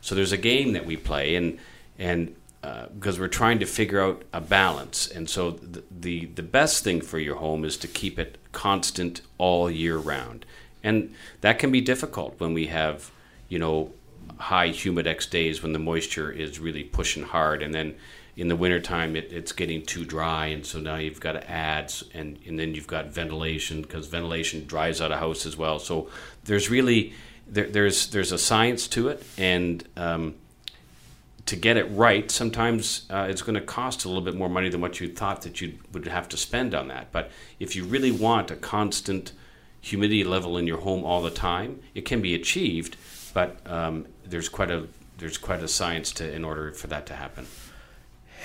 So 0.00 0.14
there's 0.14 0.32
a 0.32 0.38
game 0.38 0.72
that 0.72 0.86
we 0.86 0.96
play, 0.96 1.34
and 1.34 1.58
and 1.98 2.34
uh, 2.62 2.86
because 2.94 3.18
we're 3.18 3.28
trying 3.28 3.58
to 3.60 3.66
figure 3.66 4.00
out 4.00 4.22
a 4.32 4.40
balance, 4.40 5.08
and 5.08 5.28
so 5.28 5.52
the, 5.52 5.82
the 5.90 6.26
the 6.26 6.42
best 6.42 6.84
thing 6.84 7.00
for 7.00 7.18
your 7.18 7.36
home 7.36 7.64
is 7.64 7.76
to 7.78 7.88
keep 7.88 8.18
it 8.18 8.38
constant 8.52 9.20
all 9.38 9.70
year 9.70 9.96
round, 9.96 10.44
and 10.82 11.14
that 11.40 11.58
can 11.58 11.70
be 11.72 11.80
difficult 11.80 12.38
when 12.38 12.54
we 12.54 12.66
have 12.66 13.10
you 13.48 13.58
know 13.58 13.92
high 14.38 14.68
humidex 14.68 15.28
days 15.28 15.62
when 15.62 15.72
the 15.72 15.78
moisture 15.78 16.30
is 16.30 16.60
really 16.60 16.84
pushing 16.84 17.24
hard, 17.24 17.62
and 17.62 17.74
then 17.74 17.94
in 18.38 18.46
the 18.46 18.54
wintertime 18.54 19.16
it, 19.16 19.32
it's 19.32 19.50
getting 19.50 19.84
too 19.84 20.04
dry, 20.04 20.46
and 20.46 20.64
so 20.64 20.78
now 20.78 20.94
you've 20.94 21.20
got 21.20 21.32
to 21.32 21.50
add, 21.50 21.92
and 22.14 22.38
and 22.46 22.58
then 22.58 22.74
you've 22.74 22.86
got 22.86 23.06
ventilation 23.06 23.82
because 23.82 24.06
ventilation 24.06 24.64
dries 24.64 25.00
out 25.00 25.10
a 25.10 25.16
house 25.16 25.44
as 25.44 25.56
well. 25.56 25.80
So 25.80 26.08
there's 26.44 26.70
really 26.70 27.12
there, 27.48 27.66
there's 27.66 28.06
there's 28.06 28.30
a 28.30 28.38
science 28.38 28.86
to 28.88 29.08
it, 29.08 29.24
and 29.36 29.86
um, 29.96 30.36
to 31.46 31.56
get 31.56 31.76
it 31.76 31.84
right, 31.90 32.30
sometimes 32.30 33.06
uh, 33.10 33.26
it's 33.28 33.42
going 33.42 33.56
to 33.56 33.60
cost 33.60 34.04
a 34.04 34.08
little 34.08 34.22
bit 34.22 34.36
more 34.36 34.48
money 34.48 34.68
than 34.68 34.80
what 34.80 35.00
you 35.00 35.08
thought 35.08 35.42
that 35.42 35.60
you 35.60 35.76
would 35.92 36.06
have 36.06 36.28
to 36.28 36.36
spend 36.36 36.74
on 36.74 36.88
that. 36.88 37.10
But 37.10 37.32
if 37.58 37.74
you 37.74 37.84
really 37.84 38.12
want 38.12 38.52
a 38.52 38.56
constant 38.56 39.32
humidity 39.80 40.22
level 40.22 40.56
in 40.56 40.66
your 40.66 40.78
home 40.78 41.04
all 41.04 41.22
the 41.22 41.30
time, 41.30 41.80
it 41.94 42.04
can 42.04 42.22
be 42.22 42.34
achieved, 42.36 42.96
but 43.34 43.58
um, 43.66 44.06
there's 44.24 44.48
quite 44.48 44.70
a 44.70 44.86
there's 45.16 45.38
quite 45.38 45.60
a 45.60 45.68
science 45.68 46.12
to 46.12 46.32
in 46.32 46.44
order 46.44 46.70
for 46.70 46.86
that 46.86 47.04
to 47.06 47.14
happen. 47.14 47.44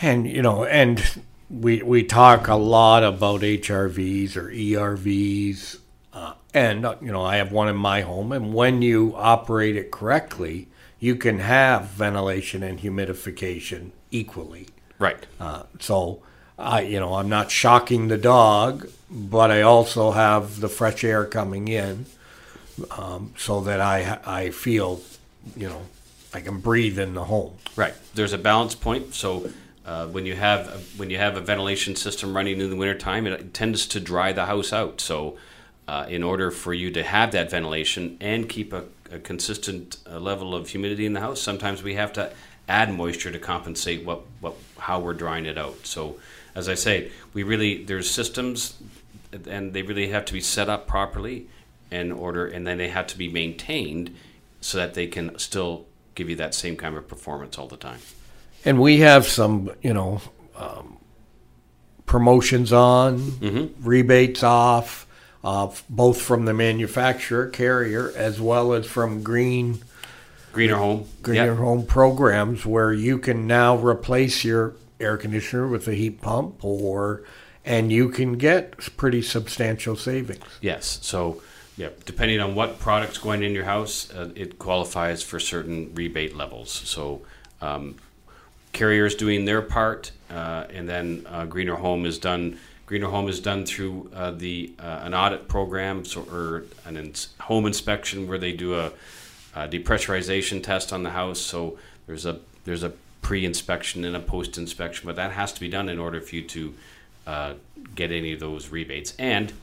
And 0.01 0.27
you 0.27 0.41
know, 0.41 0.65
and 0.65 1.21
we 1.49 1.81
we 1.83 2.03
talk 2.03 2.47
a 2.47 2.55
lot 2.55 3.03
about 3.03 3.41
HRVs 3.41 4.35
or 4.35 4.49
ERVs, 4.49 5.79
uh, 6.13 6.33
and 6.53 6.85
uh, 6.85 6.95
you 7.01 7.11
know, 7.11 7.23
I 7.23 7.37
have 7.37 7.51
one 7.51 7.69
in 7.69 7.75
my 7.75 8.01
home, 8.01 8.31
and 8.31 8.53
when 8.53 8.81
you 8.81 9.13
operate 9.15 9.75
it 9.75 9.91
correctly, 9.91 10.67
you 10.99 11.15
can 11.15 11.39
have 11.39 11.85
ventilation 11.85 12.63
and 12.63 12.79
humidification 12.79 13.91
equally. 14.09 14.67
Right. 14.97 15.25
Uh, 15.39 15.63
so, 15.79 16.21
I 16.57 16.81
you 16.81 16.99
know, 16.99 17.15
I'm 17.15 17.29
not 17.29 17.51
shocking 17.51 18.07
the 18.07 18.17
dog, 18.17 18.89
but 19.09 19.51
I 19.51 19.61
also 19.61 20.11
have 20.11 20.59
the 20.59 20.69
fresh 20.69 21.03
air 21.03 21.25
coming 21.25 21.67
in, 21.67 22.07
um, 22.91 23.33
so 23.37 23.61
that 23.61 23.79
I 23.79 24.19
I 24.25 24.49
feel, 24.49 25.01
you 25.55 25.69
know, 25.69 25.83
I 26.33 26.41
can 26.41 26.59
breathe 26.59 26.97
in 26.97 27.13
the 27.13 27.25
home. 27.25 27.53
Right. 27.75 27.93
There's 28.15 28.33
a 28.33 28.37
balance 28.37 28.75
point. 28.75 29.13
So 29.13 29.49
uh, 29.85 30.07
when 30.07 30.25
you 30.25 30.35
have 30.35 30.67
a, 30.67 30.77
when 30.97 31.09
you 31.09 31.17
have 31.17 31.35
a 31.35 31.41
ventilation 31.41 31.95
system 31.95 32.35
running 32.35 32.59
in 32.61 32.69
the 32.69 32.75
wintertime, 32.75 33.27
it 33.27 33.53
tends 33.53 33.85
to 33.87 33.99
dry 33.99 34.31
the 34.31 34.45
house 34.45 34.71
out. 34.71 35.01
So 35.01 35.37
uh, 35.87 36.05
in 36.07 36.23
order 36.23 36.51
for 36.51 36.73
you 36.73 36.91
to 36.91 37.03
have 37.03 37.31
that 37.31 37.51
ventilation 37.51 38.17
and 38.21 38.47
keep 38.47 38.71
a, 38.71 38.85
a 39.11 39.19
consistent 39.19 39.97
uh, 40.09 40.19
level 40.19 40.55
of 40.55 40.69
humidity 40.69 41.05
in 41.05 41.13
the 41.13 41.19
house, 41.19 41.41
sometimes 41.41 41.83
we 41.83 41.95
have 41.95 42.13
to 42.13 42.31
add 42.69 42.93
moisture 42.93 43.31
to 43.31 43.39
compensate 43.39 44.05
what, 44.05 44.21
what 44.39 44.55
how 44.79 44.99
we're 44.99 45.13
drying 45.13 45.45
it 45.45 45.57
out. 45.57 45.85
So 45.85 46.17
as 46.55 46.69
I 46.69 46.75
say, 46.75 47.11
we 47.33 47.43
really 47.43 47.83
there's 47.83 48.09
systems 48.09 48.77
and 49.47 49.73
they 49.73 49.81
really 49.81 50.09
have 50.09 50.25
to 50.25 50.33
be 50.33 50.41
set 50.41 50.69
up 50.69 50.87
properly 50.87 51.47
in 51.91 52.11
order 52.11 52.45
and 52.45 52.65
then 52.65 52.77
they 52.77 52.89
have 52.89 53.07
to 53.07 53.17
be 53.17 53.27
maintained 53.27 54.15
so 54.61 54.77
that 54.77 54.93
they 54.93 55.07
can 55.07 55.37
still 55.37 55.85
give 56.15 56.29
you 56.29 56.35
that 56.37 56.55
same 56.55 56.77
kind 56.77 56.95
of 56.95 57.07
performance 57.07 57.57
all 57.57 57.67
the 57.67 57.77
time. 57.77 57.99
And 58.65 58.79
we 58.79 58.99
have 58.99 59.27
some, 59.27 59.71
you 59.81 59.93
know, 59.93 60.21
um, 60.55 60.97
promotions 62.05 62.71
on, 62.71 63.73
rebates 63.81 64.43
off, 64.43 65.05
uh, 65.43 65.69
both 65.89 66.21
from 66.21 66.45
the 66.45 66.53
manufacturer 66.53 67.47
Carrier 67.47 68.11
as 68.15 68.39
well 68.39 68.73
as 68.73 68.85
from 68.85 69.23
green 69.23 69.81
Greener 70.53 70.75
home. 70.77 71.05
greener 71.21 71.47
Yep. 71.47 71.57
home 71.57 71.85
programs 71.85 72.65
where 72.65 72.93
you 72.93 73.17
can 73.17 73.47
now 73.47 73.75
replace 73.75 74.43
your 74.43 74.75
air 74.99 75.17
conditioner 75.17 75.67
with 75.67 75.87
a 75.87 75.95
heat 75.95 76.21
pump 76.21 76.63
or 76.63 77.23
and 77.65 77.91
you 77.91 78.09
can 78.09 78.33
get 78.33 78.77
pretty 78.97 79.21
substantial 79.21 79.95
savings. 79.95 80.43
Yes. 80.61 80.99
So, 81.01 81.41
yeah, 81.77 81.89
depending 82.05 82.39
on 82.39 82.55
what 82.55 82.77
product's 82.79 83.17
going 83.17 83.41
in 83.41 83.53
your 83.53 83.63
house, 83.65 84.11
uh, 84.13 84.29
it 84.35 84.59
qualifies 84.59 85.23
for 85.23 85.39
certain 85.39 85.91
rebate 85.95 86.35
levels. 86.35 86.71
So, 86.71 87.21
um, 87.61 87.95
carriers 88.73 89.15
doing 89.15 89.45
their 89.45 89.61
part, 89.61 90.11
uh, 90.29 90.65
and 90.73 90.89
then 90.89 91.25
uh, 91.29 91.45
Greener 91.45 91.75
Home 91.75 92.05
is 92.05 92.19
done. 92.19 92.59
Greener 92.85 93.07
Home 93.07 93.29
is 93.29 93.39
done 93.39 93.65
through 93.65 94.11
uh, 94.13 94.31
the 94.31 94.73
an 94.79 95.13
audit 95.13 95.47
program, 95.47 96.03
so 96.03 96.23
or 96.23 96.65
an 96.85 96.97
ins- 96.97 97.29
home 97.39 97.65
inspection 97.65 98.27
where 98.27 98.37
they 98.37 98.51
do 98.51 98.75
a, 98.75 98.91
a 99.55 99.67
depressurization 99.67 100.61
test 100.61 100.91
on 100.91 101.03
the 101.03 101.11
house. 101.11 101.39
So 101.39 101.77
there's 102.07 102.25
a 102.25 102.39
there's 102.65 102.83
a 102.83 102.91
pre-inspection 103.21 104.03
and 104.03 104.15
a 104.15 104.19
post-inspection, 104.19 105.05
but 105.05 105.15
that 105.15 105.31
has 105.31 105.53
to 105.53 105.59
be 105.61 105.69
done 105.69 105.87
in 105.87 105.97
order 105.97 106.19
for 106.19 106.35
you 106.35 106.41
to 106.41 106.73
uh, 107.25 107.53
get 107.95 108.11
any 108.11 108.33
of 108.33 108.39
those 108.39 108.67
rebates. 108.67 109.15
And 109.17 109.53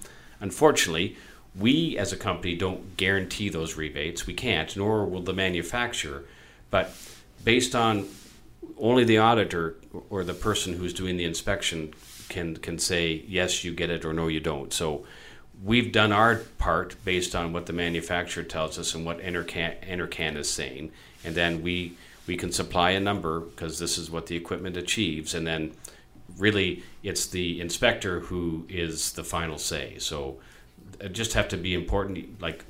unfortunately, 0.41 1.17
we 1.55 1.99
as 1.99 2.13
a 2.13 2.17
company 2.17 2.57
don't 2.57 2.97
guarantee 2.97 3.51
those 3.51 3.77
rebates. 3.77 4.27
We 4.27 4.35
can't, 4.35 4.75
nor 4.77 5.05
will 5.05 5.21
the 5.21 5.35
manufacturer. 5.35 6.25
But 6.71 6.97
based 7.45 7.75
on 7.75 8.09
only 8.79 9.05
the 9.05 9.19
auditor 9.19 9.77
or 10.09 10.25
the 10.25 10.35
person 10.35 10.75
who's 10.75 10.95
doing 10.95 11.17
the 11.17 11.25
inspection 11.25 11.95
can 12.29 12.57
can 12.57 12.79
say 12.79 13.25
yes 13.27 13.65
you 13.65 13.73
get 13.73 13.91
it 13.91 14.05
or 14.05 14.13
no 14.13 14.29
you 14.29 14.41
don't. 14.41 14.73
So 14.73 15.05
we've 15.63 15.93
done 15.93 16.13
our 16.13 16.37
part 16.59 16.97
based 17.05 17.35
on 17.35 17.53
what 17.53 17.67
the 17.67 17.73
manufacturer 17.73 18.45
tells 18.45 18.79
us 18.79 18.95
and 18.95 19.05
what 19.05 19.21
NRCan, 19.21 19.87
NRCan 19.87 20.37
is 20.37 20.49
saying, 20.49 20.93
and 21.25 21.35
then 21.35 21.63
we 21.63 21.97
we 22.27 22.37
can 22.37 22.53
supply 22.53 22.91
a 22.91 23.01
number 23.01 23.41
because 23.41 23.79
this 23.79 23.99
is 23.99 24.11
what 24.11 24.27
the 24.27 24.37
equipment 24.37 24.77
achieves, 24.77 25.35
and 25.35 25.47
then 25.47 25.73
really 26.39 26.83
it's 27.03 27.27
the 27.27 27.61
inspector 27.61 28.21
who 28.21 28.65
is 28.69 29.13
the 29.13 29.25
final 29.25 29.59
say. 29.59 29.99
So 29.99 30.39
it 31.01 31.13
just 31.13 31.35
have 31.35 31.49
to 31.49 31.57
be 31.57 31.75
important. 31.75 32.41
Like 32.41 32.65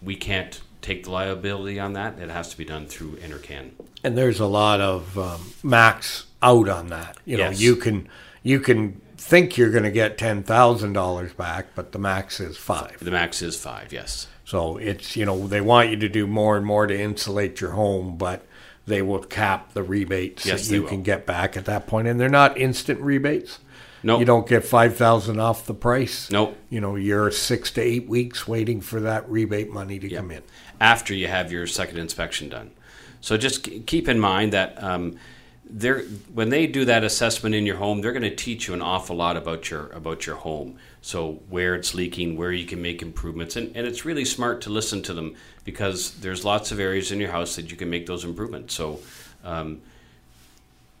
we 0.00 0.14
can't 0.16 0.60
take 0.82 1.04
the 1.04 1.10
liability 1.10 1.80
on 1.80 1.94
that. 1.94 2.18
It 2.18 2.28
has 2.28 2.50
to 2.50 2.58
be 2.58 2.64
done 2.64 2.86
through 2.86 3.16
NRCan. 3.16 3.70
and 4.04 4.18
there's 4.18 4.40
a 4.40 4.46
lot 4.46 4.80
of 4.80 5.16
um, 5.18 5.52
max 5.62 6.26
out 6.42 6.68
on 6.68 6.88
that. 6.88 7.16
You 7.24 7.36
know, 7.38 7.44
Yes. 7.50 7.60
you 7.60 7.76
can 7.76 8.08
you 8.42 8.58
can 8.60 9.00
think 9.16 9.56
you're 9.56 9.70
going 9.70 9.84
to 9.84 9.90
get 9.92 10.18
ten 10.18 10.42
thousand 10.42 10.92
dollars 10.92 11.32
back, 11.32 11.68
but 11.74 11.92
the 11.92 11.98
max 11.98 12.40
is 12.40 12.56
five. 12.56 12.98
The 13.00 13.10
max 13.12 13.40
is 13.42 13.56
five. 13.58 13.92
Yes. 13.92 14.26
So 14.44 14.76
it's 14.76 15.16
you 15.16 15.24
know 15.24 15.46
they 15.46 15.60
want 15.60 15.90
you 15.90 15.96
to 15.96 16.08
do 16.08 16.26
more 16.26 16.56
and 16.56 16.66
more 16.66 16.86
to 16.86 16.98
insulate 17.00 17.60
your 17.60 17.70
home, 17.72 18.16
but 18.18 18.44
they 18.84 19.00
will 19.00 19.22
cap 19.22 19.72
the 19.74 19.82
rebates 19.84 20.44
Yes, 20.44 20.66
that 20.66 20.74
you 20.74 20.82
will. 20.82 20.88
can 20.88 21.02
get 21.04 21.24
back 21.24 21.56
at 21.56 21.64
that 21.66 21.86
point, 21.86 22.08
and 22.08 22.18
they're 22.20 22.28
not 22.28 22.58
instant 22.58 23.00
rebates. 23.00 23.60
No. 24.04 24.18
You 24.18 24.24
don't 24.24 24.48
get 24.48 24.64
five 24.64 24.96
thousand 24.96 25.38
off 25.38 25.64
the 25.64 25.74
price. 25.74 26.28
Nope. 26.28 26.56
You 26.68 26.80
know 26.80 26.96
you're 26.96 27.30
six 27.30 27.70
to 27.72 27.80
eight 27.80 28.08
weeks 28.08 28.48
waiting 28.48 28.80
for 28.80 28.98
that 29.00 29.30
rebate 29.30 29.70
money 29.70 30.00
to 30.00 30.08
come 30.08 30.32
in. 30.32 30.42
After 30.82 31.14
you 31.14 31.28
have 31.28 31.52
your 31.52 31.66
second 31.66 31.98
inspection 31.98 32.48
done. 32.48 32.72
So 33.20 33.36
just 33.36 33.62
keep 33.86 34.08
in 34.08 34.18
mind 34.18 34.52
that 34.52 34.82
um, 34.82 35.16
they're, 35.64 36.00
when 36.34 36.48
they 36.48 36.66
do 36.66 36.84
that 36.86 37.04
assessment 37.04 37.54
in 37.54 37.64
your 37.64 37.76
home, 37.76 38.00
they're 38.00 38.12
going 38.12 38.22
to 38.22 38.34
teach 38.34 38.66
you 38.66 38.74
an 38.74 38.82
awful 38.82 39.14
lot 39.14 39.36
about 39.36 39.70
your 39.70 39.86
about 39.90 40.26
your 40.26 40.36
home. 40.36 40.76
So 41.00 41.40
where 41.48 41.76
it's 41.76 41.94
leaking, 41.94 42.36
where 42.36 42.52
you 42.52 42.66
can 42.66 42.82
make 42.82 43.00
improvements, 43.00 43.54
and, 43.56 43.76
and 43.76 43.86
it's 43.86 44.04
really 44.04 44.24
smart 44.24 44.60
to 44.62 44.70
listen 44.70 45.02
to 45.02 45.14
them 45.14 45.36
because 45.64 46.14
there's 46.20 46.44
lots 46.44 46.72
of 46.72 46.80
areas 46.80 47.12
in 47.12 47.20
your 47.20 47.30
house 47.30 47.54
that 47.56 47.70
you 47.70 47.76
can 47.76 47.88
make 47.88 48.06
those 48.06 48.24
improvements. 48.24 48.74
So 48.74 48.98
um, 49.44 49.80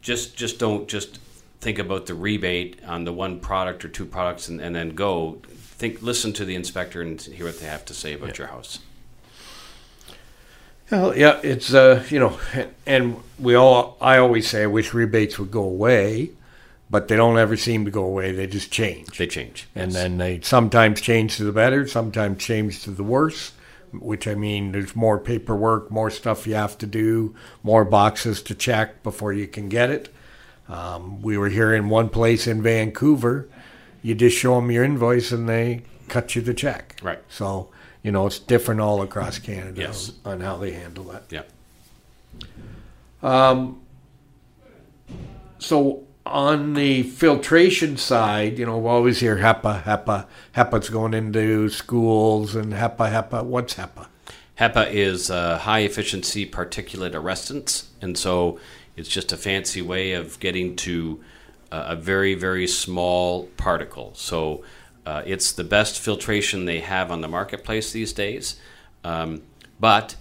just 0.00 0.36
just 0.36 0.60
don't 0.60 0.86
just 0.86 1.18
think 1.60 1.80
about 1.80 2.06
the 2.06 2.14
rebate 2.14 2.80
on 2.86 3.04
the 3.04 3.12
one 3.12 3.40
product 3.40 3.84
or 3.84 3.88
two 3.88 4.06
products 4.06 4.48
and, 4.48 4.60
and 4.60 4.74
then 4.74 4.90
go. 4.94 5.42
Think, 5.82 6.00
listen 6.00 6.32
to 6.34 6.44
the 6.44 6.54
inspector 6.54 7.02
and 7.02 7.20
hear 7.20 7.46
what 7.46 7.58
they 7.58 7.66
have 7.66 7.84
to 7.86 7.94
say 7.94 8.12
about 8.14 8.38
your 8.38 8.46
house. 8.46 8.78
Well, 10.92 11.16
yeah, 11.16 11.40
it's 11.42 11.72
uh, 11.72 12.04
you 12.10 12.20
know, 12.20 12.38
and 12.86 13.16
we 13.38 13.54
all. 13.54 13.96
I 13.98 14.18
always 14.18 14.46
say 14.46 14.62
I 14.62 14.66
wish 14.66 14.92
rebates 14.92 15.38
would 15.38 15.50
go 15.50 15.62
away, 15.62 16.32
but 16.90 17.08
they 17.08 17.16
don't 17.16 17.38
ever 17.38 17.56
seem 17.56 17.86
to 17.86 17.90
go 17.90 18.04
away. 18.04 18.32
They 18.32 18.46
just 18.46 18.70
change, 18.70 19.16
They 19.16 19.26
change, 19.26 19.68
and 19.74 19.90
Yes. 19.90 20.02
then 20.02 20.18
they 20.18 20.40
sometimes 20.42 21.00
change 21.00 21.38
to 21.38 21.44
the 21.44 21.52
better, 21.52 21.86
sometimes 21.88 22.44
change 22.44 22.82
to 22.84 22.90
the 22.90 23.02
worse. 23.02 23.52
Which 23.92 24.28
I 24.28 24.34
mean, 24.34 24.72
there's 24.72 24.94
more 24.94 25.18
paperwork, 25.18 25.90
more 25.90 26.10
stuff 26.10 26.46
you 26.46 26.54
have 26.54 26.76
to 26.78 26.86
do, 26.86 27.34
more 27.62 27.84
boxes 27.86 28.42
to 28.42 28.54
check 28.54 29.02
before 29.02 29.32
you 29.32 29.46
can 29.46 29.68
get 29.70 29.88
it. 29.90 30.08
Um, 30.68 31.20
we 31.22 31.36
were 31.38 31.50
here 31.50 31.74
in 31.74 31.88
one 31.90 32.08
place 32.10 32.46
in 32.46 32.62
Vancouver. 32.62 33.48
You 34.02 34.14
just 34.14 34.36
show 34.36 34.56
them 34.56 34.70
your 34.70 34.84
invoice 34.84 35.30
and 35.32 35.46
they 35.48 35.82
cut 36.08 36.34
you 36.34 36.40
the 36.42 36.54
check. 36.54 36.98
Right. 37.02 37.18
So 37.28 37.68
you 38.02 38.10
know 38.12 38.26
it's 38.26 38.38
different 38.38 38.80
all 38.80 39.02
across 39.02 39.38
Canada 39.38 39.80
Yes. 39.80 40.12
on 40.24 40.40
how 40.40 40.56
they 40.56 40.72
handle 40.72 41.04
that. 41.04 41.24
Yeah. 41.30 41.42
Um, 43.22 43.80
so 45.58 46.04
on 46.26 46.74
the 46.74 47.02
filtration 47.04 47.96
side, 47.96 48.58
you 48.58 48.66
know, 48.66 48.78
we 48.78 48.88
always 48.88 49.20
hear 49.20 49.36
HEPA, 49.38 49.82
HEPA, 49.84 50.26
HEPA's 50.56 50.88
going 50.90 51.14
into 51.14 51.68
schools 51.68 52.54
and 52.54 52.72
HEPA, 52.72 53.10
HEPA. 53.12 53.44
What's 53.44 53.74
HEPA? 53.74 54.06
HEPA 54.58 54.90
is 54.92 55.30
uh, 55.30 55.58
high 55.58 55.80
efficiency 55.80 56.46
particulate 56.48 57.12
arrestance, 57.14 57.86
and 58.00 58.16
so 58.18 58.58
it's 58.96 59.08
just 59.08 59.32
a 59.32 59.36
fancy 59.36 59.82
way 59.82 60.12
of 60.12 60.38
getting 60.40 60.76
to 60.76 61.20
uh, 61.72 61.86
a 61.88 61.96
very, 61.96 62.34
very 62.34 62.66
small 62.66 63.46
particle. 63.56 64.12
So 64.14 64.62
uh, 65.04 65.22
it's 65.26 65.52
the 65.52 65.64
best 65.64 65.98
filtration 65.98 66.64
they 66.64 66.80
have 66.80 67.10
on 67.10 67.20
the 67.20 67.28
marketplace 67.28 67.92
these 67.92 68.12
days, 68.12 68.60
um, 69.04 69.42
but 69.80 70.16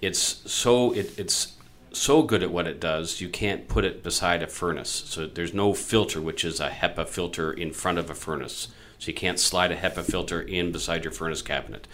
it's 0.00 0.42
so 0.50 0.92
it, 0.92 1.16
it's 1.18 1.54
so 1.92 2.22
good 2.22 2.42
at 2.42 2.50
what 2.50 2.66
it 2.66 2.80
does 2.80 3.20
you 3.20 3.28
can't 3.28 3.68
put 3.68 3.84
it 3.84 4.02
beside 4.02 4.42
a 4.42 4.46
furnace. 4.46 4.90
So 4.90 5.26
there's 5.26 5.54
no 5.54 5.74
filter 5.74 6.20
which 6.20 6.44
is 6.44 6.58
a 6.58 6.70
HEPA 6.70 7.06
filter 7.06 7.52
in 7.52 7.72
front 7.72 7.98
of 7.98 8.10
a 8.10 8.14
furnace. 8.14 8.68
So 8.98 9.08
you 9.08 9.14
can't 9.14 9.38
slide 9.38 9.72
a 9.72 9.76
HEPA 9.76 10.04
filter 10.04 10.40
in 10.40 10.72
beside 10.72 11.04
your 11.04 11.12
furnace 11.12 11.42
cabinet 11.42 11.86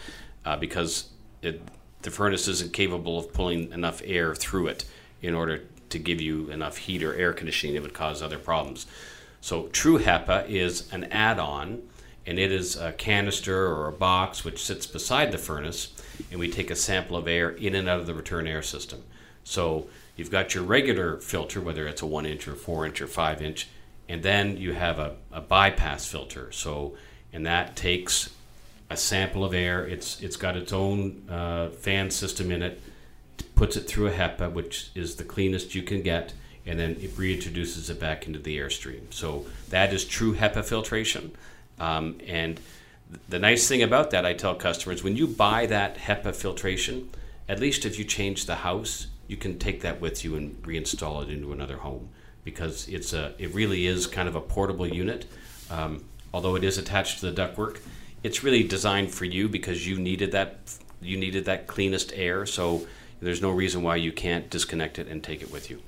uh, 0.44 0.56
because 0.56 1.10
it, 1.42 1.60
the 2.02 2.10
furnace 2.10 2.48
isn't 2.48 2.72
capable 2.72 3.18
of 3.18 3.32
pulling 3.32 3.72
enough 3.72 4.00
air 4.04 4.34
through 4.34 4.68
it 4.68 4.84
in 5.20 5.34
order 5.34 5.64
to 5.90 5.98
give 5.98 6.20
you 6.20 6.50
enough 6.50 6.76
heat 6.76 7.02
or 7.02 7.14
air 7.14 7.32
conditioning 7.32 7.74
it 7.74 7.82
would 7.82 7.94
cause 7.94 8.22
other 8.22 8.38
problems. 8.38 8.86
So 9.40 9.68
true 9.68 9.98
HEPA 9.98 10.48
is 10.48 10.92
an 10.92 11.04
add-on 11.04 11.82
and 12.28 12.38
it 12.38 12.52
is 12.52 12.76
a 12.76 12.92
canister 12.92 13.66
or 13.68 13.88
a 13.88 13.92
box 13.92 14.44
which 14.44 14.62
sits 14.62 14.86
beside 14.86 15.32
the 15.32 15.38
furnace, 15.38 15.94
and 16.30 16.38
we 16.38 16.50
take 16.50 16.70
a 16.70 16.76
sample 16.76 17.16
of 17.16 17.26
air 17.26 17.48
in 17.48 17.74
and 17.74 17.88
out 17.88 18.00
of 18.00 18.06
the 18.06 18.12
return 18.12 18.46
air 18.46 18.60
system. 18.60 19.02
So 19.44 19.88
you've 20.14 20.30
got 20.30 20.54
your 20.54 20.62
regular 20.62 21.16
filter, 21.16 21.58
whether 21.58 21.88
it's 21.88 22.02
a 22.02 22.06
one 22.06 22.26
inch 22.26 22.46
or 22.46 22.54
four 22.54 22.84
inch 22.84 23.00
or 23.00 23.06
five 23.06 23.40
inch, 23.40 23.68
and 24.10 24.22
then 24.22 24.58
you 24.58 24.74
have 24.74 24.98
a, 24.98 25.16
a 25.32 25.40
bypass 25.40 26.06
filter. 26.06 26.52
So, 26.52 26.98
and 27.32 27.46
that 27.46 27.76
takes 27.76 28.28
a 28.90 28.96
sample 28.96 29.42
of 29.42 29.54
air. 29.54 29.86
It's 29.86 30.20
it's 30.20 30.36
got 30.36 30.54
its 30.54 30.72
own 30.72 31.22
uh, 31.30 31.70
fan 31.70 32.10
system 32.10 32.52
in 32.52 32.62
it, 32.62 32.82
puts 33.54 33.74
it 33.74 33.88
through 33.88 34.08
a 34.08 34.12
HEPA, 34.12 34.52
which 34.52 34.90
is 34.94 35.16
the 35.16 35.24
cleanest 35.24 35.74
you 35.74 35.82
can 35.82 36.02
get, 36.02 36.34
and 36.66 36.78
then 36.78 36.90
it 37.00 37.16
reintroduces 37.16 37.88
it 37.88 37.98
back 37.98 38.26
into 38.26 38.38
the 38.38 38.58
airstream. 38.58 39.10
So 39.14 39.46
that 39.70 39.94
is 39.94 40.04
true 40.04 40.34
HEPA 40.34 40.62
filtration. 40.66 41.32
Um, 41.80 42.18
and 42.26 42.60
the 43.28 43.38
nice 43.38 43.68
thing 43.68 43.82
about 43.82 44.10
that, 44.10 44.26
I 44.26 44.34
tell 44.34 44.54
customers, 44.54 45.02
when 45.02 45.16
you 45.16 45.26
buy 45.26 45.66
that 45.66 45.96
HEPA 45.96 46.34
filtration, 46.34 47.10
at 47.48 47.60
least 47.60 47.86
if 47.86 47.98
you 47.98 48.04
change 48.04 48.46
the 48.46 48.56
house, 48.56 49.06
you 49.26 49.36
can 49.36 49.58
take 49.58 49.82
that 49.82 50.00
with 50.00 50.24
you 50.24 50.36
and 50.36 50.60
reinstall 50.62 51.22
it 51.22 51.30
into 51.30 51.52
another 51.52 51.78
home 51.78 52.08
because 52.44 52.88
it's 52.88 53.12
a 53.12 53.34
it 53.38 53.54
really 53.54 53.86
is 53.86 54.06
kind 54.06 54.28
of 54.28 54.34
a 54.34 54.40
portable 54.40 54.86
unit. 54.86 55.26
Um, 55.70 56.04
although 56.32 56.56
it 56.56 56.64
is 56.64 56.78
attached 56.78 57.20
to 57.20 57.30
the 57.30 57.42
ductwork, 57.42 57.80
it's 58.22 58.42
really 58.42 58.62
designed 58.62 59.12
for 59.12 59.26
you 59.26 59.48
because 59.48 59.86
you 59.86 59.98
needed 59.98 60.32
that 60.32 60.58
you 61.00 61.18
needed 61.18 61.44
that 61.44 61.66
cleanest 61.66 62.12
air. 62.14 62.46
So 62.46 62.86
there's 63.20 63.42
no 63.42 63.50
reason 63.50 63.82
why 63.82 63.96
you 63.96 64.12
can't 64.12 64.48
disconnect 64.48 64.98
it 64.98 65.08
and 65.08 65.22
take 65.22 65.42
it 65.42 65.52
with 65.52 65.70
you. 65.70 65.82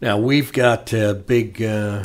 Now 0.00 0.18
we've 0.18 0.52
got 0.52 0.92
a 0.92 1.14
big 1.14 1.62
uh, 1.62 2.04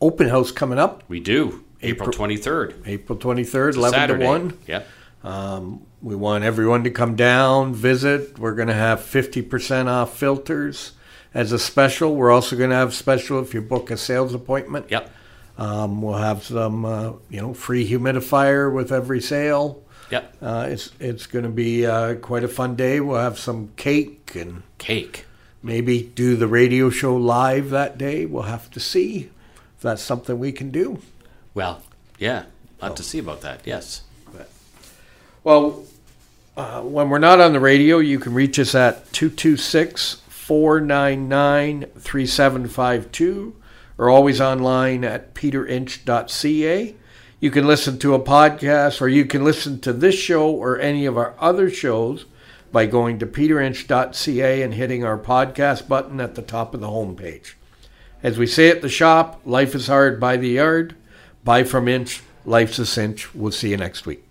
open 0.00 0.28
house 0.28 0.52
coming 0.52 0.78
up, 0.78 1.04
We 1.08 1.20
do 1.20 1.64
April 1.82 2.10
twenty 2.10 2.36
third, 2.36 2.82
April 2.86 3.18
twenty 3.18 3.44
third, 3.44 3.76
eleven 3.76 3.98
Saturday. 3.98 4.24
to 4.24 4.28
one. 4.28 4.58
Yeah. 4.66 4.82
Um, 5.24 5.86
we 6.00 6.14
want 6.14 6.44
everyone 6.44 6.84
to 6.84 6.90
come 6.90 7.16
down, 7.16 7.74
visit. 7.74 8.38
We're 8.38 8.54
going 8.54 8.68
to 8.68 8.74
have 8.74 9.00
50% 9.00 9.88
off 9.88 10.16
filters 10.16 10.92
as 11.34 11.50
a 11.50 11.58
special. 11.58 12.14
We're 12.14 12.30
also 12.30 12.56
going 12.56 12.70
to 12.70 12.76
have 12.76 12.94
special 12.94 13.40
if 13.40 13.52
you 13.52 13.60
book 13.60 13.90
a 13.90 13.96
sales 13.96 14.32
appointment. 14.32 14.86
Yep. 14.90 15.10
Um, 15.58 16.00
we'll 16.00 16.18
have 16.18 16.44
some, 16.44 16.84
uh, 16.84 17.12
you 17.28 17.40
know, 17.40 17.52
free 17.52 17.88
humidifier 17.88 18.72
with 18.72 18.92
every 18.92 19.20
sale. 19.20 19.82
Yep. 20.12 20.36
Uh, 20.40 20.66
it's 20.70 20.92
it's 21.00 21.26
going 21.26 21.42
to 21.44 21.50
be 21.50 21.84
uh, 21.84 22.14
quite 22.14 22.44
a 22.44 22.48
fun 22.48 22.76
day. 22.76 23.00
We'll 23.00 23.20
have 23.20 23.38
some 23.38 23.72
cake 23.76 24.36
and 24.36 24.62
Cake. 24.78 25.26
maybe 25.64 26.02
do 26.14 26.36
the 26.36 26.46
radio 26.46 26.90
show 26.90 27.16
live 27.16 27.70
that 27.70 27.98
day. 27.98 28.24
We'll 28.24 28.44
have 28.44 28.70
to 28.70 28.78
see 28.80 29.30
if 29.76 29.82
that's 29.82 30.00
something 30.00 30.38
we 30.38 30.52
can 30.52 30.70
do. 30.70 31.00
Well, 31.58 31.82
yeah. 32.20 32.44
I'll 32.80 32.90
have 32.90 32.96
to 32.98 33.02
see 33.02 33.18
about 33.18 33.40
that. 33.40 33.62
Yes. 33.64 34.02
Well, 35.42 35.86
uh, 36.56 36.82
when 36.82 37.10
we're 37.10 37.18
not 37.18 37.40
on 37.40 37.52
the 37.52 37.58
radio, 37.58 37.98
you 37.98 38.20
can 38.20 38.32
reach 38.32 38.60
us 38.60 38.76
at 38.76 39.12
226 39.12 40.22
499 40.28 41.86
3752 41.98 43.56
or 43.98 44.08
always 44.08 44.40
online 44.40 45.02
at 45.02 45.34
peterinch.ca. 45.34 46.94
You 47.40 47.50
can 47.50 47.66
listen 47.66 47.98
to 47.98 48.14
a 48.14 48.20
podcast 48.20 49.00
or 49.00 49.08
you 49.08 49.24
can 49.24 49.42
listen 49.42 49.80
to 49.80 49.92
this 49.92 50.14
show 50.14 50.48
or 50.48 50.78
any 50.78 51.06
of 51.06 51.18
our 51.18 51.34
other 51.40 51.68
shows 51.68 52.26
by 52.70 52.86
going 52.86 53.18
to 53.18 53.26
peterinch.ca 53.26 54.62
and 54.62 54.74
hitting 54.74 55.02
our 55.02 55.18
podcast 55.18 55.88
button 55.88 56.20
at 56.20 56.36
the 56.36 56.42
top 56.42 56.72
of 56.72 56.78
the 56.80 56.86
homepage. 56.86 57.54
As 58.22 58.38
we 58.38 58.46
say 58.46 58.70
at 58.70 58.80
the 58.80 58.88
shop, 58.88 59.40
life 59.44 59.74
is 59.74 59.88
hard 59.88 60.20
by 60.20 60.36
the 60.36 60.50
yard. 60.50 60.94
Buy 61.48 61.64
from 61.64 61.88
Inch, 61.88 62.20
life's 62.44 62.78
a 62.78 62.84
cinch. 62.84 63.34
We'll 63.34 63.52
see 63.52 63.70
you 63.70 63.78
next 63.78 64.04
week. 64.04 64.27